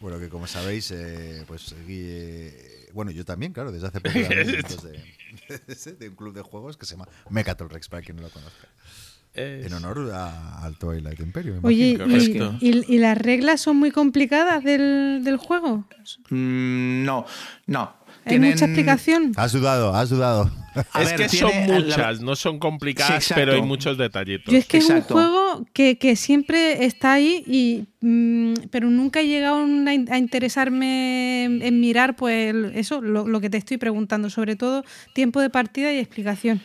[0.00, 2.54] Bueno, que como sabéis, eh, pues Guille.
[2.92, 6.94] Bueno, yo también, claro, desde hace poco de, de un club de juegos que se
[6.94, 8.68] llama Mecatol Rex, para quien no lo conozca.
[9.34, 11.64] Es- En honor a- al Twilight Imperium.
[11.64, 12.56] Oye, y, correcto.
[12.60, 15.86] y- y las reglas son muy complicadas del, del juego?
[16.30, 17.26] Mm, no,
[17.66, 17.96] no.
[18.30, 19.32] ¿Hay mucha explicación?
[19.36, 20.50] Has dudado, has dudado.
[20.92, 23.98] A es ver, que tiene- son la- muchas, no son complicadas, Sí, pero hay muchos
[23.98, 24.52] detallitos.
[24.52, 25.02] Yo es que Exacto.
[25.02, 29.62] es un juego que, que siempre está ahí, y, mm, pero nunca he llegado a
[29.64, 34.56] una- a interesarme en, en mirar pues eso, lo, lo que te estoy preguntando, sobre
[34.56, 36.60] todo tiempo de partida y explicación.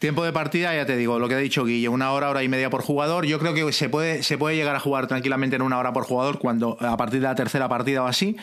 [0.00, 2.48] Tiempo de partida, ya te digo, lo que ha dicho Guille, una hora, hora y
[2.48, 3.26] media por jugador.
[3.26, 6.04] Yo creo que se puede, se puede llegar a jugar tranquilamente en una hora por
[6.04, 8.36] jugador cuando a partir de la tercera partida o así.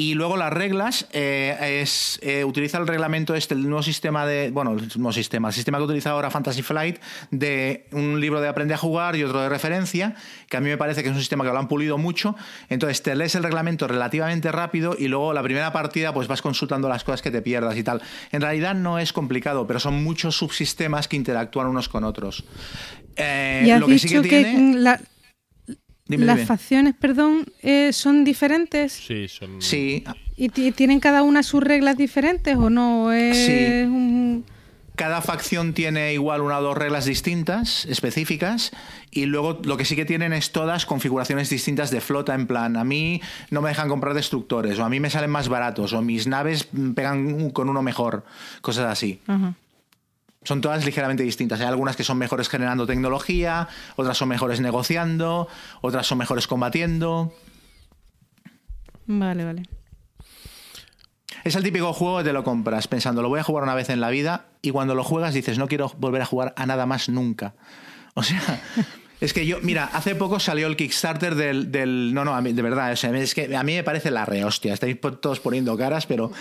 [0.00, 4.50] Y luego las reglas, eh, es, eh, utiliza el reglamento este, el nuevo sistema de.
[4.50, 6.96] Bueno, el nuevo sistema, el sistema que utiliza ahora Fantasy Flight,
[7.30, 10.14] de un libro de aprende a jugar y otro de referencia,
[10.48, 12.34] que a mí me parece que es un sistema que lo han pulido mucho.
[12.70, 16.88] Entonces te lees el reglamento relativamente rápido y luego la primera partida pues vas consultando
[16.88, 18.00] las cosas que te pierdas y tal.
[18.32, 22.44] En realidad no es complicado, pero son muchos subsistemas que interactúan unos con otros.
[23.16, 24.78] Eh, y has lo que sí dicho que que, tiene.
[24.78, 25.00] la-
[26.10, 26.46] Dime, las dime.
[26.46, 29.62] facciones, perdón, eh, son diferentes Sí, son.
[29.62, 30.04] Sí,
[30.36, 33.12] y ti- tienen cada una sus reglas diferentes o no.
[33.12, 33.82] Es Sí.
[33.86, 34.44] un-
[34.96, 38.70] cada facción tiene igual una o dos reglas distintas, específicas,
[39.10, 42.76] y luego lo que sí que tienen es todas configuraciones distintas de flota, en plan,
[42.76, 46.02] a mí no me dejan comprar destructores, o a mí me salen más baratos, o
[46.02, 48.24] mis naves pegan con uno mejor,
[48.60, 49.20] cosas así.
[49.26, 49.54] Ajá.
[50.42, 51.60] Son todas ligeramente distintas.
[51.60, 55.48] Hay algunas que son mejores generando tecnología, otras son mejores negociando,
[55.82, 57.34] otras son mejores combatiendo.
[59.06, 59.62] Vale, vale.
[61.44, 63.88] Es el típico juego que te lo compras pensando, lo voy a jugar una vez
[63.90, 66.86] en la vida y cuando lo juegas dices, no quiero volver a jugar a nada
[66.86, 67.54] más nunca.
[68.14, 68.40] O sea,
[69.20, 71.70] es que yo, mira, hace poco salió el Kickstarter del...
[71.70, 74.10] del- no, no, a mí, de verdad, o sea, es que a mí me parece
[74.10, 74.74] la rehostia.
[74.74, 76.32] Estáis todos poniendo caras, pero...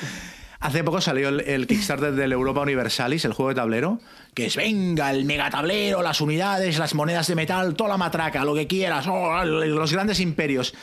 [0.59, 3.99] Hace poco salió el, el Kickstarter del Europa Universalis, el juego de tablero,
[4.33, 8.53] que es, venga, el megatablero, las unidades, las monedas de metal, toda la matraca, lo
[8.53, 10.73] que quieras, oh, los grandes imperios.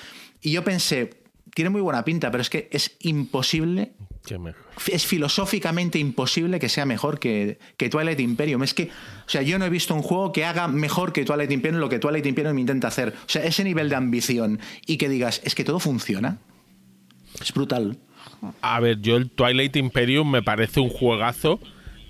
[0.41, 1.11] Y yo pensé,
[1.55, 3.93] tiene muy buena pinta, pero es que es imposible
[4.25, 4.63] Qué mejor.
[4.87, 8.63] es filosóficamente imposible que sea mejor que, que Twilight Imperium.
[8.63, 8.85] Es que,
[9.27, 11.89] o sea, yo no he visto un juego que haga mejor que Twilight Imperium lo
[11.89, 13.11] que Twilight Imperium intenta hacer.
[13.11, 16.39] O sea, ese nivel de ambición y que digas, es que todo funciona.
[17.41, 17.99] Es brutal.
[18.61, 21.61] A ver, yo el Twilight Imperium me parece un juegazo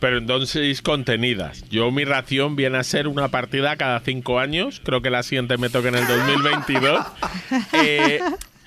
[0.01, 1.69] Pero en dosis contenidas.
[1.70, 4.81] Yo mi ración viene a ser una partida cada cinco años.
[4.85, 7.07] Creo que la siguiente me toca en el 2022.
[7.73, 8.20] Eh,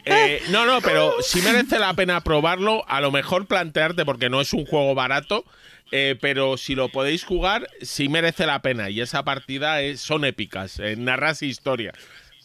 [0.05, 2.83] eh, no, no, pero si merece la pena probarlo.
[2.87, 5.45] A lo mejor plantearte, porque no es un juego barato,
[5.91, 8.89] eh, pero si lo podéis jugar, sí merece la pena.
[8.89, 11.93] Y esa partida es, son épicas, eh, narras historia.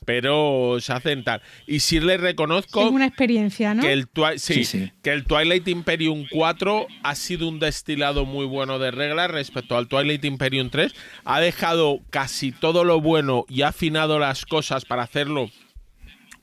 [0.04, 1.42] Pero se hacen tal.
[1.66, 3.82] Y sí les reconozco Es una experiencia, ¿no?
[3.82, 4.92] que el, Sí, sí.
[5.02, 9.88] que el Twilight Imperium 4 ha sido un destilado muy bueno de reglas respecto al
[9.88, 10.94] Twilight Imperium 3.
[11.24, 15.50] Ha dejado casi todo lo bueno y ha afinado las cosas para hacerlo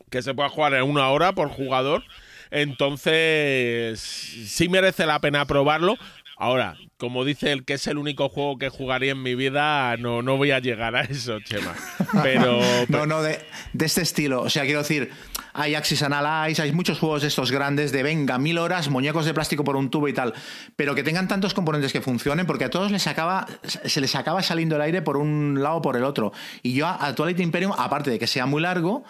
[0.09, 2.03] que se pueda jugar en una hora por jugador.
[2.51, 5.97] Entonces, sí merece la pena probarlo.
[6.41, 10.23] Ahora, como dice el que es el único juego que jugaría en mi vida, no,
[10.23, 11.75] no voy a llegar a eso, Chema.
[12.23, 12.59] Pero,
[12.89, 13.39] No, no, de,
[13.73, 14.41] de este estilo.
[14.41, 15.11] O sea, quiero decir,
[15.53, 19.35] hay Axis Analyze, hay muchos juegos de estos grandes de venga, mil horas, muñecos de
[19.35, 20.33] plástico por un tubo y tal.
[20.75, 24.41] Pero que tengan tantos componentes que funcionen, porque a todos les acaba, se les acaba
[24.41, 26.33] saliendo el aire por un lado o por el otro.
[26.63, 29.03] Y yo a, a Twilight Imperium, aparte de que sea muy largo,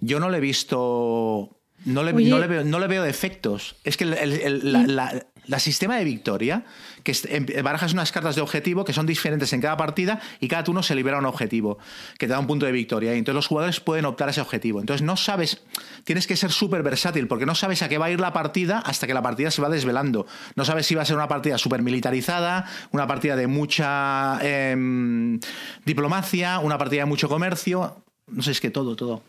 [0.00, 1.58] yo no le he visto.
[1.84, 3.74] No le, no le veo, no le veo defectos.
[3.84, 6.64] Es que el, el- el- la, la- la sistema de victoria,
[7.02, 10.62] que em- barajas unas cartas de objetivo que son diferentes en cada partida y cada
[10.64, 11.78] turno se libera un objetivo
[12.18, 13.14] que te da un punto de victoria.
[13.14, 14.80] Y entonces los jugadores pueden optar a ese objetivo.
[14.80, 15.62] Entonces no sabes,
[16.04, 18.78] tienes que ser súper versátil porque no sabes a qué va a ir la partida
[18.78, 20.26] hasta que la partida se va desvelando.
[20.54, 25.40] No sabes si va a ser una partida súper militarizada, una partida de mucha em,
[25.84, 27.96] diplomacia, una partida de mucho comercio.
[28.28, 29.22] No sé, es que todo, todo.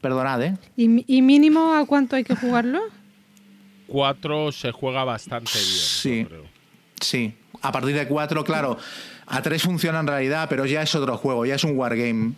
[0.00, 0.56] Perdonad, ¿eh?
[0.76, 2.80] ¿Y, y mínimo a cuánto hay que jugarlo?
[3.88, 5.64] 4 se juega bastante bien.
[5.66, 6.22] Sí.
[6.22, 6.44] yo creo.
[7.00, 8.76] Sí, a partir de 4, claro,
[9.26, 12.32] a 3 funciona en realidad, pero ya es otro juego, ya es un wargame.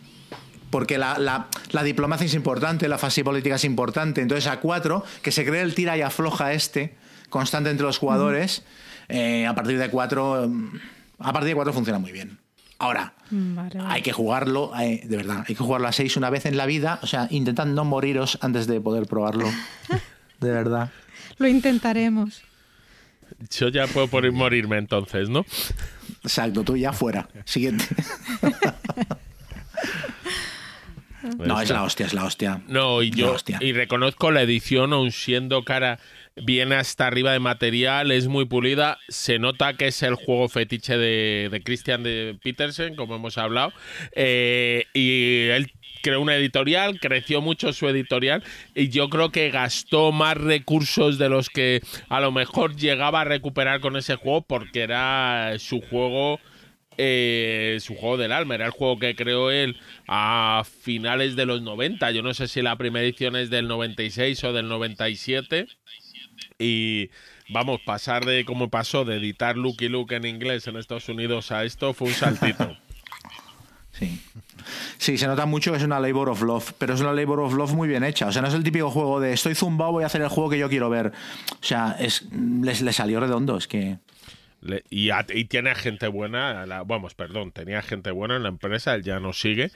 [0.71, 4.21] Porque la, la- la diplomacia es importante, la fase política es importante.
[4.23, 6.95] Entonces a 4, que se cree el tira y afloja este,
[7.29, 8.63] constante entre los jugadores,
[9.09, 10.49] eh, a partir de 4,
[11.19, 12.39] a partir de 4 funciona muy bien.
[12.79, 13.79] Ahora, Mm, vale.
[13.89, 16.67] hay que jugarlo, eh, de verdad, hay que jugarlo a 6 una vez en la
[16.67, 16.99] vida.
[17.03, 19.47] O sea, intentad no moriros antes de poder probarlo.
[20.41, 20.91] De verdad.
[21.41, 22.43] Lo intentaremos.
[23.51, 25.47] Yo ya puedo por morirme entonces, ¿no?
[26.23, 27.29] Exacto, tú ya fuera.
[27.45, 27.85] Siguiente.
[31.37, 32.63] No, es la hostia, es la hostia.
[32.67, 33.59] No, y yo hostia.
[33.61, 35.99] y reconozco la edición, aun siendo cara,
[36.35, 38.99] viene hasta arriba de material, es muy pulida.
[39.09, 43.73] Se nota que es el juego fetiche de, de Christian de Petersen, como hemos hablado.
[44.13, 45.71] Eh, y él
[46.03, 48.43] creó una editorial, creció mucho su editorial,
[48.75, 53.25] y yo creo que gastó más recursos de los que a lo mejor llegaba a
[53.25, 56.41] recuperar con ese juego, porque era su juego
[57.03, 58.57] eh, su juego del alma.
[58.57, 62.11] Era el juego que creó él a finales de los 90.
[62.11, 65.67] Yo no sé si la primera edición es del 96 o del 97.
[66.59, 67.09] Y
[67.49, 71.65] vamos, pasar de como pasó de editar Lucky Luke en inglés en Estados Unidos a
[71.65, 72.77] esto fue un saltito.
[74.01, 74.21] Sí.
[74.99, 77.55] Sí, se nota mucho que es una labor of love, pero es una labor of
[77.55, 78.27] love muy bien hecha.
[78.27, 80.51] O sea, no es el típico juego de estoy zumbado, voy a hacer el juego
[80.51, 81.09] que yo quiero ver.
[81.53, 83.99] O sea, es, les, le salió redondo, es que.
[84.63, 88.51] Le- y, a- y tiene gente buena, la- vamos, perdón, tenía gente buena en la
[88.51, 89.71] empresa, él ya no sigue,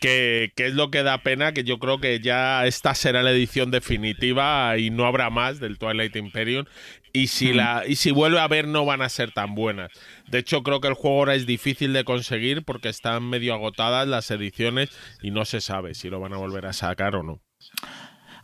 [0.00, 3.32] que, que es lo que da pena, que yo creo que ya esta será la
[3.32, 6.66] edición definitiva y no habrá más del Twilight Imperium.
[7.14, 9.92] Y si, la, y si vuelve a ver, no van a ser tan buenas.
[10.28, 14.08] De hecho, creo que el juego ahora es difícil de conseguir porque están medio agotadas
[14.08, 14.90] las ediciones
[15.20, 17.40] y no se sabe si lo van a volver a sacar o no.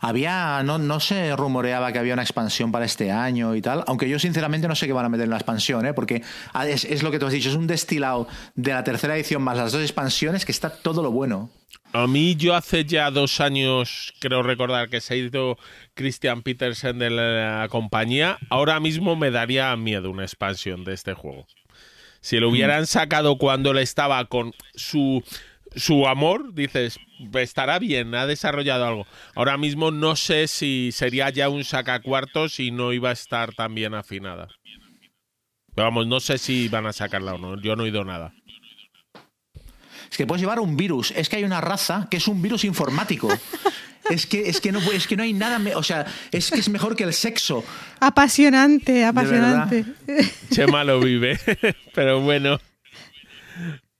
[0.01, 4.07] Había, no, no se rumoreaba que había una expansión para este año y tal, aunque
[4.07, 5.93] yo sinceramente no sé qué van a meter en la expansión, ¿eh?
[5.93, 6.23] porque
[6.53, 9.41] ah, es, es lo que tú has dicho, es un destilado de la tercera edición
[9.41, 11.49] más las dos expansiones que está todo lo bueno.
[11.91, 15.57] A mí yo hace ya dos años creo recordar que se ha ido
[15.99, 18.37] Christian Petersen de la compañía.
[18.49, 21.45] Ahora mismo me daría miedo una expansión de este juego.
[22.21, 25.21] Si lo hubieran sacado cuando él estaba con su,
[25.75, 26.99] su amor, dices,
[27.33, 29.07] estará bien, ha desarrollado algo.
[29.35, 33.75] Ahora mismo no sé si sería ya un sacacuartos y no iba a estar tan
[33.75, 34.47] bien afinada.
[35.75, 37.61] Pero vamos, no sé si van a sacarla o no.
[37.61, 38.33] Yo no he oído nada.
[40.11, 42.63] Es que puedes llevar un virus, es que hay una raza que es un virus
[42.63, 43.29] informático.
[44.09, 46.59] Es que, es que, no, es que no hay nada, me- o sea, es que
[46.59, 47.63] es mejor que el sexo.
[47.99, 49.85] Apasionante, apasionante.
[50.49, 51.37] Chema lo vive.
[51.93, 52.59] Pero bueno.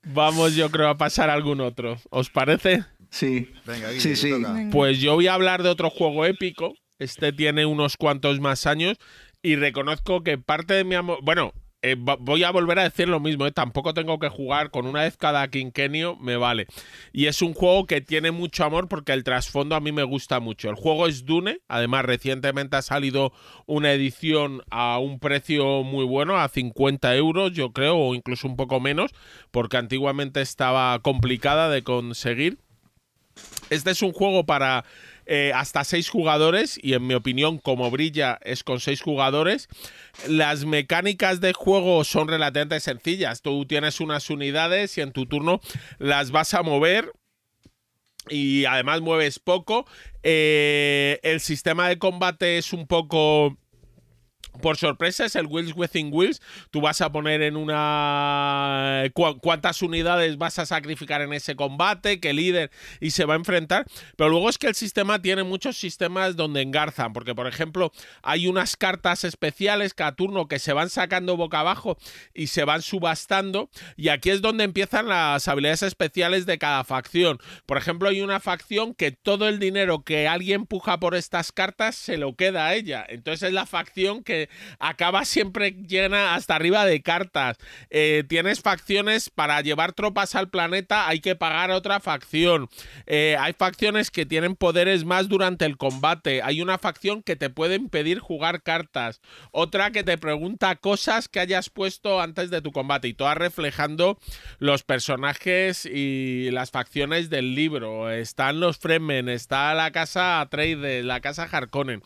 [0.04, 2.00] Vamos, yo creo, a pasar a algún otro.
[2.10, 2.86] ¿Os parece?
[3.12, 4.32] Sí, Venga, Guille, sí, sí.
[4.72, 6.74] Pues yo voy a hablar de otro juego épico.
[6.98, 8.98] Este tiene unos cuantos más años.
[9.44, 11.20] Y reconozco que parte de mi amor.
[11.22, 13.52] Bueno, eh, voy a volver a decir lo mismo, ¿eh?
[13.52, 16.68] tampoco tengo que jugar con una vez cada quinquenio, me vale.
[17.14, 20.42] Y es un juego que tiene mucho amor porque el trasfondo a mí me gusta
[20.42, 20.70] mucho.
[20.70, 23.32] El juego es Dune, además recientemente ha salido
[23.66, 28.58] una edición a un precio muy bueno, a 50 euros yo creo, o incluso un
[28.58, 29.12] poco menos,
[29.52, 32.58] porque antiguamente estaba complicada de conseguir.
[33.70, 34.84] Este es un juego para
[35.32, 39.68] eh, hasta seis jugadores y en mi opinión como brilla es con seis jugadores.
[40.28, 43.44] Las mecánicas de juego son relativamente sencillas.
[43.44, 45.62] Tú tienes unas unidades y en tu turno
[46.00, 47.14] las vas a mover
[48.28, 49.86] y además mueves poco.
[50.24, 53.56] Eh, el sistema de combate es un poco
[54.62, 56.42] por sorpresa es el Wheels Within Wheels.
[56.72, 59.04] Tú vas a poner en una.
[59.14, 63.38] cu- cuántas unidades vas a sacrificar en ese combate, qué líder y se va a
[63.38, 63.86] enfrentar.
[64.16, 67.14] Pero luego es que el sistema tiene muchos sistemas donde engarzan.
[67.14, 67.92] Porque, por ejemplo,
[68.22, 71.98] hay unas cartas especiales cada turno que se van sacando boca abajo
[72.34, 73.70] y se van subastando.
[73.96, 77.40] Y aquí es donde empiezan las habilidades especiales de cada facción.
[77.66, 81.96] Por ejemplo, hay una facción que todo el dinero que alguien puja por estas cartas
[81.96, 83.06] se lo queda a ella.
[83.08, 84.49] Entonces es la facción que
[84.80, 87.58] acaba siempre llena hasta arriba de cartas.
[87.90, 92.70] Eh, tienes facciones para llevar tropas al planeta, hay que pagar a otra facción.
[93.06, 96.42] Eh, hay facciones que tienen poderes más durante el combate.
[96.44, 99.22] Hay una facción que te puede impedir jugar cartas.
[99.52, 103.08] Otra que te pregunta cosas que hayas puesto antes de tu combate.
[103.08, 104.18] Y todas reflejando
[104.60, 108.10] los personajes y las facciones del libro.
[108.12, 112.02] Están los Fremen, está la casa Atreides, la casa Harkonnen.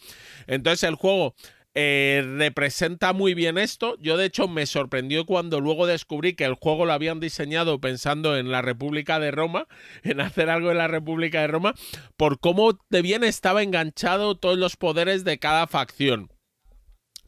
[0.47, 1.35] Entonces el juego
[1.75, 3.97] eh, representa muy bien esto.
[3.99, 8.37] Yo de hecho me sorprendió cuando luego descubrí que el juego lo habían diseñado pensando
[8.37, 9.67] en la República de Roma,
[10.03, 11.73] en hacer algo en la República de Roma,
[12.17, 16.29] por cómo de bien estaba enganchado todos los poderes de cada facción.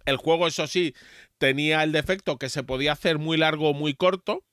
[0.05, 0.93] El juego, eso sí,
[1.39, 4.43] tenía el defecto que se podía hacer muy largo o muy corto.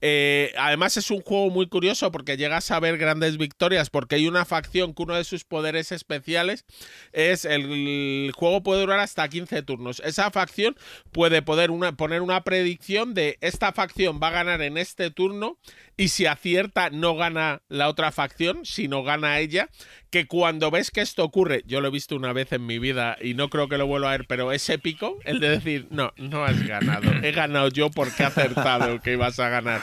[0.00, 4.28] Eh, además es un juego muy curioso porque llegas a ver grandes victorias porque hay
[4.28, 6.66] una facción que uno de sus poderes especiales
[7.12, 10.00] es el, el juego puede durar hasta 15 turnos.
[10.04, 10.76] Esa facción
[11.12, 15.58] puede poder una, poner una predicción de esta facción va a ganar en este turno
[15.96, 19.70] y si acierta no gana la otra facción, sino gana ella,
[20.10, 23.16] que cuando ves que esto ocurre, yo lo he visto una vez en mi vida
[23.20, 26.12] y no creo que lo vuelva a ver, pero es épico el de decir, no,
[26.16, 29.80] no has ganado, he ganado yo porque he acertado que ibas a ganar.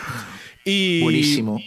[0.66, 1.60] Y, Buenísimo.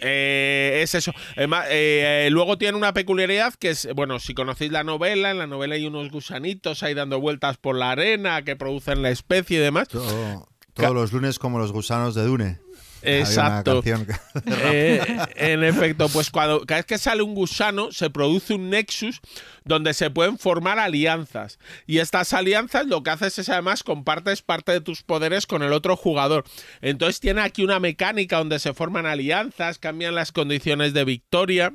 [0.00, 1.12] eh, es eso.
[1.36, 5.38] Además, eh, eh, luego tiene una peculiaridad que es, bueno, si conocéis la novela, en
[5.38, 9.58] la novela hay unos gusanitos ahí dando vueltas por la arena que producen la especie
[9.58, 9.88] y demás.
[9.88, 12.58] Todo- todos los lunes como los gusanos de Dune.
[13.02, 13.82] Había una Exacto.
[13.82, 14.14] canción que-
[14.62, 19.20] Eh, en efecto, pues cuando cada vez que sale un gusano se produce un nexus
[19.64, 21.58] donde se pueden formar alianzas.
[21.86, 25.72] Y estas alianzas lo que haces es además compartes parte de tus poderes con el
[25.72, 26.44] otro jugador.
[26.80, 31.72] Entonces tiene aquí una mecánica donde se forman alianzas, cambian las condiciones de victoria,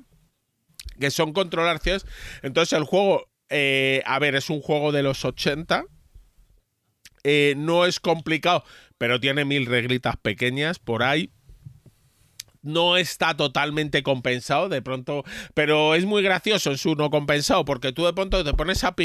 [0.99, 2.05] que son controlar ciudades.
[2.43, 5.85] Entonces el juego, eh, a ver, es un juego de los 80.
[7.27, 8.63] Eh, no es complicado,
[8.97, 11.31] pero tiene mil reglitas pequeñas por ahí
[12.65, 15.23] no está totalmente compensado de pronto,
[15.53, 18.95] pero es muy gracioso en su no compensado porque tú de pronto te pones a,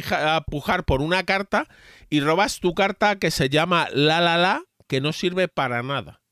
[0.46, 1.68] pujar por una carta
[2.08, 6.22] y robas tu carta que se llama la la la que no sirve para nada.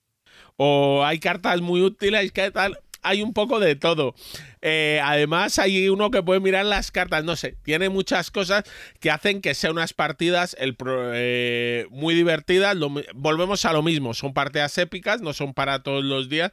[0.56, 4.14] O hay cartas muy útiles que tal, hay un poco de todo.
[4.60, 8.64] Eh, además hay uno que puede mirar las cartas, no sé, tiene muchas cosas
[9.00, 12.76] que hacen que sean unas partidas eh, muy divertidas.
[13.14, 16.52] Volvemos a lo mismo, son partidas épicas, no son para todos los días.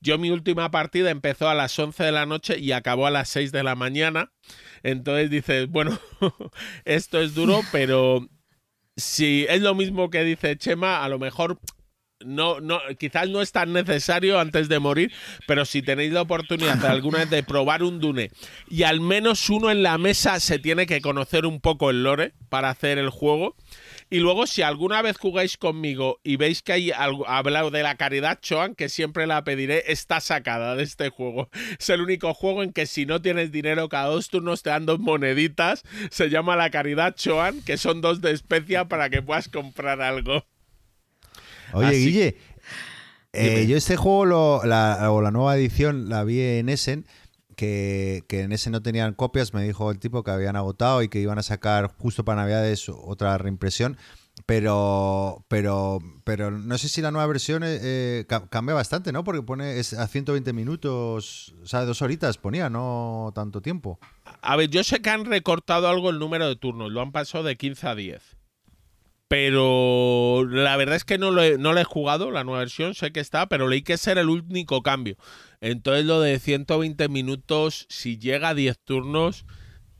[0.00, 3.28] Yo mi última partida empezó a las 11 de la noche y acabó a las
[3.30, 4.32] 6 de la mañana.
[4.82, 5.98] Entonces dices, bueno,
[6.84, 8.28] esto es duro, pero
[8.96, 11.58] si es lo mismo que dice Chema, a lo mejor
[12.24, 15.12] no, no, quizás no es tan necesario antes de morir,
[15.46, 18.30] pero si tenéis la oportunidad alguna vez de probar un Dune
[18.68, 22.32] y al menos uno en la mesa se tiene que conocer un poco el lore
[22.48, 23.56] para hacer el juego.
[24.10, 27.96] Y luego, si alguna vez jugáis conmigo y veis que hay algo, hablado de la
[27.96, 31.48] caridad Choan, que siempre la pediré, está sacada de este juego.
[31.78, 34.86] Es el único juego en que si no tienes dinero, cada dos turnos te dan
[34.86, 35.82] dos moneditas.
[36.10, 40.46] Se llama la caridad Choan, que son dos de especia para que puedas comprar algo.
[41.74, 42.36] Oye, Así- Guille,
[43.32, 47.06] eh, yo este juego, lo- la, o la nueva edición, la vi en Essen,
[47.56, 51.08] que, que en Essen no tenían copias, me dijo el tipo que habían agotado y
[51.08, 53.96] que iban a sacar justo para Navidades otra reimpresión.
[54.46, 59.22] Pero, pero, pero no sé si la nueva versión eh, eh, ca- cambia bastante, ¿no?
[59.24, 63.98] Porque pone es a 120 minutos, o sea, dos horitas ponía, no tanto tiempo.
[64.42, 67.44] A ver, yo sé que han recortado algo el número de turnos, lo han pasado
[67.44, 68.22] de 15 a 10.
[69.28, 72.94] Pero la verdad es que no lo, he, no lo he jugado, la nueva versión,
[72.94, 75.16] sé que está, pero leí que ese era el único cambio.
[75.60, 79.46] Entonces lo de 120 minutos, si llega a 10 turnos,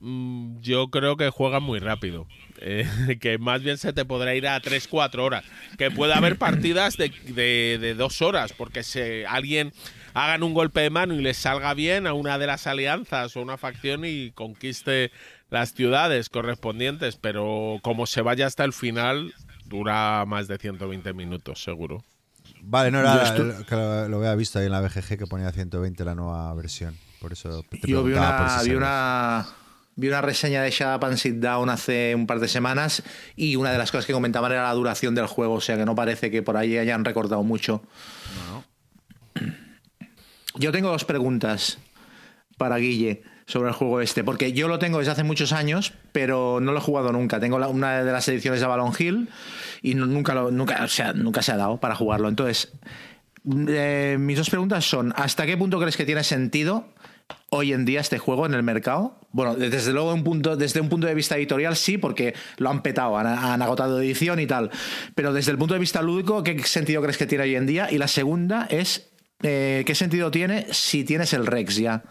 [0.01, 2.27] mm, yo creo que juega muy rápido.
[2.59, 2.87] Eh,
[3.21, 5.45] que más bien se te podrá ir a 3-4 horas.
[5.79, 9.73] Que puede haber partidas de, de, de dos horas, porque si alguien
[10.15, 13.43] hagan un golpe de mano y les salga bien a una de las alianzas o
[13.43, 15.11] una facción y conquiste
[15.55, 19.33] las ciudades correspondientes, pero como se vaya hasta el final,
[19.67, 22.03] dura más de 120 minutos, seguro.
[22.61, 23.35] Vale, no era
[23.69, 26.97] que lo, lo había visto ahí en la BGG que ponía 120 la nueva versión.
[27.21, 29.47] Por eso te Yo vi por una, si vi, una,
[29.95, 33.05] vi una reseña de and Sit Down hace un par de semanas
[33.37, 35.85] y una de las cosas que comentaban era la duración del juego, o sea que
[35.85, 37.81] no parece que por ahí hayan recortado mucho.
[40.57, 41.79] Yo tengo dos preguntas
[42.59, 46.61] para Guille sobre el juego este, porque yo lo tengo desde hace muchos años, pero
[46.61, 47.41] no lo he jugado nunca.
[47.41, 49.29] Tengo la- una de las ediciones de Avalon Hill
[49.83, 52.29] y nunca, nunca, o sea, nunca se ha dado para jugarlo.
[52.29, 52.73] Entonces,
[53.69, 56.89] eh, mis dos preguntas son, ¿hasta qué punto crees que tiene sentido
[57.51, 59.19] hoy en día este juego en el mercado?
[59.33, 62.83] Bueno, desde luego un punto, desde un punto de vista editorial sí, porque lo han
[62.83, 64.71] petado, han, han agotado edición y tal.
[65.15, 67.91] Pero desde el punto de vista lúdico, ¿qué sentido crees que tiene hoy en día?
[67.91, 69.11] Y la segunda es,
[69.43, 72.03] eh, ¿qué sentido tiene si tienes el Rex ya?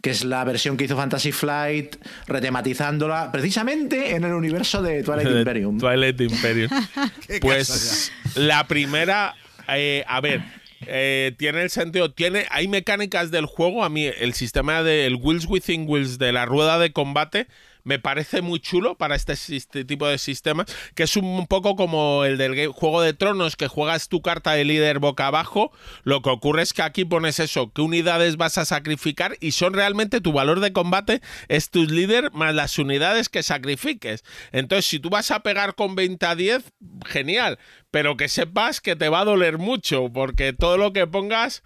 [0.00, 1.96] Que es la versión que hizo Fantasy Flight,
[2.26, 5.78] retematizándola precisamente en el universo de Twilight Imperium.
[5.78, 6.70] Twilight Imperium.
[7.40, 9.34] Pues la primera,
[9.68, 10.42] eh, a ver,
[10.86, 15.46] eh, tiene el sentido, tiene, hay mecánicas del juego, a mí el sistema del Wheels
[15.46, 17.48] Within Wheels de la rueda de combate
[17.88, 22.24] me parece muy chulo para este, sist- tipo de sistemas, que es un poco como
[22.26, 25.72] el del Juego de Tronos, que juegas tu carta de líder boca abajo.
[26.04, 29.72] Lo que ocurre es que aquí pones eso, qué unidades vas a sacrificar y son
[29.72, 34.22] realmente tu valor de combate es tu líder más las unidades que sacrifiques.
[34.52, 36.62] Entonces, si tú vas a pegar con 20 a 10,
[37.06, 37.58] genial,
[37.90, 41.62] pero que sepas que te va a doler mucho, porque todo lo que pongas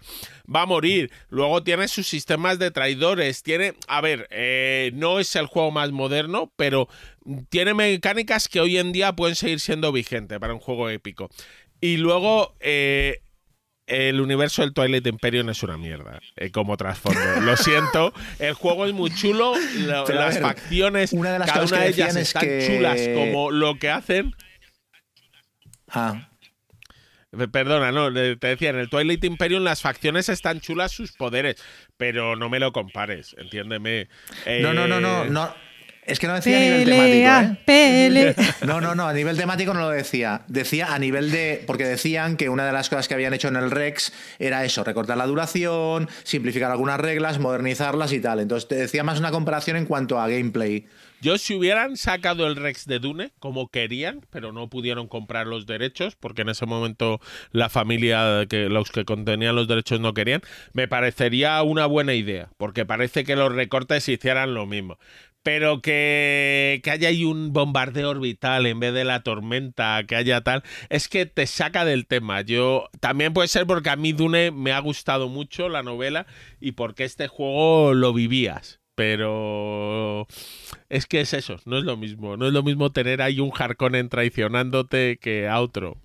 [0.53, 1.11] va a morir.
[1.29, 3.43] Luego tiene sus sistemas de traidores.
[3.43, 6.87] Tiene, a ver, eh, no es el juego más moderno, pero
[7.49, 11.29] tiene mecánicas que hoy en día pueden seguir siendo vigentes para un juego épico.
[11.81, 13.19] Y luego, eh,
[13.85, 17.19] el universo del Twilight Imperium es una mierda eh, como trasfondo.
[17.41, 21.61] Lo siento, el juego es muy chulo, lo- las ver, facciones, una de las cada
[21.63, 24.33] cosas una de ellas están que- chulas como lo que hacen.
[25.93, 26.29] Ah,
[27.51, 31.55] Perdona, no, te decía, en el Twilight Imperium las facciones están chulas sus poderes,
[31.97, 34.07] pero no me lo compares, entiéndeme.
[34.61, 35.53] No, no, no, no, Eh, no.
[36.05, 38.35] Es que no decía a nivel temático, ¿eh?
[38.65, 40.41] No, no, no, a nivel temático no lo decía.
[40.47, 41.63] Decía a nivel de.
[41.65, 44.83] Porque decían que una de las cosas que habían hecho en el Rex era eso,
[44.83, 48.41] recortar la duración, simplificar algunas reglas, modernizarlas y tal.
[48.41, 50.85] Entonces te decía más una comparación en cuanto a gameplay.
[51.23, 55.65] Yo si hubieran sacado el Rex de Dune como querían, pero no pudieron comprar los
[55.65, 57.21] derechos, porque en ese momento
[57.53, 60.41] la familia, que los que contenían los derechos no querían,
[60.73, 64.99] me parecería una buena idea, porque parece que los recortes hicieran lo mismo.
[65.43, 70.41] Pero que, que haya ahí un bombardeo orbital en vez de la tormenta, que haya
[70.41, 72.41] tal, es que te saca del tema.
[72.41, 76.27] Yo también puede ser porque a mí Dune me ha gustado mucho la novela
[76.59, 78.82] y porque este juego lo vivías.
[78.95, 80.27] Pero
[80.89, 82.37] es que es eso, no es lo mismo.
[82.37, 85.97] No es lo mismo tener ahí un Harkonnen traicionándote que a otro.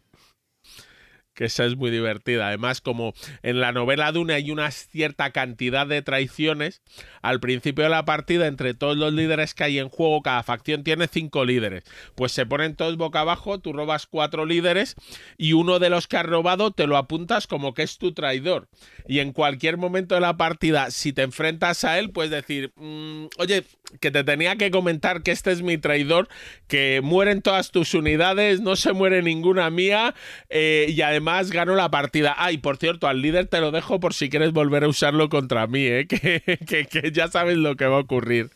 [1.38, 2.48] Que esa es muy divertida.
[2.48, 6.82] Además, como en la novela Dune hay una cierta cantidad de traiciones,
[7.22, 10.82] al principio de la partida, entre todos los líderes que hay en juego, cada facción
[10.82, 11.84] tiene cinco líderes.
[12.16, 14.96] Pues se ponen todos boca abajo, tú robas cuatro líderes
[15.36, 18.68] y uno de los que has robado te lo apuntas como que es tu traidor.
[19.06, 23.26] Y en cualquier momento de la partida, si te enfrentas a él, puedes decir, "Mm,
[23.38, 23.62] oye,
[24.00, 26.28] que te tenía que comentar que este es mi traidor,
[26.66, 30.16] que mueren todas tus unidades, no se muere ninguna mía
[30.50, 32.34] eh, y además gano la partida.
[32.38, 35.28] Ah, y por cierto, al líder te lo dejo por si quieres volver a usarlo
[35.28, 36.06] contra mí, ¿eh?
[36.08, 38.50] que, que- que ya sabes lo que va a ocurrir.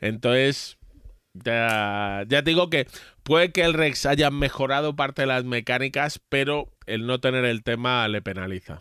[0.00, 0.78] Entonces,
[1.34, 2.86] ya, ya te digo que
[3.22, 7.62] puede que el Rex haya mejorado parte de las mecánicas, pero el no tener el
[7.62, 8.80] tema le penaliza.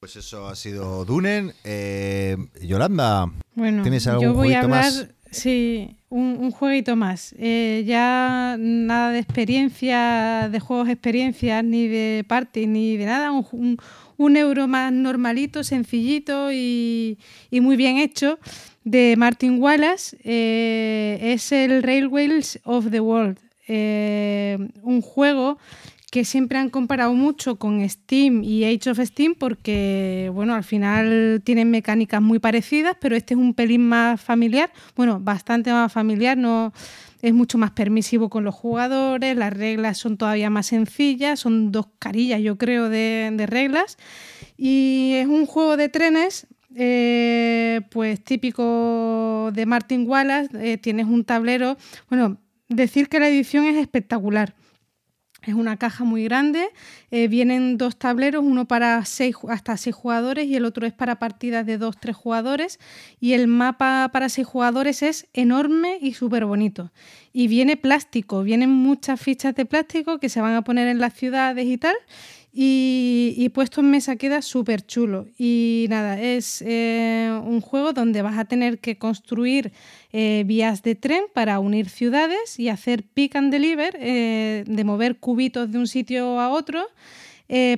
[0.00, 1.52] Pues eso ha sido Dunen.
[1.64, 5.08] Eh, Yolanda, Bueno, ¿Tienes algún yo voy a jueguito hablar, más?
[5.36, 7.34] Sí, un, jueguito más.
[7.38, 13.30] Eh, ya nada de experiencia, de juegos experiencias, ni de party, ni de nada.
[13.32, 17.18] Un, euro más normalito, sencillito y,
[17.50, 18.38] y muy bien hecho
[18.84, 20.16] de Martin Wallace.
[20.24, 23.38] Eh, es el Railways of the World.
[23.68, 25.58] Eh, un juego
[26.16, 31.42] que siempre han comparado mucho con Steam y Age of Steam porque, bueno, al final
[31.44, 36.38] tienen mecánicas muy parecidas, pero este es un pelín más familiar, bueno, bastante más familiar,
[36.38, 36.72] no
[37.20, 41.88] es mucho más permisivo con los jugadores, las reglas son todavía más sencillas, son dos
[41.98, 43.98] carillas, yo creo, de, reglas.
[44.56, 51.26] Y es un juego de trenes eh, pues típico de Martin Wallace, eh, tienes un
[51.26, 51.76] tablero.
[52.08, 52.38] Bueno,
[52.70, 54.54] decir que la edición es espectacular.
[55.46, 56.68] Es una caja muy grande,
[57.12, 61.20] eh, vienen dos tableros, uno para seis, hasta seis jugadores y el otro es para
[61.20, 62.80] partidas de dos, tres jugadores.
[63.20, 66.90] Y el mapa para seis jugadores es enorme y súper bonito.
[67.32, 71.14] Y viene plástico, vienen muchas fichas de plástico que se van a poner en las
[71.14, 71.94] ciudades y tal.
[72.58, 75.26] Y, puesto en mesa queda súper chulo.
[75.36, 79.72] Y nada, es eh, un juego donde vas a tener que construir
[80.10, 85.18] eh, vías de tren para unir ciudades y hacer pick and deliver, eh, de mover
[85.18, 86.86] cubitos de un sitio a otro.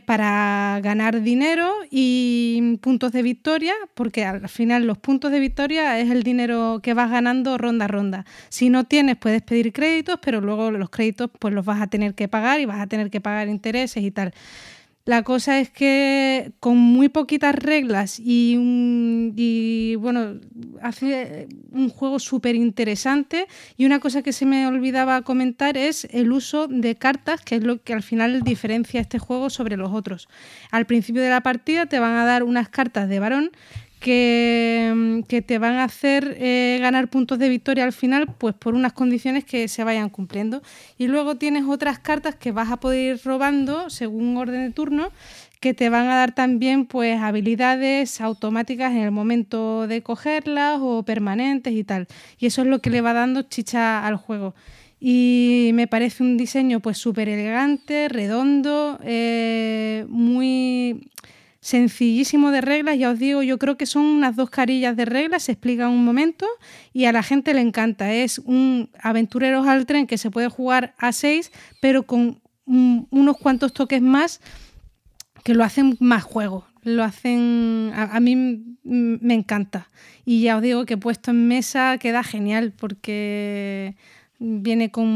[0.06, 6.10] Para ganar dinero y puntos de victoria, porque al final los puntos de victoria es
[6.10, 8.24] el dinero que vas ganando ronda a ronda.
[8.48, 12.14] Si no tienes, puedes pedir créditos, pero luego los créditos pues los vas a tener
[12.14, 14.32] que pagar y vas a tener que pagar intereses y tal.
[15.08, 20.34] La cosa es que con muy poquitas reglas y, bueno,
[20.82, 23.46] hace un juego súper interesante.
[23.78, 27.64] Y una cosa que se me olvidaba comentar es el uso de cartas, que es
[27.64, 30.28] lo que al final diferencia este juego sobre los otros.
[30.70, 33.50] Al principio de la partida te van a dar unas cartas de varón
[34.00, 38.74] que, que te van a hacer eh, ganar puntos de victoria al final, pues por
[38.74, 40.62] unas condiciones que se vayan cumpliendo.
[40.96, 45.10] Y luego tienes otras cartas que vas a poder ir robando según orden de turno,
[45.60, 51.02] que te van a dar también pues habilidades automáticas en el momento de cogerlas o
[51.02, 52.06] permanentes y tal.
[52.38, 54.54] Y eso es lo que le va dando chicha al juego.
[55.00, 61.08] Y me parece un diseño pues súper elegante, redondo, eh, muy
[61.68, 65.42] sencillísimo de reglas, ya os digo, yo creo que son unas dos carillas de reglas,
[65.42, 66.46] se explica un momento
[66.94, 68.12] y a la gente le encanta.
[68.12, 73.72] Es un aventureros al tren que se puede jugar a seis, pero con unos cuantos
[73.74, 74.40] toques más
[75.44, 76.66] que lo hacen más juego.
[76.84, 79.88] Lo hacen, a, mí me encanta.
[80.24, 83.94] Y ya os digo que puesto en mesa queda genial porque
[84.40, 85.06] Viene con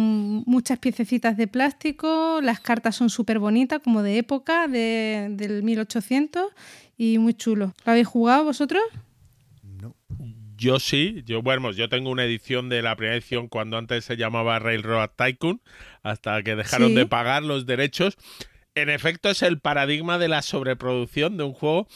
[0.47, 6.51] muchas piececitas de plástico, las cartas son súper bonitas, como de época, de, del 1800,
[6.97, 7.73] y muy chulo.
[7.85, 8.83] ¿Lo habéis jugado vosotros?
[9.63, 9.95] No.
[10.57, 14.17] Yo sí, yo bueno, yo tengo una edición de la primera edición cuando antes se
[14.17, 15.61] llamaba Railroad Tycoon,
[16.03, 18.17] hasta que dejaron de pagar los derechos.
[18.75, 21.87] En efecto, es el paradigma de la sobreproducción de un juego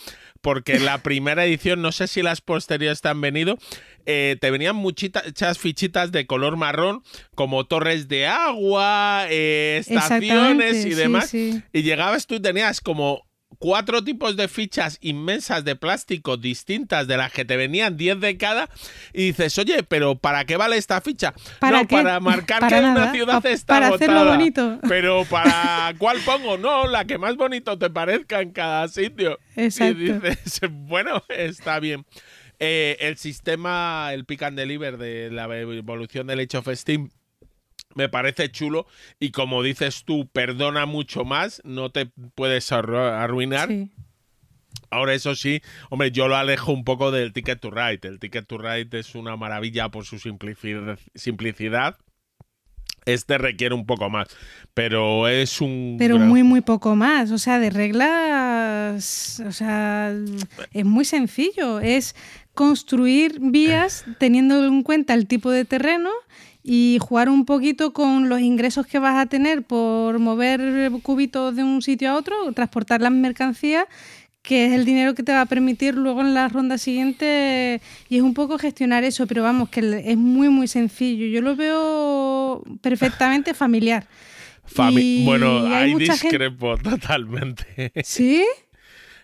[0.41, 3.59] porque la primera edición, no sé si las posteriores te han venido,
[4.07, 7.03] eh, te venían muchas fichitas de color marrón,
[7.35, 11.35] como torres de agua, eh, estaciones y demás.
[11.35, 13.26] Y llegabas tú y tenías como
[13.59, 18.37] cuatro tipos de fichas inmensas de plástico distintas de las que te venían 10 de
[18.37, 18.69] cada
[19.12, 21.35] y dices, oye, pero ¿para qué vale esta ficha?
[21.59, 24.78] ¿Para no, para marcar que una ciudad está Para hacerlo bonito.
[24.89, 26.59] Pero ¿para cuál pongo?
[26.59, 29.39] No, la que más bonito te parezca en cada sitio.
[29.57, 30.03] Exacto.
[30.03, 32.05] Y dices, bueno, está bien.
[32.59, 37.11] Eh, el sistema, el pick and deliver de la evolución del Age of Steam
[37.97, 38.86] me parece chulo
[39.18, 43.70] y como dices tú, perdona mucho más, no te puedes arruinar.
[44.90, 48.01] Ahora eso sí, hombre, yo lo alejo un poco del Ticket to Ride.
[48.02, 50.18] El Ticket to Ride es una maravilla por su
[51.14, 51.97] simplicidad.
[53.05, 54.28] Este requiere un poco más,
[54.74, 55.97] pero es un...
[55.98, 57.31] Pero muy, muy poco más.
[57.31, 60.12] O sea, de reglas, o sea,
[60.73, 61.81] es muy sencillo.
[61.81, 62.16] Es
[62.52, 66.10] construir vías teniendo en cuenta el tipo de terreno
[66.68, 71.62] y jugar un poquito con los ingresos que vas a tener por mover cubitos de
[71.62, 73.86] un sitio a otro, transportar las mercancías,
[74.43, 78.16] que es el dinero que te va a permitir luego en la ronda siguiente y
[78.16, 81.26] es un poco gestionar eso, pero vamos, que es muy muy sencillo.
[81.26, 84.09] Yo lo veo perfectamente familiar.
[85.24, 87.93] bueno, hay discrepo totalmente.
[88.02, 88.44] ¿Sí?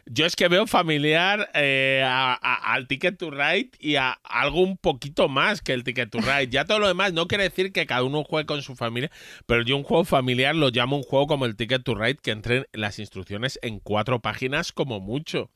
[0.06, 5.28] Yo es que veo familiar eh, al Ticket to Ride y a algo un poquito
[5.28, 6.48] más que el Ticket to Ride.
[6.48, 9.10] Ya todo lo demás no quiere decir que cada uno juegue con su familia,
[9.46, 12.32] pero yo un juego familiar lo llamo un juego como el Ticket to Ride que
[12.32, 15.50] entren las instrucciones en cuatro páginas como mucho.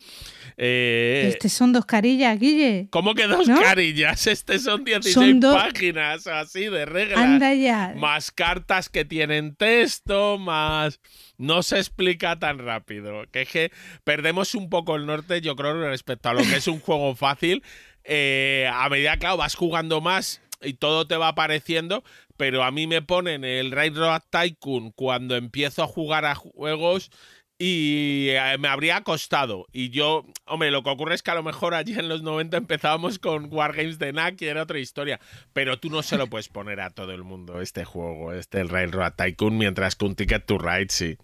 [0.57, 2.87] Eh, este son dos carillas, Guille.
[2.91, 4.27] ¿Cómo que dos carillas?
[4.27, 7.19] Este son 16 páginas así de reglas.
[7.19, 7.95] Anda ya.
[7.97, 11.01] Más cartas que tienen texto, más
[11.39, 13.25] no se explica tan rápido.
[13.31, 13.73] Que es que
[14.05, 17.63] perdemos un poco el norte, yo creo, respecto a lo que es un juego fácil.
[18.05, 22.05] Eh, a medida, claro, vas jugando más y todo te va apareciendo,
[22.37, 27.11] pero a mí me ponen el Railroad Tycoon cuando empiezo a jugar a juegos
[27.59, 29.67] y eh, me habría costado.
[29.73, 32.57] Y yo, hombre, lo que ocurre es que a lo mejor allí en los 90
[32.57, 35.21] empezábamos con Wargames de NAC y era otra historia.
[35.53, 38.69] Pero tú no se lo puedes poner a todo el mundo este juego, este el
[38.69, 41.17] Railroad Tycoon, mientras que un Ticket to Ride sí.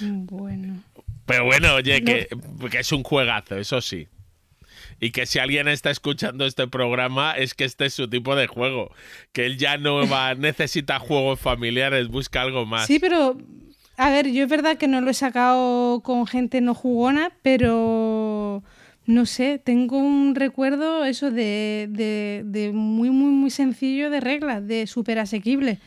[0.00, 0.82] Bueno.
[1.26, 2.28] Pero bueno, oye, que,
[2.70, 4.08] que es un juegazo, eso sí.
[5.00, 8.46] Y que si alguien está escuchando este programa es que este es su tipo de
[8.46, 8.92] juego.
[9.32, 12.86] Que él ya no va, necesita juegos familiares, busca algo más.
[12.86, 13.36] Sí, pero
[13.96, 18.62] a ver, yo es verdad que no lo he sacado con gente no jugona, pero
[19.06, 24.66] no sé, tengo un recuerdo eso de, de, de muy, muy, muy sencillo de reglas,
[24.66, 25.78] de súper asequible.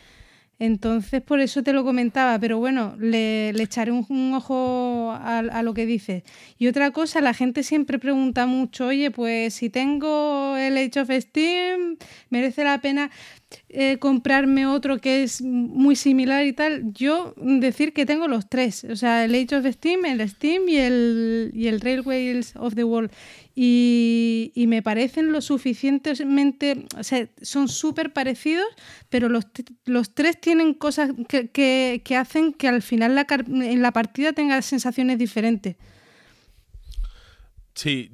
[0.61, 5.63] Entonces, por eso te lo comentaba, pero bueno, le, le echaré un, ojo a, a,
[5.63, 6.21] lo que dices.
[6.59, 11.09] Y otra cosa, la gente siempre pregunta mucho, oye, pues si tengo el Age of
[11.09, 11.97] Steam,
[12.29, 13.09] merece la pena
[13.69, 16.93] eh, comprarme otro que es muy similar y tal.
[16.93, 20.77] Yo decir que tengo los tres, o sea, el Age of Steam, el Steam y
[20.77, 23.11] el, y el Railways of the World.
[23.53, 28.65] Y, y, me parecen lo suficientemente, o sea, son súper parecidos,
[29.09, 29.45] pero los,
[29.85, 34.31] los, tres tienen cosas que, que, que, hacen que al final la, en la partida
[34.31, 35.75] tenga sensaciones diferentes.
[37.75, 38.09] Sí,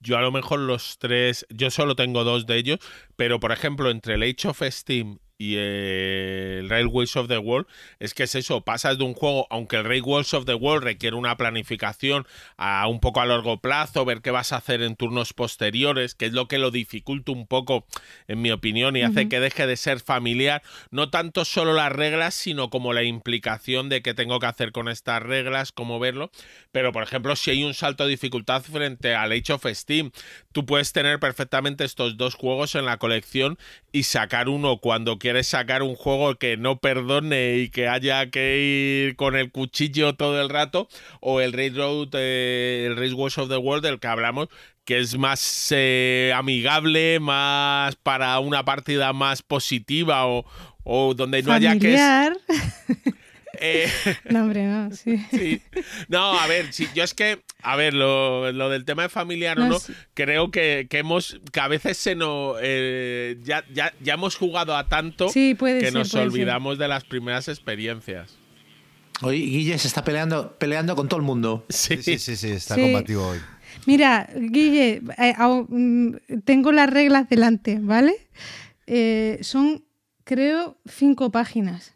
[0.00, 2.78] yo a lo mejor los tres, yo solo tengo dos de ellos,
[3.16, 7.66] pero por ejemplo entre el Age of Steam y el Railways of the World
[7.98, 11.16] es que es eso, pasas de un juego, aunque el Railways of the World requiere
[11.16, 12.26] una planificación
[12.58, 16.26] a un poco a largo plazo, ver qué vas a hacer en turnos posteriores, que
[16.26, 17.86] es lo que lo dificulta un poco,
[18.28, 19.28] en mi opinión, y hace uh -huh.
[19.30, 24.02] que deje de ser familiar, no tanto solo las reglas, sino como la implicación de
[24.02, 26.30] qué tengo que hacer con estas reglas, cómo verlo.
[26.70, 30.10] Pero, por ejemplo, si hay un salto de dificultad frente al Age of Steam,
[30.52, 33.56] tú puedes tener perfectamente estos dos juegos en la colección
[33.90, 38.30] y sacar uno cuando quieras quieres sacar un juego que no perdone y que haya
[38.30, 38.58] que
[39.06, 40.88] ir con el cuchillo todo el rato,
[41.20, 44.48] o el Railroad, eh, el Race Wars of the World del que hablamos,
[44.84, 50.44] que es más eh, amigable, más para una partida más positiva o,
[50.82, 52.32] o donde no Familiar.
[52.32, 52.34] haya
[52.88, 53.10] que...
[53.60, 53.88] Eh,
[54.30, 55.18] no, hombre, no, sí.
[55.30, 55.62] sí.
[56.08, 59.60] No, a ver, sí, yo es que, a ver, lo, lo del tema de familiar
[59.60, 59.92] o no, sí.
[60.14, 64.76] creo que, que, hemos, que a veces se nos, eh, ya, ya, ya hemos jugado
[64.76, 66.82] a tanto sí, puede que ser, nos puede olvidamos ser.
[66.82, 68.38] de las primeras experiencias.
[69.22, 71.66] Hoy Guille se está peleando, peleando con todo el mundo.
[71.68, 73.38] Sí, sí, sí, sí está combativo hoy.
[73.84, 76.14] Mira, Guille, eh, mm,
[76.44, 78.14] tengo las reglas delante, ¿vale?
[78.86, 79.84] Eh, son,
[80.24, 81.94] creo, cinco páginas.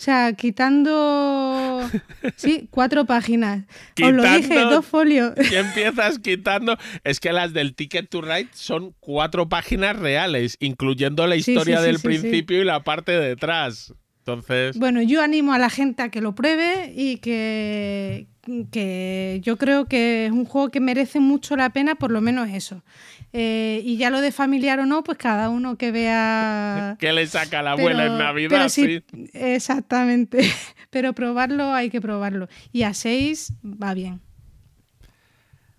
[0.00, 1.86] O sea, quitando.
[2.36, 3.64] Sí, cuatro páginas.
[3.92, 5.34] Quitando, Os lo dije, dos folios.
[5.52, 6.78] Y empiezas quitando.
[7.04, 11.82] Es que las del Ticket to Ride son cuatro páginas reales, incluyendo la historia sí,
[11.82, 13.92] sí, del sí, principio y la parte de detrás.
[14.20, 14.78] Entonces.
[14.78, 18.26] Bueno, yo animo a la gente a que lo pruebe y que,
[18.70, 22.48] que yo creo que es un juego que merece mucho la pena, por lo menos
[22.48, 22.82] eso.
[23.32, 26.96] Eh, y ya lo de familiar o no, pues cada uno que vea.
[27.00, 28.50] ¿Qué le saca la abuela pero, en Navidad?
[28.50, 30.52] Pero sí, sí, exactamente.
[30.90, 32.48] Pero probarlo hay que probarlo.
[32.72, 34.20] Y a 6 va bien.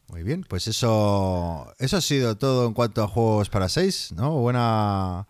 [0.08, 4.32] Muy bien, pues eso, eso ha sido todo en cuanto a juegos para 6, ¿no?
[4.40, 5.28] Buena,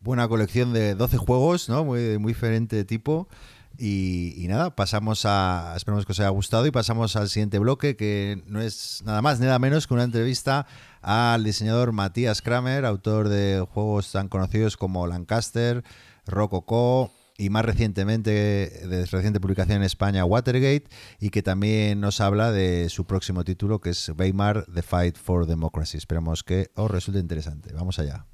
[0.00, 1.84] buena colección de 12 juegos, ¿no?
[1.84, 3.28] Muy, muy diferente tipo.
[3.78, 5.74] Y, nada, pasamos a.
[5.76, 9.40] Esperemos que os haya gustado y pasamos al siguiente bloque, que no es nada más,
[9.40, 10.66] nada menos que una entrevista
[11.02, 15.82] al diseñador Matías Kramer, autor de juegos tan conocidos como Lancaster,
[16.26, 20.84] Rococo y más recientemente, de reciente publicación en España, Watergate,
[21.18, 25.46] y que también nos habla de su próximo título, que es Weimar, The Fight for
[25.46, 25.98] Democracy.
[25.98, 27.72] Esperemos que os resulte interesante.
[27.72, 28.26] Vamos allá.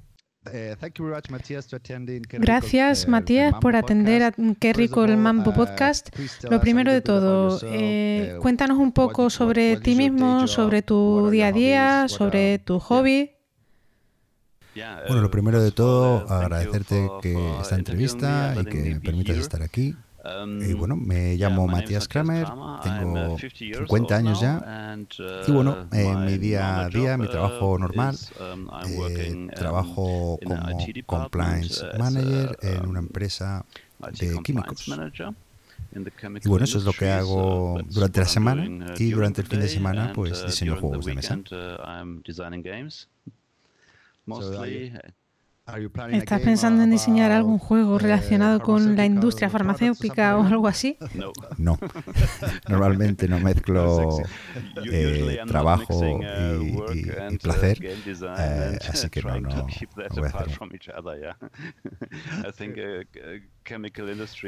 [2.39, 6.09] Gracias, Matías, por atender a Qué rico el Mambo Podcast.
[6.49, 11.51] Lo primero de todo, eh, cuéntanos un poco sobre ti mismo, sobre tu día a
[11.51, 13.31] día, sobre tu hobby.
[15.07, 19.95] Bueno, lo primero de todo, agradecerte que esta entrevista y que me permitas estar aquí.
[20.61, 22.47] Y bueno, me llamo Matías Kramer,
[22.83, 24.97] tengo 50 años ya
[25.47, 28.15] y bueno, en mi día a día, mi trabajo normal,
[28.87, 33.65] eh, trabajo como Compliance Manager en una empresa
[34.19, 34.87] de químicos.
[36.43, 39.67] Y bueno, eso es lo que hago durante la semana y durante el fin de
[39.67, 41.39] semana pues diseño juegos de mesa.
[46.17, 50.97] ¿Estás pensando en diseñar algún juego uh, relacionado con la industria farmacéutica o algo así?
[51.13, 51.31] No.
[51.57, 51.77] No,
[52.67, 54.17] normalmente no mezclo
[54.91, 56.19] eh, trabajo
[56.59, 56.67] y,
[56.97, 57.77] y- y placer,
[58.39, 59.67] eh, así que no, no, no
[60.09, 60.57] voy a hacerlo.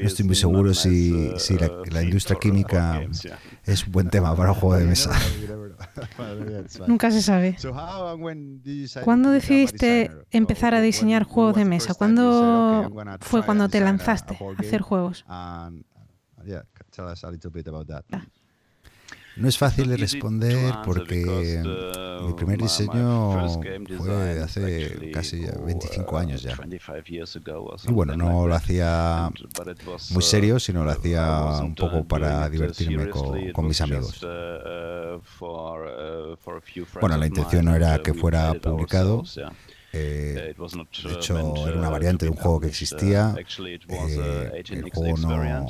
[0.01, 3.01] No estoy muy seguro si, si la, la industria química
[3.63, 5.11] es un buen tema para un juego de mesa.
[6.87, 7.55] Nunca se sabe.
[9.03, 11.93] ¿Cuándo decidiste empezar a diseñar juegos de mesa?
[11.93, 12.91] ¿Cuándo
[13.21, 15.25] fue cuando te lanzaste a hacer juegos?
[19.35, 21.61] No es fácil de responder porque
[22.27, 23.31] mi primer diseño
[23.97, 26.55] fue hace casi ya 25 años ya.
[27.89, 29.29] Y bueno, no lo hacía
[30.11, 31.21] muy serio, sino lo hacía
[31.63, 34.19] un poco para divertirme con, con mis amigos.
[37.01, 39.23] Bueno, la intención no era que fuera publicado.
[39.95, 40.53] eh,
[41.09, 41.37] de hecho,
[41.67, 43.33] era una variante de un juego que existía.
[44.09, 45.67] eh, el juego no,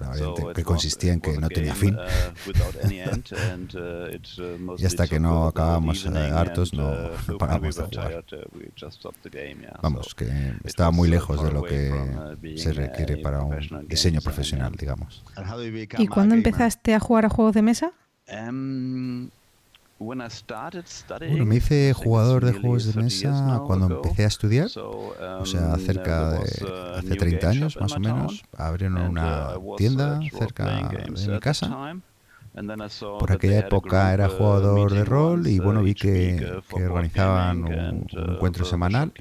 [0.00, 1.96] la variante que consistía en que no tenía fin.
[4.78, 8.24] Y hasta que no acabábamos eh, hartos, no, no paramos de jugar.
[9.82, 15.22] Vamos, que estaba muy lejos de lo que se requiere para un diseño profesional, digamos.
[15.98, 17.92] ¿Y cuándo empezaste a jugar a juegos de mesa?
[19.98, 26.32] Bueno, me hice jugador de juegos de mesa cuando empecé a estudiar, o sea, cerca
[26.32, 26.38] de
[26.96, 28.42] hace 30 años más o menos.
[28.56, 31.94] Abrieron una tienda cerca de mi casa.
[33.18, 38.34] Por aquella época era jugador de rol y bueno, vi que, que organizaban un, un
[38.34, 39.12] encuentro semanal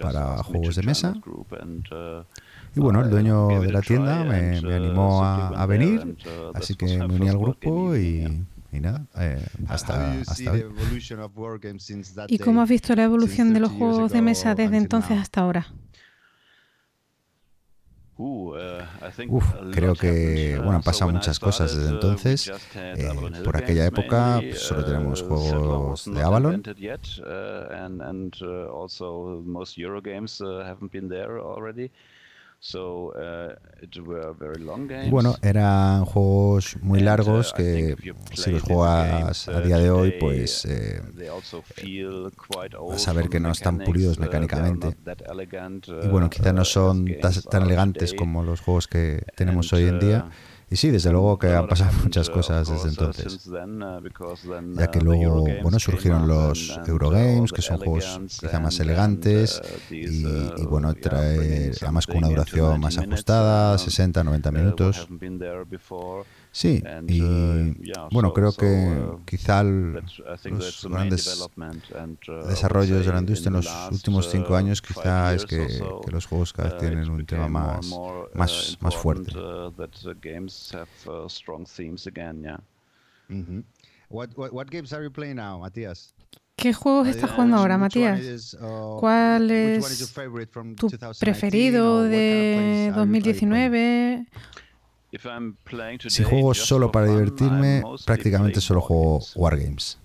[0.00, 1.14] para juegos de mesa.
[2.74, 6.16] Y bueno, el dueño de la tienda me, me animó a, a venir,
[6.54, 8.46] así que me uní al grupo y,
[8.76, 10.64] y nada, eh, hasta, hasta hoy.
[12.28, 15.66] ¿Y cómo has visto la evolución de los juegos de mesa desde entonces hasta ahora?
[19.28, 22.50] Uf, creo que bueno, han pasado muchas cosas desde entonces.
[22.74, 23.10] Eh,
[23.44, 26.62] por aquella época pues, solo tenemos juegos de Avalon.
[35.04, 37.96] Y bueno, eran juegos muy largos que
[38.32, 41.00] si los juegas a día de hoy, pues eh,
[42.88, 44.96] vas a ver que no están pulidos mecánicamente.
[46.02, 47.06] Y bueno, quizás no son
[47.50, 50.30] tan elegantes como los juegos que tenemos hoy en día.
[50.68, 53.48] Y sí, desde luego que han pasado muchas cosas desde entonces.
[54.74, 60.64] Ya que luego, bueno, surgieron los Eurogames, que son juegos quizá más elegantes y, y
[60.68, 65.06] bueno, trae además con una duración más ajustada, 60, 90 minutos.
[66.56, 67.20] Sí, y
[68.10, 68.64] bueno, creo que
[69.26, 69.92] quizá el-
[70.56, 71.26] los grandes
[72.48, 75.56] desarrollos de la industria en los últimos cinco años quizá es que,
[76.06, 77.86] que los juegos cada vez tienen un tema más,
[78.34, 79.32] más, más fuerte.
[84.08, 86.14] What, what, what games are you playing now, Matías?
[86.56, 88.56] ¿Qué juegos estás jugando ahora, Matías?
[88.98, 90.14] ¿Cuál es
[90.76, 90.88] tu
[91.20, 94.26] preferido de 2019?
[96.08, 99.98] Si juego solo para divertirme, prácticamente solo juego Wargames.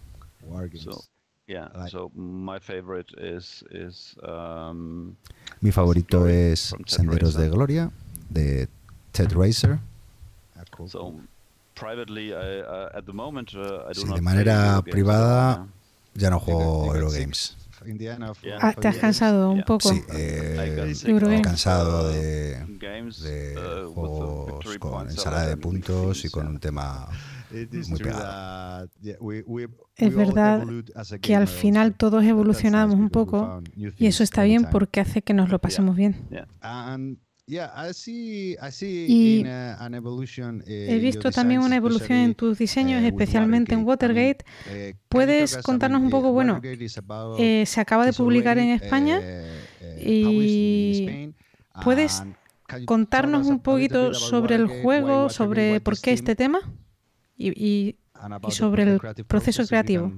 [5.60, 7.92] Mi favorito es Senderos de Gloria,
[8.30, 8.68] de
[9.12, 9.80] Ted Racer.
[13.94, 15.68] Sí, de manera privada
[16.14, 17.58] ya no juego Eurogames.
[18.62, 19.90] Ah, ¿Te has cansado un poco?
[19.90, 20.94] Sí, eh,
[21.41, 22.58] cansado de,
[23.24, 23.53] de
[23.94, 27.08] juegos con ensalada de puntos y con un tema
[27.90, 28.24] muy pegado.
[29.98, 30.60] Es verdad
[31.22, 33.62] que al final todos evolucionamos un poco
[33.98, 36.16] y eso está bien porque hace que nos lo pasemos bien.
[39.10, 39.44] Y
[40.90, 44.45] he visto también una evolución en tus diseños, especialmente en Watergate.
[45.10, 46.53] ¿Puedes contarnos un poco, bueno,
[47.40, 49.19] eh, se acaba de publicar en España
[49.99, 51.06] y
[51.84, 52.23] puedes
[52.86, 56.60] contarnos un poquito sobre el juego, sobre por qué este tema
[57.38, 57.98] y, y-
[58.48, 60.11] y sobre el proceso creativo?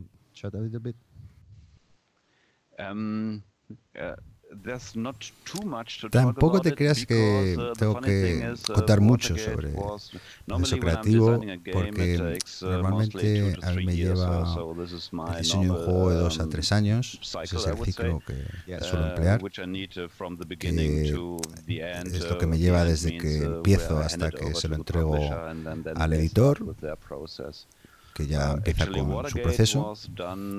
[6.12, 9.74] Tampoco te creas que tengo que contar mucho sobre
[10.46, 14.56] proceso creativo, porque normalmente a mí me lleva
[15.32, 18.80] el diseño de un juego de dos a tres años, ese es el ciclo que
[18.82, 19.42] suelo emplear,
[20.60, 20.68] que
[22.18, 25.18] es lo que me lleva desde que empiezo hasta que se lo entrego
[25.96, 26.76] al editor
[28.14, 29.94] que ya empieza con su proceso.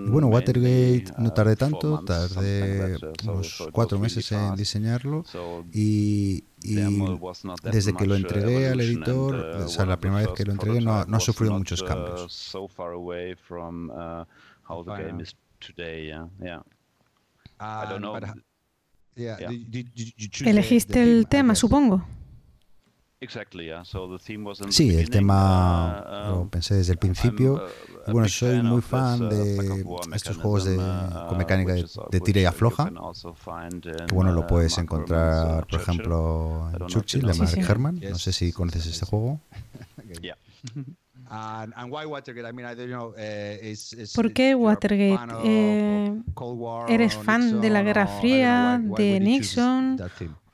[0.07, 5.25] Y bueno, Watergate no tardé tanto, tardé unos cuatro meses en diseñarlo.
[5.73, 6.45] Y,
[7.63, 10.93] desde que lo entregué al editor, o sea, la primera vez que lo entregué, no
[11.17, 12.57] ha sufrido muchos cambios.
[20.45, 22.05] Elegiste el tema, supongo.
[24.71, 27.67] Sí, el tema lo pensé desde el principio.
[28.07, 29.85] Y bueno, soy muy fan de
[30.15, 32.91] estos juegos de, con mecánica de, de tira y afloja.
[32.91, 38.01] Que bueno, lo puedes encontrar, por ejemplo, en Churchill de Mark Herman.
[38.01, 39.41] No sé si conoces este juego.
[44.15, 45.35] ¿Por qué Watergate?
[45.45, 46.23] Eh,
[46.89, 49.99] ¿Eres fan de la Guerra Fría, de Nixon?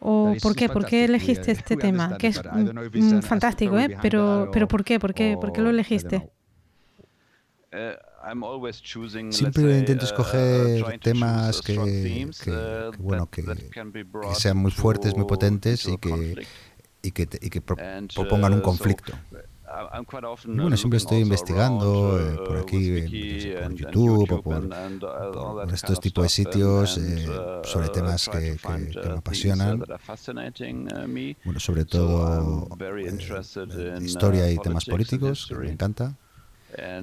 [0.01, 0.69] ¿O por qué?
[0.69, 2.17] ¿Por qué elegiste este tema?
[2.17, 3.97] Que es mm, fantástico, ¿eh?
[4.01, 4.99] Pero, pero ¿por qué?
[4.99, 5.37] ¿Por qué?
[5.39, 6.31] ¿Por qué lo elegiste?
[9.31, 12.29] Siempre intento escoger temas que,
[12.99, 13.45] bueno, que,
[14.35, 16.47] sean muy fuertes, muy potentes y que,
[17.03, 19.13] y que, y que propongan un conflicto.
[20.47, 23.01] Bueno, siempre estoy investigando eh, por aquí,
[23.63, 27.27] por YouTube o por, estos tipos de sitios eh,
[27.65, 29.85] sobre temas que, me apasionan.
[31.45, 36.17] Bueno, sobre todo eh, eh, historia y temas políticos, que me encanta.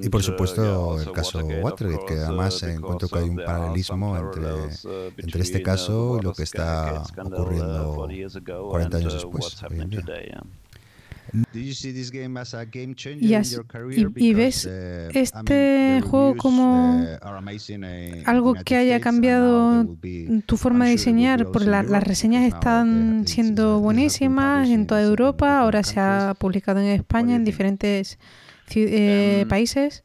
[0.00, 5.62] Y por supuesto el caso Watergate, que además encuentro que hay un paralelismo entre, este
[5.62, 8.08] caso y lo que está ocurriendo
[8.70, 9.62] 40 años después.
[14.16, 14.68] Y, ves
[15.14, 17.04] este juego como
[18.24, 19.96] algo que haya cambiado
[20.46, 25.82] tu forma de diseñar, porque la, las reseñas están siendo buenísimas en toda Europa, ahora
[25.82, 28.18] se ha publicado en España, en diferentes
[28.74, 30.04] eh, países.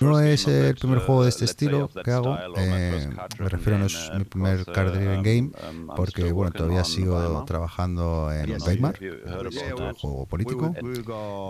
[0.00, 3.08] No es el primer juego de este estilo que hago, eh,
[3.38, 5.50] me refiero no es mi primer card driven game,
[5.96, 8.98] porque bueno, todavía sigo trabajando en Weimar,
[9.34, 10.72] otro juego político,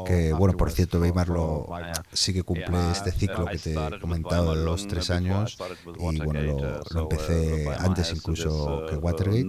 [0.06, 1.68] que bueno, por cierto, Weimar lo,
[2.12, 5.58] sí que cumple este ciclo que te he comentado de los tres años,
[5.98, 9.46] y bueno, lo, lo empecé antes incluso que Watergate,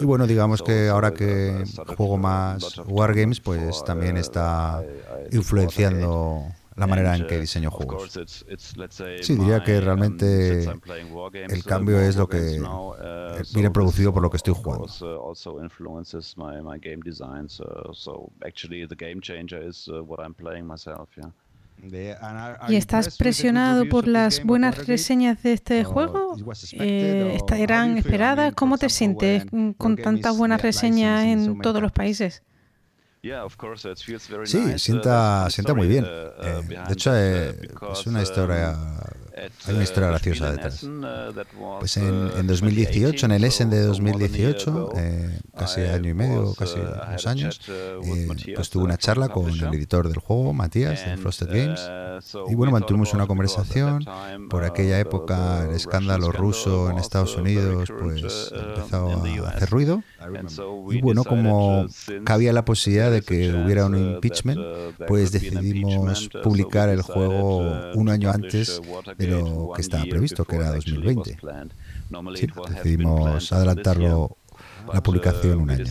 [0.00, 1.64] y bueno, digamos que ahora que
[1.96, 4.82] juego más Wargames, pues también está
[5.30, 6.46] influenciando
[6.76, 8.18] la manera en que diseño juegos.
[9.22, 10.64] Sí, diría que realmente
[11.32, 14.86] el cambio es lo que eh, viene producido por lo que estoy jugando.
[22.68, 26.36] ¿Y estás presionado por las buenas reseñas de este juego?
[26.72, 28.54] Eh, ¿Eran esperadas?
[28.54, 29.44] ¿Cómo te sientes
[29.78, 32.42] con tantas buenas reseñas en todos los países?
[34.46, 36.04] Sí, sienta, sienta muy bien.
[36.06, 37.54] Eh, de hecho, eh,
[37.92, 38.76] es una historia
[39.36, 40.86] hay una historia graciosa detrás.
[41.78, 46.78] Pues en, en 2018, en el Essen de 2018, eh, casi año y medio, casi
[46.78, 51.48] dos años, eh, pues tuve una charla con el editor del juego, Matías, de Frosted
[51.48, 51.80] Games,
[52.48, 54.04] y bueno, mantuvimos una conversación.
[54.48, 60.02] Por aquella época el escándalo ruso en Estados Unidos pues empezó a hacer ruido.
[60.90, 61.86] Y bueno, como
[62.24, 64.60] cabía la posibilidad de que hubiera un impeachment,
[65.06, 68.80] pues decidimos publicar el juego un año antes
[69.18, 71.38] de lo que estaba previsto, que era 2020.
[72.36, 74.36] Sí, decidimos adelantarlo
[74.92, 75.84] la publicación un año.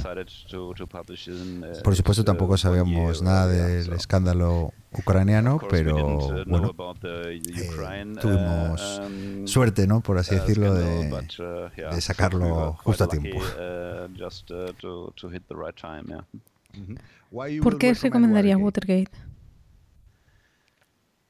[1.83, 7.41] Por supuesto, tampoco sabíamos nada del escándalo ucraniano, pero bueno, eh,
[8.21, 9.01] tuvimos
[9.45, 10.01] suerte, ¿no?
[10.01, 13.41] Por así decirlo, de, de sacarlo justo a tiempo.
[17.61, 19.11] ¿Por qué recomendarías Watergate?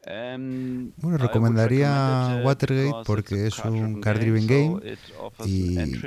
[0.08, 4.98] Bueno, recomendaría Watergate porque es un card driven game
[5.46, 6.00] y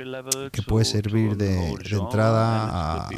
[0.51, 3.09] que puede servir de, de entrada a,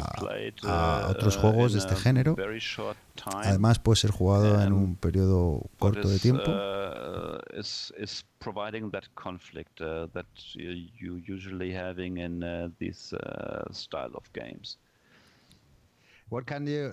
[0.64, 2.34] a, otros juegos de este género.
[3.24, 6.50] Además, puede ser jugado en un periodo corto de tiempo.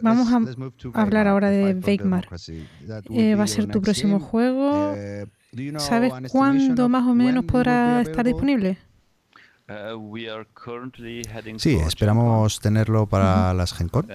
[0.02, 2.28] Vamos a hablar ahora de Weimar.
[3.10, 4.96] Eh, va a ser tu próximo juego.
[5.78, 8.78] ¿Sabes cuándo más o menos podrá estar disponible?
[11.58, 14.08] Sí, esperamos tenerlo para las GenCon.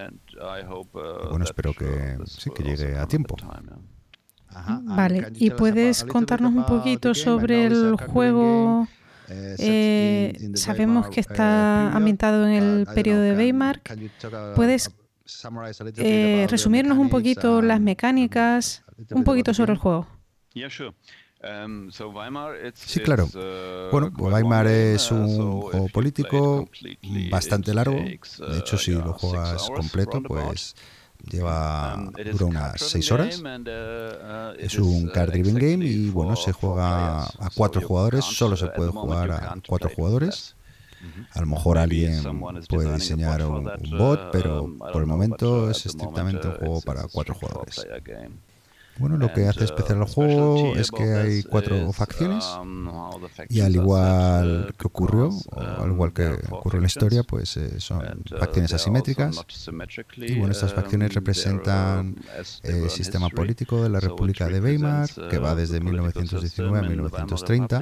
[1.31, 2.19] Bueno, espero que,
[2.63, 3.37] llegue a tiempo.
[4.83, 8.87] Vale, ¿y puedes contarnos un poquito sobre el juego?
[9.29, 13.81] Eh, sabemos que está ambientado en el periodo de Weimar.
[14.55, 14.91] ¿Puedes
[15.97, 20.07] eh, resumirnos un poquito las mecánicas, un poquito sobre el juego.
[22.75, 23.29] Sí, claro.
[23.91, 26.69] Bueno, Weimar es un juego político
[27.31, 27.97] bastante largo.
[27.97, 30.75] De hecho, si lo juegas completo, pues
[31.31, 33.43] lleva dura unas seis horas.
[34.59, 38.25] Es un card driven game y bueno, se juega a cuatro jugadores.
[38.25, 40.57] Solo se puede jugar a cuatro jugadores.
[41.33, 42.23] A lo mejor alguien
[42.69, 47.87] puede diseñar un, bot, pero por el momento es estrictamente un juego para cuatro jugadores.
[48.99, 52.45] Bueno, lo que hace especial al juego es que hay cuatro facciones
[53.49, 57.81] y al igual que ocurrió, o al igual que ocurrió en la historia, pues eh,
[57.81, 58.03] son
[58.39, 59.45] facciones asimétricas.
[60.17, 62.15] Y bueno, estas facciones representan
[62.63, 67.81] el eh, sistema político de la República de Weimar, que va desde 1919 a 1930.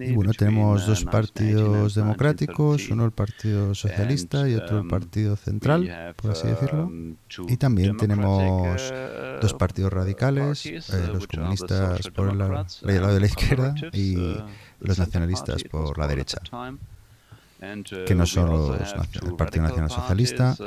[0.00, 6.14] Y bueno, tenemos dos partidos democráticos, uno el Partido Socialista y otro el Partido Central,
[6.16, 6.90] por así decirlo.
[7.48, 8.80] Y también tenemos
[9.40, 14.36] dos partidos radicales radicales, eh, los comunistas por la, el lado de la izquierda y
[14.80, 16.38] los nacionalistas por la derecha.
[18.06, 18.78] que no son los,
[19.22, 20.64] el Partido Nacional Socialista, que,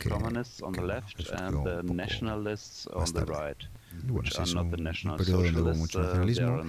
[0.00, 0.44] que, bueno,
[4.30, 6.62] sí, es un, un periodo donde hubo mucho nacionalismo.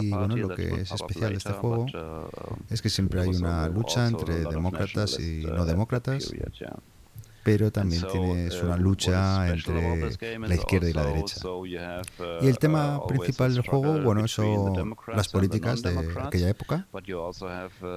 [0.00, 1.86] y bueno, lo que es especial de este juego
[2.70, 6.32] es que siempre hay una lucha entre demócratas y no demócratas
[7.42, 11.40] pero también tienes una lucha entre la izquierda y la derecha.
[12.40, 16.86] Y el tema principal del juego, bueno, son las políticas de aquella época.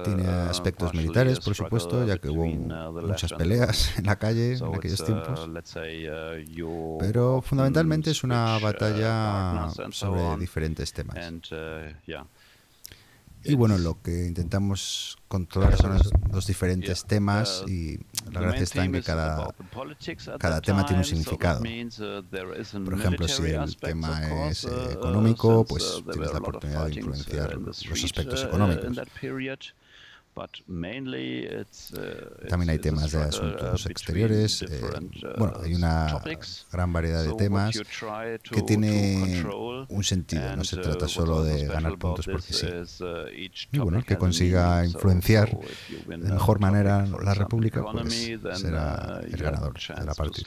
[0.04, 5.04] Tiene aspectos militares, por supuesto, ya que hubo muchas peleas en la calle en aquellos
[5.04, 5.48] tiempos.
[6.98, 11.16] Pero fundamentalmente es una batalla sobre diferentes temas.
[13.48, 17.98] Y bueno, lo que intentamos controlar son los, los diferentes temas y
[18.32, 19.54] la gracia está en que cada,
[20.38, 21.60] cada tema tiene un significado.
[21.60, 28.04] Por ejemplo, si el tema es eh, económico, pues tienes la oportunidad de influenciar los
[28.04, 28.98] aspectos económicos.
[32.48, 34.62] También hay temas de asuntos exteriores.
[34.62, 34.80] Eh,
[35.38, 36.20] bueno, hay una
[36.70, 37.74] gran variedad de temas
[38.42, 39.42] que tiene
[39.88, 40.54] un sentido.
[40.56, 42.66] No se trata solo de ganar puntos porque sí.
[43.72, 45.56] Y bueno, pues, el que consiga influenciar
[46.06, 48.14] de mejor manera la República pues
[48.60, 50.44] será el ganador de la partida.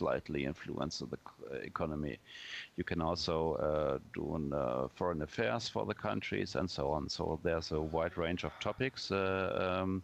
[2.79, 7.09] You can also uh, do an, uh, foreign affairs for the countries and so on.
[7.09, 10.01] So there's a wide range of topics, uh, um,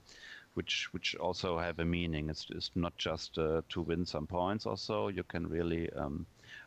[0.56, 2.30] which which also have a meaning.
[2.30, 5.08] It's, it's not just uh, to win some points or so.
[5.08, 6.26] You can really um,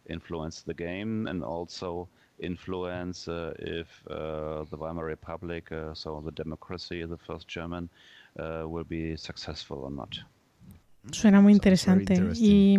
[0.08, 2.08] influence the game and also
[2.38, 7.90] influence uh, if the Weimar Republic, so the democracy, the first German,
[8.38, 10.18] will be successful or not.
[11.12, 12.14] Suena muy interesante.
[12.34, 12.78] Y,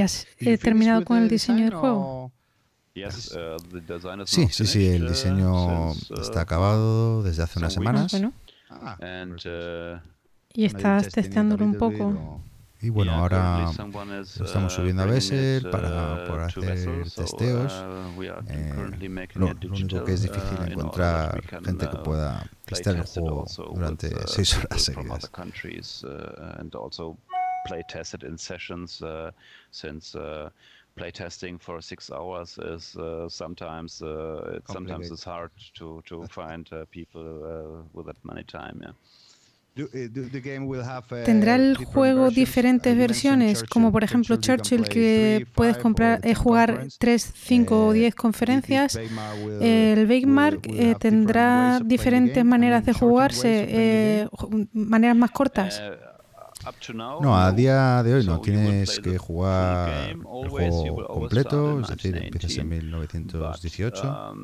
[0.00, 2.32] has eh, terminado con el diseño del juego?
[4.26, 8.12] Sí, sí, sí, el diseño está acabado desde hace unas semanas.
[10.52, 12.42] ¿Y estás testeándolo un poco?
[12.80, 17.72] Y bueno, ahora estamos uh, subiendo a Bessel para uh, poder hacer testeos.
[17.72, 23.46] Uh, eh, lo, lo, único que es difícil encontrar gente que pueda testear el juego
[23.74, 25.30] durante seis horas seguidas.
[30.98, 36.84] playtesting for six hours is uh, sometimes uh, sometimes it's hard to to find uh,
[36.90, 38.80] people with that many time.
[38.82, 38.90] Yeah.
[41.24, 47.32] Tendrá el juego diferentes versiones, como por ejemplo Churchill, que puedes comprar, eh, jugar 3,
[47.34, 48.96] 5 o 10 conferencias.
[48.96, 54.28] Eh, el Weigmark eh, tendrá diferentes maneras de jugarse, eh,
[54.72, 55.80] maneras más cortas.
[56.94, 58.40] No, a día de hoy no.
[58.40, 64.34] Tienes que jugar el juego completo, es decir, empiezas en 1918.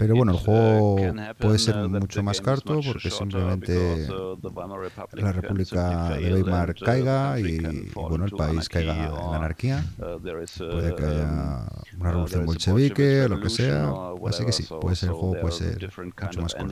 [0.00, 0.96] Pero bueno, el juego
[1.38, 4.08] puede ser mucho más corto porque simplemente
[5.12, 9.84] la República de Weimar caiga y, bueno, el país caiga en la anarquía.
[10.70, 11.68] Puede que haya
[11.98, 13.92] una revolución bolchevique, o lo que sea.
[14.26, 15.74] Así que sí, puede ser el juego puede ser
[16.26, 16.66] mucho más corto.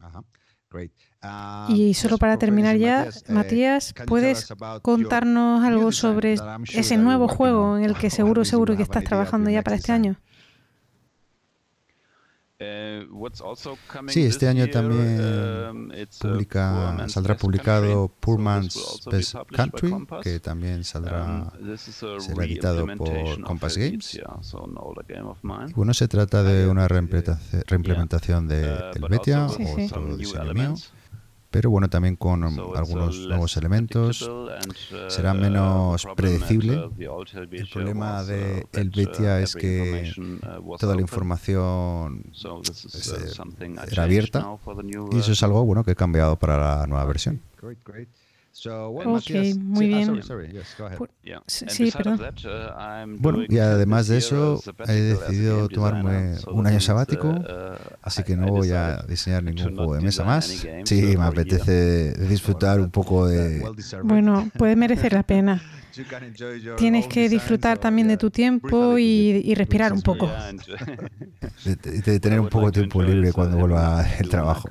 [0.00, 0.24] Ajá.
[1.68, 6.36] Y solo para terminar ya, Matías, ¿puedes contarnos algo sobre
[6.72, 10.16] ese nuevo juego en el que seguro, seguro que estás trabajando ya para este año?
[14.08, 22.44] Sí, este año también publica, saldrá publicado Poor Man's Best Country, que también saldrá, será
[22.44, 24.14] editado por Compass Games.
[24.14, 30.74] Y bueno, se trata de una reimplementación de Helvetia, otro diseño mío
[31.52, 34.22] pero bueno, también con algunos less nuevos elementos.
[34.22, 34.48] uh,
[35.08, 36.72] será menos the problem predecible.
[36.76, 40.12] uh, Helvetia El problema de that, el uh, Betia es que
[40.78, 41.00] toda la open.
[41.00, 45.50] información eh, era abierta now for the new y eso es version.
[45.50, 47.40] algo bueno que he cambiado para la nueva versión.
[48.52, 49.18] Uh,
[53.18, 58.22] Bueno, y además de eso, he decidido tomarme un año means, sabático, uh, uh, así
[58.24, 60.46] que I- no voy a diseñar to ningún juego de mesa más.
[60.84, 63.64] Sí, uh, me apetece disfrutar un poco de...
[64.02, 65.62] Bueno, puede merecer la pena.
[66.76, 70.26] Tienes que disfrutar también de tu tiempo y, y respirar un poco.
[71.64, 71.76] De,
[72.12, 74.68] de- tener un poco de tiempo libre cuando vuelva el trabajo.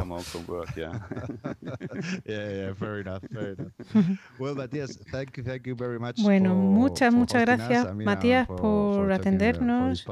[6.24, 10.04] Bueno, muchas, muchas gracias, Matías, por uh, atendernos.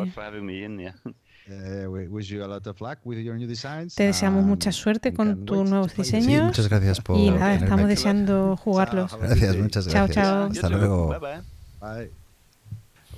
[3.95, 6.45] Te deseamos mucha suerte we con tus nuevos Sí, diseños.
[6.45, 9.11] muchas gracias por Y nada, estamos deseando jugarlos.
[9.11, 10.25] Chao, Gracias, muchas Chao, gracias.
[10.25, 10.43] chao.
[10.45, 10.77] Hasta You too.
[10.77, 11.07] luego.
[11.09, 11.41] Bye bye.
[11.81, 12.11] Bye.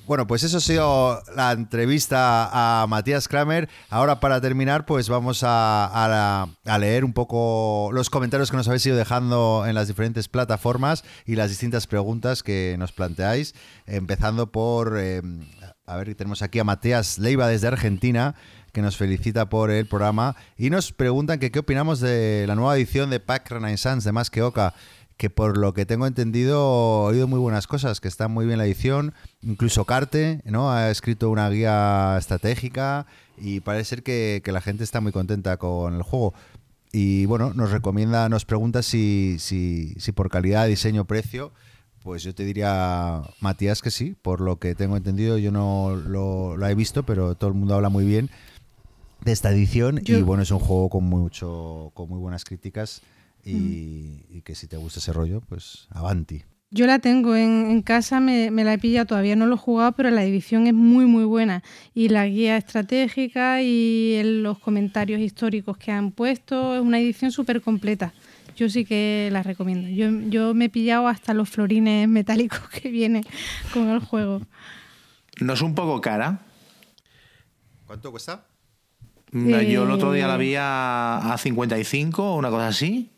[0.06, 2.50] Bueno, pues eso ha sido la entrevista
[2.82, 3.70] a Matías Kramer.
[3.90, 8.58] Ahora para terminar, pues vamos a, a la- a leer un poco los comentarios que
[8.58, 13.56] nos habéis ido dejando en las diferentes plataformas y las distintas preguntas que nos planteáis.
[13.88, 15.22] Empezando por, eh,
[15.86, 18.36] a ver, tenemos aquí a Matías Leiva desde Argentina
[18.72, 22.76] que nos felicita por el programa y nos preguntan que qué opinamos de la nueva
[22.76, 24.74] edición de Pack Renaissance de Más que Oca
[25.18, 28.58] que por lo que tengo entendido he oído muy buenas cosas, que está muy bien
[28.58, 30.72] la edición, incluso Carte, ¿no?
[30.72, 33.06] Ha escrito una guía estratégica
[33.38, 36.34] y parece ser que, que la gente está muy contenta con el juego.
[36.92, 41.52] Y bueno, nos recomienda, nos pregunta si, si, si por calidad, diseño, precio,
[42.04, 46.58] pues yo te diría, Matías, que sí, por lo que tengo entendido, yo no lo,
[46.58, 48.30] lo he visto, pero todo el mundo habla muy bien
[49.24, 53.02] de esta edición y bueno, es un juego con mucho, con muy buenas críticas
[53.46, 56.44] y, y que si te gusta ese rollo, pues avanti.
[56.72, 59.60] Yo la tengo en, en casa, me, me la he pillado, todavía no lo he
[59.60, 61.62] jugado, pero la edición es muy, muy buena.
[61.94, 67.32] Y la guía estratégica y el- los comentarios históricos que han puesto, es una edición
[67.32, 68.12] súper completa.
[68.56, 69.90] Yo sí que la recomiendo.
[69.90, 73.24] Yo, yo me he pillado hasta los florines metálicos que vienen
[73.74, 74.42] con el juego.
[75.40, 76.40] ¿No es un poco cara?
[77.88, 78.46] ¿Cuánto cuesta?
[79.32, 80.40] No, Yo el otro día la Eh.
[80.40, 83.10] vi a, a 55 o una cosa así.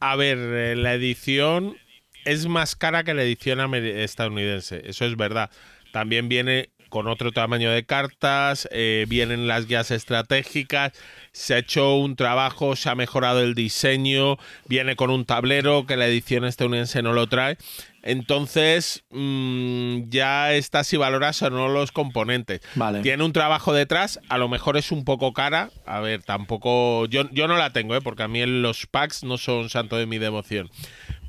[0.00, 1.76] A- ver, eh, la edición
[2.24, 5.50] es más cara que la edición estadounidense, eso es verdad.
[5.92, 10.92] También viene con otro tamaño de cartas, eh, vienen las guías estratégicas,
[11.34, 15.96] se ha hecho un trabajo, se ha mejorado el diseño, viene con un tablero que
[15.96, 17.58] la edición estadounidense no lo trae.
[18.04, 22.60] Entonces, mm, ya está si valoras o no los componentes.
[22.76, 23.00] Vale.
[23.00, 25.70] Tiene un trabajo detrás, a lo mejor es un poco cara.
[25.86, 27.06] A ver, tampoco.
[27.06, 28.00] Yo, yo no la tengo, ¿eh?
[28.00, 30.70] porque a mí los packs no son santo de mi devoción.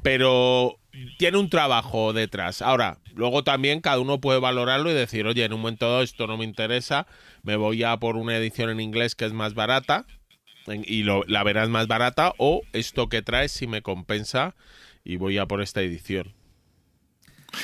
[0.04, 0.78] Pero
[1.18, 2.62] tiene un trabajo detrás.
[2.62, 6.28] Ahora, luego también cada uno puede valorarlo y decir, oye, en un momento dado esto
[6.28, 7.08] no me interesa,
[7.46, 10.06] me voy a por una edición en inglés que es más barata
[10.68, 14.56] y lo- la verás más barata, o esto que traes si me compensa
[15.04, 16.34] y voy a por esta edición.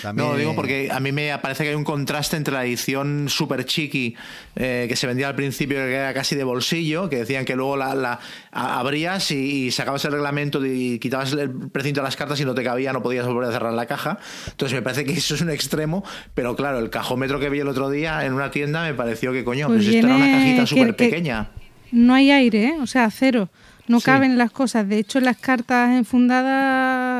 [0.02, 3.28] También- No, digo porque a mí me parece que hay un contraste entre la edición
[3.30, 4.16] super chiqui
[4.56, 7.78] eh, que se vendía al principio, que era casi de bolsillo, que decían que luego
[7.78, 8.20] la,
[8.52, 12.54] abrías y, y sacabas el reglamento y quitabas el precinto de las cartas y no
[12.54, 14.20] te cabía, no podías volver a cerrar la caja.
[14.50, 16.04] Entonces me parece que eso es un extremo,
[16.34, 19.44] pero claro, el cajómetro que vi el otro día en una tienda me pareció que
[19.44, 21.50] coño, Pues pues esto era una cajita súper que- pequeña.
[21.92, 22.74] No hay aire, ¿eh?
[22.82, 23.50] o sea, cero.
[23.88, 24.06] No Sí.
[24.06, 24.88] caben las cosas.
[24.88, 27.11] De hecho, las cartas enfundadas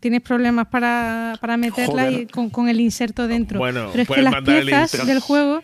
[0.00, 2.20] tienes problemas para, para meterlas Joder.
[2.22, 3.58] y con, con el inserto dentro.
[3.58, 5.62] Bueno, pero es que las piezas del juego.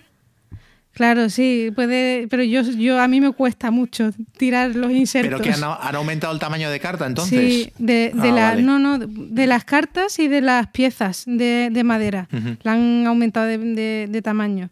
[0.92, 5.30] Claro, sí, puede, pero yo, yo a mí me cuesta mucho tirar los insertos.
[5.40, 7.38] Pero que han, han aumentado el tamaño de carta entonces.
[7.38, 8.62] Sí, de, de Ah, la- vale.
[8.62, 12.26] no, no, de las cartas y de las piezas de, de madera.
[12.32, 12.56] Ujú.
[12.64, 14.70] La han aumentado de, de- de tamaño.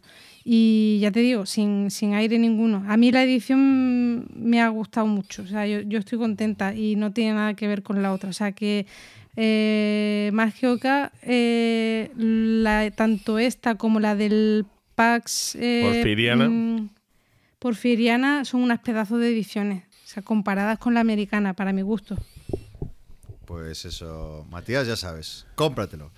[0.49, 2.85] Y ya te digo, sin, sin aire ninguno.
[2.87, 5.41] A mí la edición me ha gustado mucho.
[5.41, 8.29] O sea, yo, yo estoy contenta y no tiene nada que ver con la otra.
[8.29, 8.85] O sea, que
[9.35, 14.65] eh, más que Oca, eh, la- tanto esta como la del
[14.95, 16.47] Pax eh, Porfiriana.
[16.47, 16.89] mm,
[17.59, 19.83] Porfiriana son unas pedazos de ediciones.
[20.05, 22.15] O sea, comparadas con la americana, para mi gusto.
[23.45, 26.11] Pues eso, Matías, ya sabes, cómpratelo.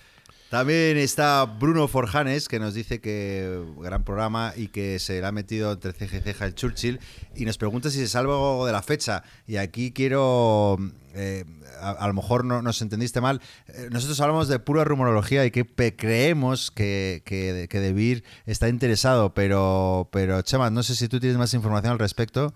[0.49, 5.31] También está Bruno Forjanes, que nos dice que gran programa y que se le ha
[5.31, 6.99] metido entre ceja y el Churchill
[7.35, 9.23] y nos pregunta si se salva algo de la fecha.
[9.45, 10.77] Y aquí quiero,
[11.13, 11.45] eh,
[11.79, 15.67] a, lo mejor no nos entendiste mal, eh, nosotros hablamos de pura rumorología y que
[15.95, 21.19] creemos que, que, que De Beer está interesado, pero, pero Chema, no sé si tú
[21.19, 22.55] tienes más información al respecto.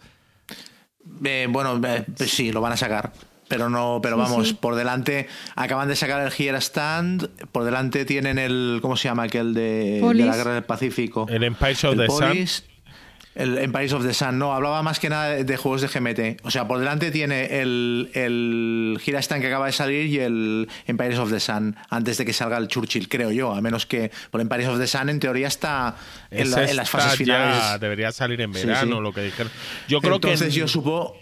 [1.24, 1.80] Eh, bueno,
[2.18, 3.14] pues sí, lo van a sacar.
[3.48, 4.54] Pero no, pero Sí, vamos, sí.
[4.54, 9.24] por delante acaban de sacar el Here Stand, por delante tienen el ¿cómo se llama
[9.24, 11.28] aquel de, la Guerra del Pacífico?
[11.30, 12.20] El Empire of el the Sun.
[12.20, 12.64] Polis,
[13.36, 16.46] el Empires of the Sun, no, hablaba más que nada de, de juegos de GMT.
[16.46, 20.70] O sea, por delante tiene el, el Here Stand que acaba de salir y el
[20.86, 23.54] Empires of the Sun antes de que salga el Churchill, creo yo.
[23.54, 25.96] A menos que por Empires of the Sun en teoría está
[26.32, 27.58] en, la- en las fases finales.
[27.58, 29.02] ya, debería salir en verano, sí.
[29.02, 29.52] lo que dijeron.
[29.88, 30.60] Yo creo Entonces que.
[30.60, 31.18] yo supo,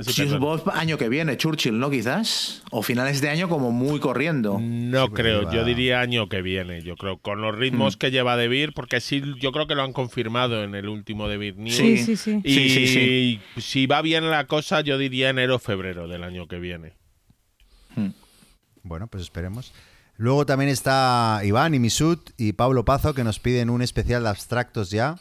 [0.00, 1.90] Sí, supongo año que viene, Churchill, ¿no?
[1.90, 2.62] Quizás.
[2.70, 4.58] O finales de año como muy corriendo.
[4.60, 7.98] No creo, yo diría año que viene, yo creo, con los ritmos Mm.
[7.98, 11.26] que lleva De Beer, porque sí, yo creo que lo han confirmado en el último
[11.28, 11.74] De Beer News.
[11.74, 12.40] Sí, sí, sí.
[12.44, 13.60] Y Sí, sí, sí.
[13.60, 16.92] si va bien la cosa, yo diría enero o febrero del año que viene.
[18.84, 19.72] Bueno, pues esperemos.
[20.16, 24.28] Luego también está Iván y Misut y Pablo Pazo que nos piden un especial de
[24.30, 25.16] abstractos ya.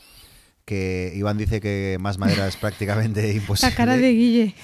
[0.68, 3.69] Que Iván dice que más madera es prácticamente imposible.
[3.72, 4.56] La cara de Guille.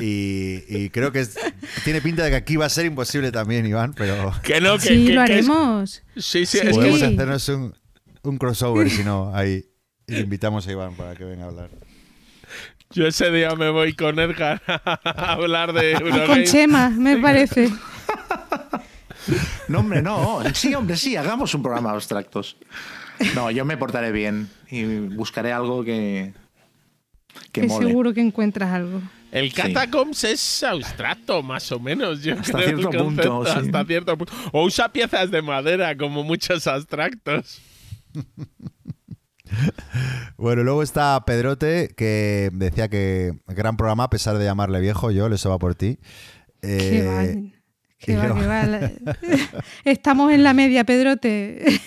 [0.00, 1.36] Y, y creo que es-
[1.84, 4.88] tiene pinta de que aquí va a ser imposible también, Iván, pero Que no, que,
[4.88, 6.02] Sí, que- lo que es- haremos.
[6.16, 6.58] sí, sí, Sí.
[6.58, 7.04] es que podemos Sí.
[7.04, 7.74] hacernos un,
[8.22, 9.66] un crossover, si no, ahí.
[10.06, 11.68] Y invitamos a Iván para que venga a hablar.
[12.90, 16.44] yo ese día me voy con Edgar a hablar de Con Eurogame.
[16.44, 17.70] Chema, me parece.
[19.68, 20.42] No, hombre, no.
[20.54, 22.56] Sí, hombre, sí, hagamos un programa de abstractos.
[23.34, 26.32] No, yo me portaré bien y buscaré algo que.
[27.52, 27.86] que, Que mole.
[27.88, 29.00] seguro que encuentras algo.
[29.30, 32.22] El Catacombs es abstracto, más o menos.
[32.22, 33.66] Yo Hasta creo, cierto punto, concepto, sí.
[33.66, 34.32] Hasta cierto punto.
[34.52, 37.60] O usa piezas de madera, como muchos abstractos.
[40.36, 45.26] Bueno, luego está Pedrote, que decía que gran programa, a pesar de llamarle viejo, yo,
[45.28, 45.98] eso va por ti.
[46.60, 48.90] Que Eh, va, va, luego- va.
[49.84, 51.80] Estamos en la media, Pedrote.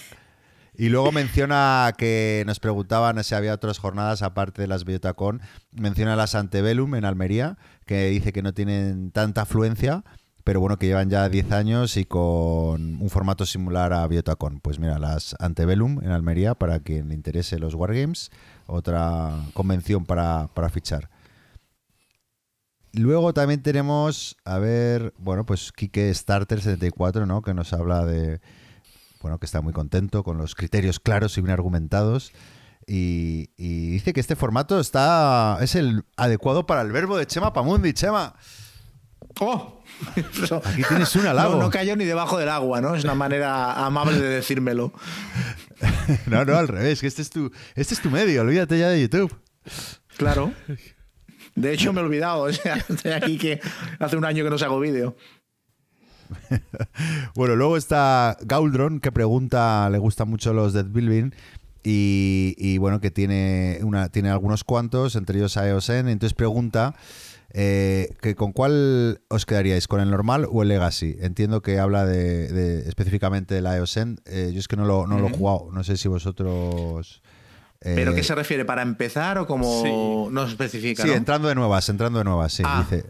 [0.79, 5.41] Y luego menciona que nos preguntaban si había otras jornadas aparte de las Biotacón.
[5.71, 10.03] Menciona las Antebellum en Almería, que dice que no tienen tanta afluencia,
[10.43, 14.59] pero bueno, que llevan ya 10 años y con un formato similar a Biotacón.
[14.59, 18.29] Pues mira, las Antebellum en Almería, para quien le interese los Wargames,
[18.67, 21.09] otra convención para, para fichar.
[22.93, 27.41] Luego también tenemos, a ver, bueno, pues Kike Starter 74, ¿no?
[27.41, 28.41] Que nos habla de,
[29.21, 32.31] bueno, que está muy contento con los criterios claros y bien argumentados.
[32.85, 37.51] Y, y dice que este formato está es el adecuado para el verbo de Chema
[37.51, 37.93] Pamundi.
[37.93, 38.35] Chema,
[39.39, 39.83] ¡Oh!
[40.65, 41.55] Aquí tienes un halago.
[41.55, 42.95] No, no cayó ni debajo del agua, ¿no?
[42.95, 44.93] Es una manera amable de decírmelo.
[46.25, 49.01] No, no, al revés, que este es tu, este es tu medio, olvídate ya de
[49.01, 49.35] YouTube.
[50.15, 50.51] Claro.
[51.53, 52.43] De hecho, me he olvidado.
[52.43, 53.59] O sea, estoy aquí que
[53.99, 55.17] hace un año que no saco vídeo.
[57.35, 61.31] Bueno, luego está Gauldron, que pregunta, le gustan mucho los Dead Building.
[61.83, 66.09] Y, y bueno, que tiene, una, tiene algunos cuantos, entre ellos a EOSN.
[66.09, 66.95] Entonces pregunta
[67.53, 71.15] eh, que con cuál os quedaríais, con el normal o el Legacy.
[71.21, 74.19] Entiendo que habla de, de- específicamente de la EOSN.
[74.25, 75.69] Eh, yo es que no lo, no lo he jugado.
[75.71, 77.21] No sé si vosotros.
[77.81, 78.65] eh, ¿Pero qué se refiere?
[78.65, 80.33] ¿Para empezar o como Sí.
[80.33, 81.03] no especifica?
[81.03, 81.15] Sí, ¿no?
[81.15, 82.63] entrando de nuevas, entrando de nuevas, sí.
[82.65, 82.85] Ah.
[82.89, 83.05] Dice.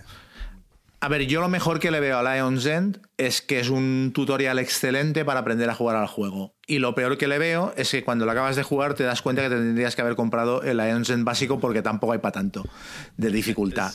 [0.99, 4.11] A ver, yo lo mejor que le veo a Lion's End es que es un
[4.15, 6.55] tutorial excelente para aprender a jugar al juego.
[6.65, 9.21] Y lo peor que le veo es que cuando lo acabas de jugar te das
[9.21, 12.31] cuenta que te tendrías que haber comprado el Lion's End básico porque tampoco hay para
[12.31, 12.63] tanto
[13.15, 13.93] de dificultad.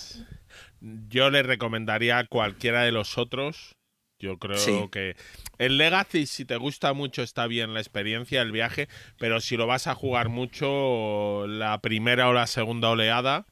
[0.80, 3.74] Yo le recomendaría a cualquiera de los otros.
[4.20, 4.88] Yo creo Sí.
[4.92, 5.16] que
[5.58, 8.88] el Legacy, si te gusta mucho, está bien la experiencia, el viaje,
[9.18, 13.46] pero si lo vas a jugar mucho, la primera o la segunda oleada,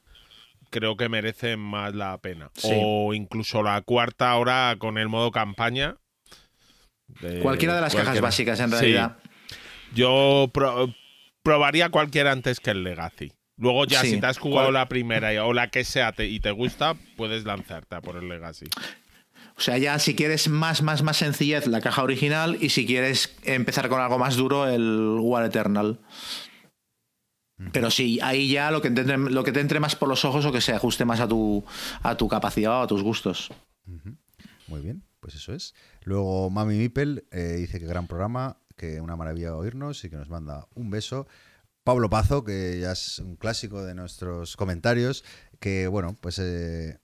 [0.70, 2.50] creo que merece más la pena.
[2.54, 2.70] Sí.
[2.72, 5.96] O incluso la cuarta hora con el modo campaña.
[7.20, 8.74] De- Cualquiera de las cajas básicas, en Sí.
[8.76, 9.16] realidad.
[9.94, 10.94] Yo pro-
[11.42, 13.32] probaría cualquiera antes que el Legacy.
[13.56, 14.10] Luego ya Sí.
[14.12, 17.44] si te has jugado la primera o la que sea te- y te gusta, puedes
[17.44, 18.66] lanzarte a por el Legacy.
[19.56, 22.56] O sea, ya si quieres más, más, más sencillez, la caja original.
[22.60, 25.98] Y si quieres empezar con algo más duro, el War Eternal.
[27.72, 30.24] Pero sí, ahí ya lo que, te entre, lo que te entre más por los
[30.24, 31.62] ojos o que se ajuste más a tu,
[32.02, 33.50] a tu capacidad o a tus gustos.
[34.66, 35.74] Muy bien, pues eso es.
[36.04, 40.30] Luego Mami Mipel eh, dice que gran programa, que una maravilla oírnos y que nos
[40.30, 41.26] manda un beso.
[41.84, 45.24] Pablo Pazo, que ya es un clásico de nuestros comentarios,
[45.58, 46.98] que bueno, pues eh,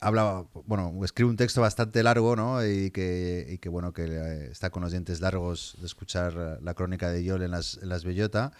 [0.00, 2.64] habla, bueno, escribe un texto bastante largo, ¿no?
[2.64, 6.74] Y que, y que bueno, que eh, está con los dientes largos de escuchar la
[6.74, 8.52] crónica de Yol en las, en las Bellota.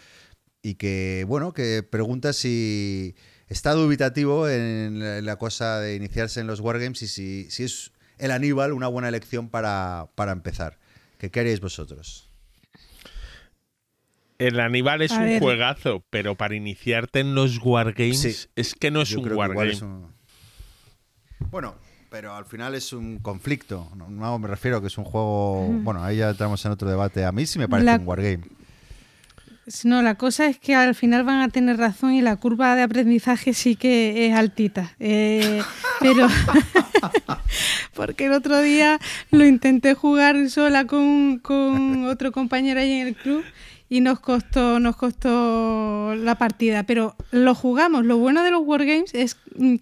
[0.67, 3.15] Y que, bueno, que pregunta si
[3.47, 8.33] está dubitativo en la- cosa de iniciarse en los Wargames y si, si es el
[8.33, 10.77] Aníbal una buena elección para, para empezar.
[11.19, 12.29] ¿Qué, ¿Qué haríais vosotros?
[14.39, 15.41] El Aníbal es A un ver.
[15.41, 18.49] juegazo, pero para iniciarte en los wargames Sí.
[18.57, 19.71] es que no es Yo un wargame.
[19.71, 20.09] es un-
[21.51, 21.77] Bueno,
[22.11, 23.89] pero al final es un conflicto.
[23.97, 25.69] No, no me refiero a que es un juego.
[25.83, 27.25] Bueno, ahí ya entramos en otro debate.
[27.25, 28.41] A mí sí me parece La- un wargame.
[29.83, 32.83] No, la cosa es que al final van a tener razón y la curva de
[32.83, 34.95] aprendizaje sí que es altita.
[35.01, 35.61] Eh,
[35.99, 36.29] pero
[37.95, 39.01] porque el otro día
[39.33, 43.43] lo intenté jugar sola con, con otro compañero ahí en el club
[43.89, 46.83] y nos costó, nos costó la partida.
[46.85, 48.05] Pero lo jugamos.
[48.05, 49.37] Lo bueno de los Wargames es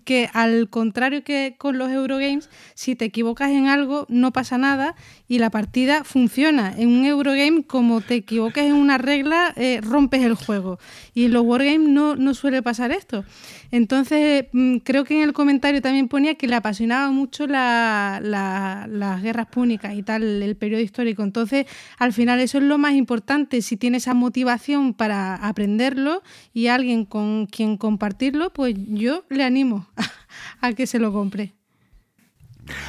[0.05, 4.94] que al contrario que con los Eurogames, si te equivocas en algo, no pasa nada
[5.26, 6.74] y la partida funciona.
[6.76, 10.78] En un Eurogame, como te equivoques en una regla, eh, rompes el juego.
[11.14, 13.24] Y en los Wargames no, no suele pasar esto.
[13.70, 18.86] Entonces, mm, creo que en el comentario también ponía que le apasionaba mucho la- la-
[18.89, 21.22] las guerras púnicas y tal, el periodo histórico.
[21.24, 21.66] Entonces,
[21.98, 23.62] al final eso es lo más importante.
[23.62, 26.23] Si esa motivación para aprenderlo
[26.53, 29.89] y alguien con quien compartirlo, pues yo le animo
[30.61, 31.55] a que se lo compre.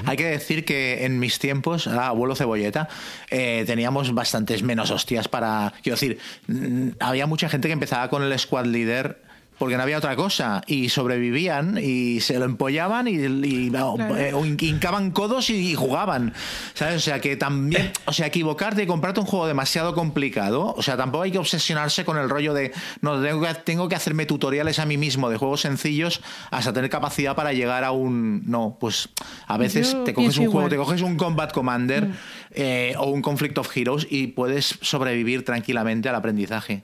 [0.06, 2.88] Hay que decir que en mis tiempos, ah, abuelo cebolleta,
[3.30, 5.73] eh, teníamos bastantes menos hostias para.
[5.84, 6.18] Quiero decir,
[6.48, 9.24] mm, había mucha gente que empezaba con el squad leader
[9.57, 14.18] porque no había otra cosa y sobrevivían y se lo empollaban y, y, no, Claro.
[14.18, 16.34] eh, o hin- hincaban codos y, y jugaban.
[16.73, 16.95] ¿Sabes?
[16.98, 20.98] O sea que también, o sea, equivocarte y comprarte un juego demasiado complicado, o sea,
[20.98, 22.72] tampoco hay que obsesionarse con el rollo de
[23.02, 26.22] no tengo que, tengo que hacerme tutoriales a mí mismo de juegos sencillos
[26.52, 29.10] hasta tener capacidad para llegar a un no, pues
[29.48, 32.14] a veces Yo te coges un juego, te coges un Combat Commander Mm.
[32.52, 36.84] eh, o un Conflict of Heroes y puedes sobrevivir tranquilamente al aprendizaje.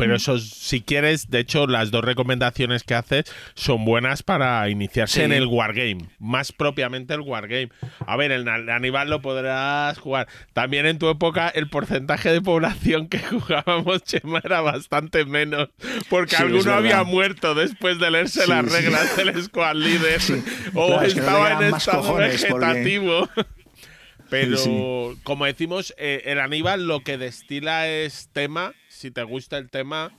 [0.00, 3.24] Pero eso, si quieres, de hecho, las dos recomendaciones que haces
[3.54, 5.22] son buenas para iniciarse Sí.
[5.22, 7.68] en el Wargame, más propiamente el Wargame.
[8.06, 10.26] A ver, el Aníbal lo podrás jugar.
[10.52, 15.68] También en tu época el porcentaje de población que jugábamos Chema era bastante menos,
[16.08, 20.20] porque Sí, alguno había muerto después de leerse Sí, las reglas del Squad Leader
[20.74, 23.28] o Claro, estaba en estado cojones, porque- vegetativo.
[24.30, 28.74] Pero, como decimos, eh, el Aníbal lo que destila es tema.
[28.88, 30.12] Si te gusta el tema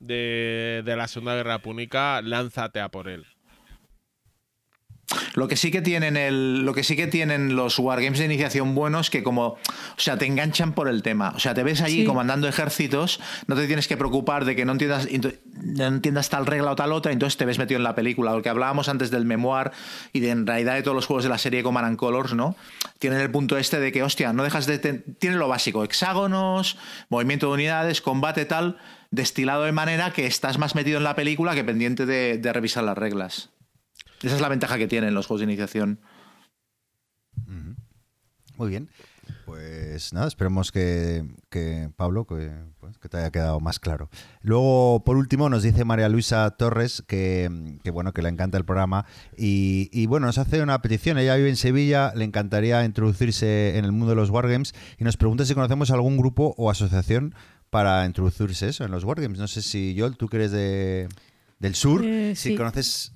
[0.00, 3.26] de, de la Segunda Guerra Púnica, lánzate a por él.
[5.34, 8.74] Lo que sí que tienen el, lo que sí que tienen los wargames de iniciación
[8.74, 9.58] buenos que como, o
[9.96, 11.32] sea, te enganchan por el tema.
[11.36, 12.04] O sea, te ves allí Sí.
[12.04, 15.08] comandando ejércitos, no te tienes que preocupar de que no entiendas,
[15.62, 18.32] no entiendas tal regla o tal otra, entonces te ves metido en la película.
[18.32, 19.70] Lo que hablábamos antes del memoir
[20.12, 22.56] y de en realidad de todos los juegos de la serie Command and Colors, ¿no?
[22.98, 26.78] Tienen el punto este de que, hostia, no dejas de ten- tiene lo básico, hexágonos,
[27.08, 28.78] movimiento de unidades, combate tal,
[29.10, 32.84] destilado de manera que estás más metido en la película que pendiente de, de revisar
[32.84, 33.50] las reglas.
[34.22, 36.00] Esa es la ventaja que tienen los juegos de iniciación.
[38.56, 38.88] Muy bien.
[39.46, 42.50] Pues nada, esperemos que, que, Pablo, que,
[42.80, 44.08] pues, que te haya quedado más claro.
[44.40, 48.64] Luego, por último, nos dice María Luisa Torres que, que, bueno, que le encanta el
[48.64, 49.04] programa
[49.36, 51.18] y, y, bueno, nos hace una petición.
[51.18, 55.16] Ella vive en Sevilla, le encantaría introducirse en el mundo de los wargames y nos
[55.16, 57.34] pregunta si conocemos algún grupo o asociación
[57.70, 59.38] para introducirse eso en los wargames.
[59.38, 61.08] No sé si Joel, tú que eres de,
[61.58, 63.12] del sur, Eh, si conoces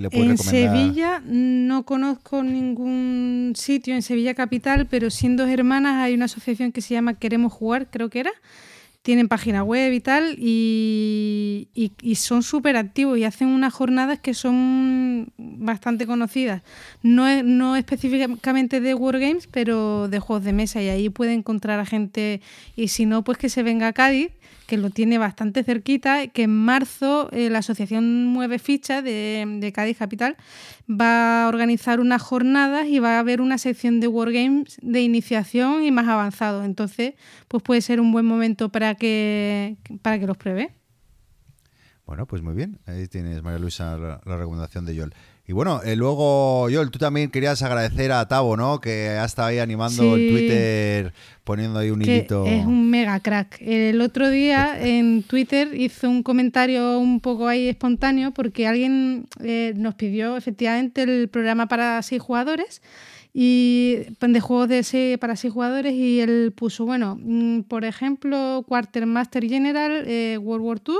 [0.00, 0.44] le puedes En recomendar.
[0.44, 6.80] Sevilla no conozco ningún sitio en Sevilla capital, pero siendo hermanas hay una asociación que
[6.80, 8.32] se llama Queremos Jugar, creo que era.
[9.02, 14.32] Tienen página web y tal, y, y- son súper activos y hacen unas jornadas que
[14.32, 16.62] son bastante conocidas.
[17.02, 21.80] No, es- no específicamente de Wargames, pero de juegos de mesa, y ahí puede encontrar
[21.80, 22.40] a gente,
[22.76, 24.30] y si no, pues que se venga a Cádiz,
[24.68, 29.72] que lo tiene bastante cerquita, que en marzo eh, la Asociación Mueve Ficha de, de
[29.72, 30.36] Cádiz Capital
[31.00, 35.82] va a organizar unas jornadas y va a haber una sección de Wargames de iniciación
[35.82, 36.64] y más avanzado.
[36.64, 37.14] Entonces,
[37.48, 40.74] pues puede ser un buen momento para que, para que los pruebe.
[42.06, 42.78] Bueno, pues muy bien.
[42.86, 45.14] Ahí tienes, María Luisa, la, la recomendación de Yol.
[45.52, 48.80] Y bueno, eh, luego, Yol, tú también querías agradecer a Tavo, ¿no?
[48.80, 50.22] Que ha estado ahí animando Sí.
[50.22, 51.12] el Twitter,
[51.44, 52.46] poniendo ahí un que hilito.
[52.46, 53.58] es un mega crack.
[53.60, 59.74] El otro día en Twitter hizo un comentario un poco ahí espontáneo porque alguien eh,
[59.76, 62.80] nos pidió efectivamente el programa para seis jugadores
[63.34, 68.64] y de juegos de seis, para seis jugadores y él puso, bueno, mm, por ejemplo,
[68.66, 70.94] Quartermaster General, eh, World War II,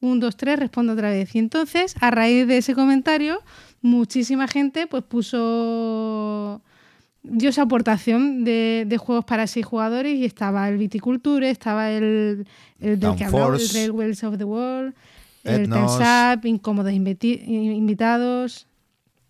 [0.00, 1.34] 1, 2, 3, respondo otra vez.
[1.34, 3.40] Y entonces, a raíz de ese comentario,
[3.84, 6.60] muchísima gente pues puso
[7.22, 12.46] dio esa aportación de, de juegos para seis jugadores y estaba el Viticulture, estaba el,
[12.80, 13.68] el del que hablaba, el.
[13.72, 14.94] Railways of the World,
[15.44, 18.66] el Up, Incómodos Invitados.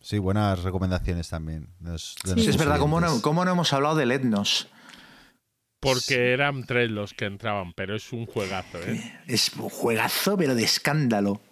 [0.00, 1.68] Sí, buenas recomendaciones también.
[1.96, 2.14] Sí.
[2.36, 4.68] Sí, es verdad, ¿cómo no, cómo no hemos hablado del etnos?
[5.84, 9.20] porque eran tres los que entraban, pero es un juegazo, ¿eh?
[9.26, 11.42] Es un juegazo, pero de escándalo.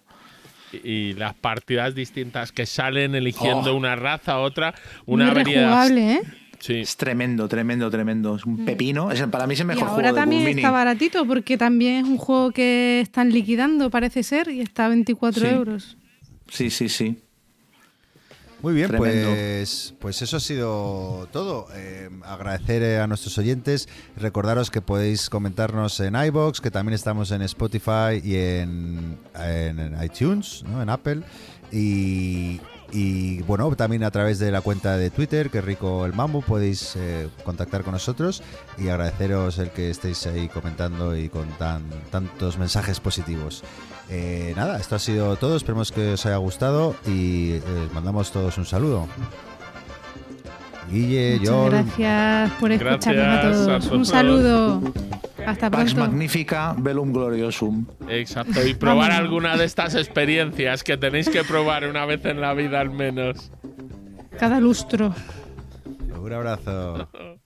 [0.72, 3.76] Y, y las partidas distintas que salen eligiendo Oh.
[3.76, 4.74] una raza, otra,
[5.06, 5.62] una Muy variedad.
[5.62, 6.20] rejugable, ¿eh?
[6.58, 6.74] Sí.
[6.80, 8.36] Es tremendo, tremendo, tremendo.
[8.36, 9.10] Es un pepino.
[9.10, 11.96] Es, para mí es el Y mejor ahora juego de también está baratito porque también
[11.96, 15.48] es un juego que están liquidando, parece ser, y está a 24 Sí.
[15.48, 15.96] euros.
[16.48, 17.16] Sí, sí, sí.
[18.62, 19.30] Muy bien, Tremendo.
[19.30, 21.66] pues, pues eso ha sido todo.
[21.74, 23.88] Eh, agradecer eh, a nuestros oyentes.
[24.16, 29.18] Recordaros que podéis comentarnos en iBox, que también estamos en Spotify y en
[30.02, 30.80] iTunes, ¿no?
[30.80, 31.22] en Apple.
[31.72, 32.60] Y,
[32.92, 36.94] y, bueno, también a través de la cuenta de Twitter, que rico el mambo, podéis
[36.96, 38.42] eh, contactar con nosotros
[38.76, 43.64] y agradeceros el que estéis ahí comentando y con tan, tantos mensajes positivos.
[44.08, 45.56] Eh, nada, esto ha sido todo.
[45.56, 49.08] Esperemos que os haya gustado y eh, os mandamos todos un saludo.
[50.90, 53.84] Guille, John, gracias por escucharnos a Gracias a todos.
[53.84, 53.92] todos.
[53.98, 54.82] Un saludo.
[55.46, 56.10] Hasta Pax pronto.
[56.10, 57.86] Magnifica, Velum Gloriosum.
[58.08, 58.64] Exacto.
[58.66, 62.80] Y probar alguna de estas experiencias que tenéis que probar una vez en la vida
[62.80, 63.50] al menos.
[64.38, 65.14] Cada lustro.
[66.20, 67.08] un abrazo.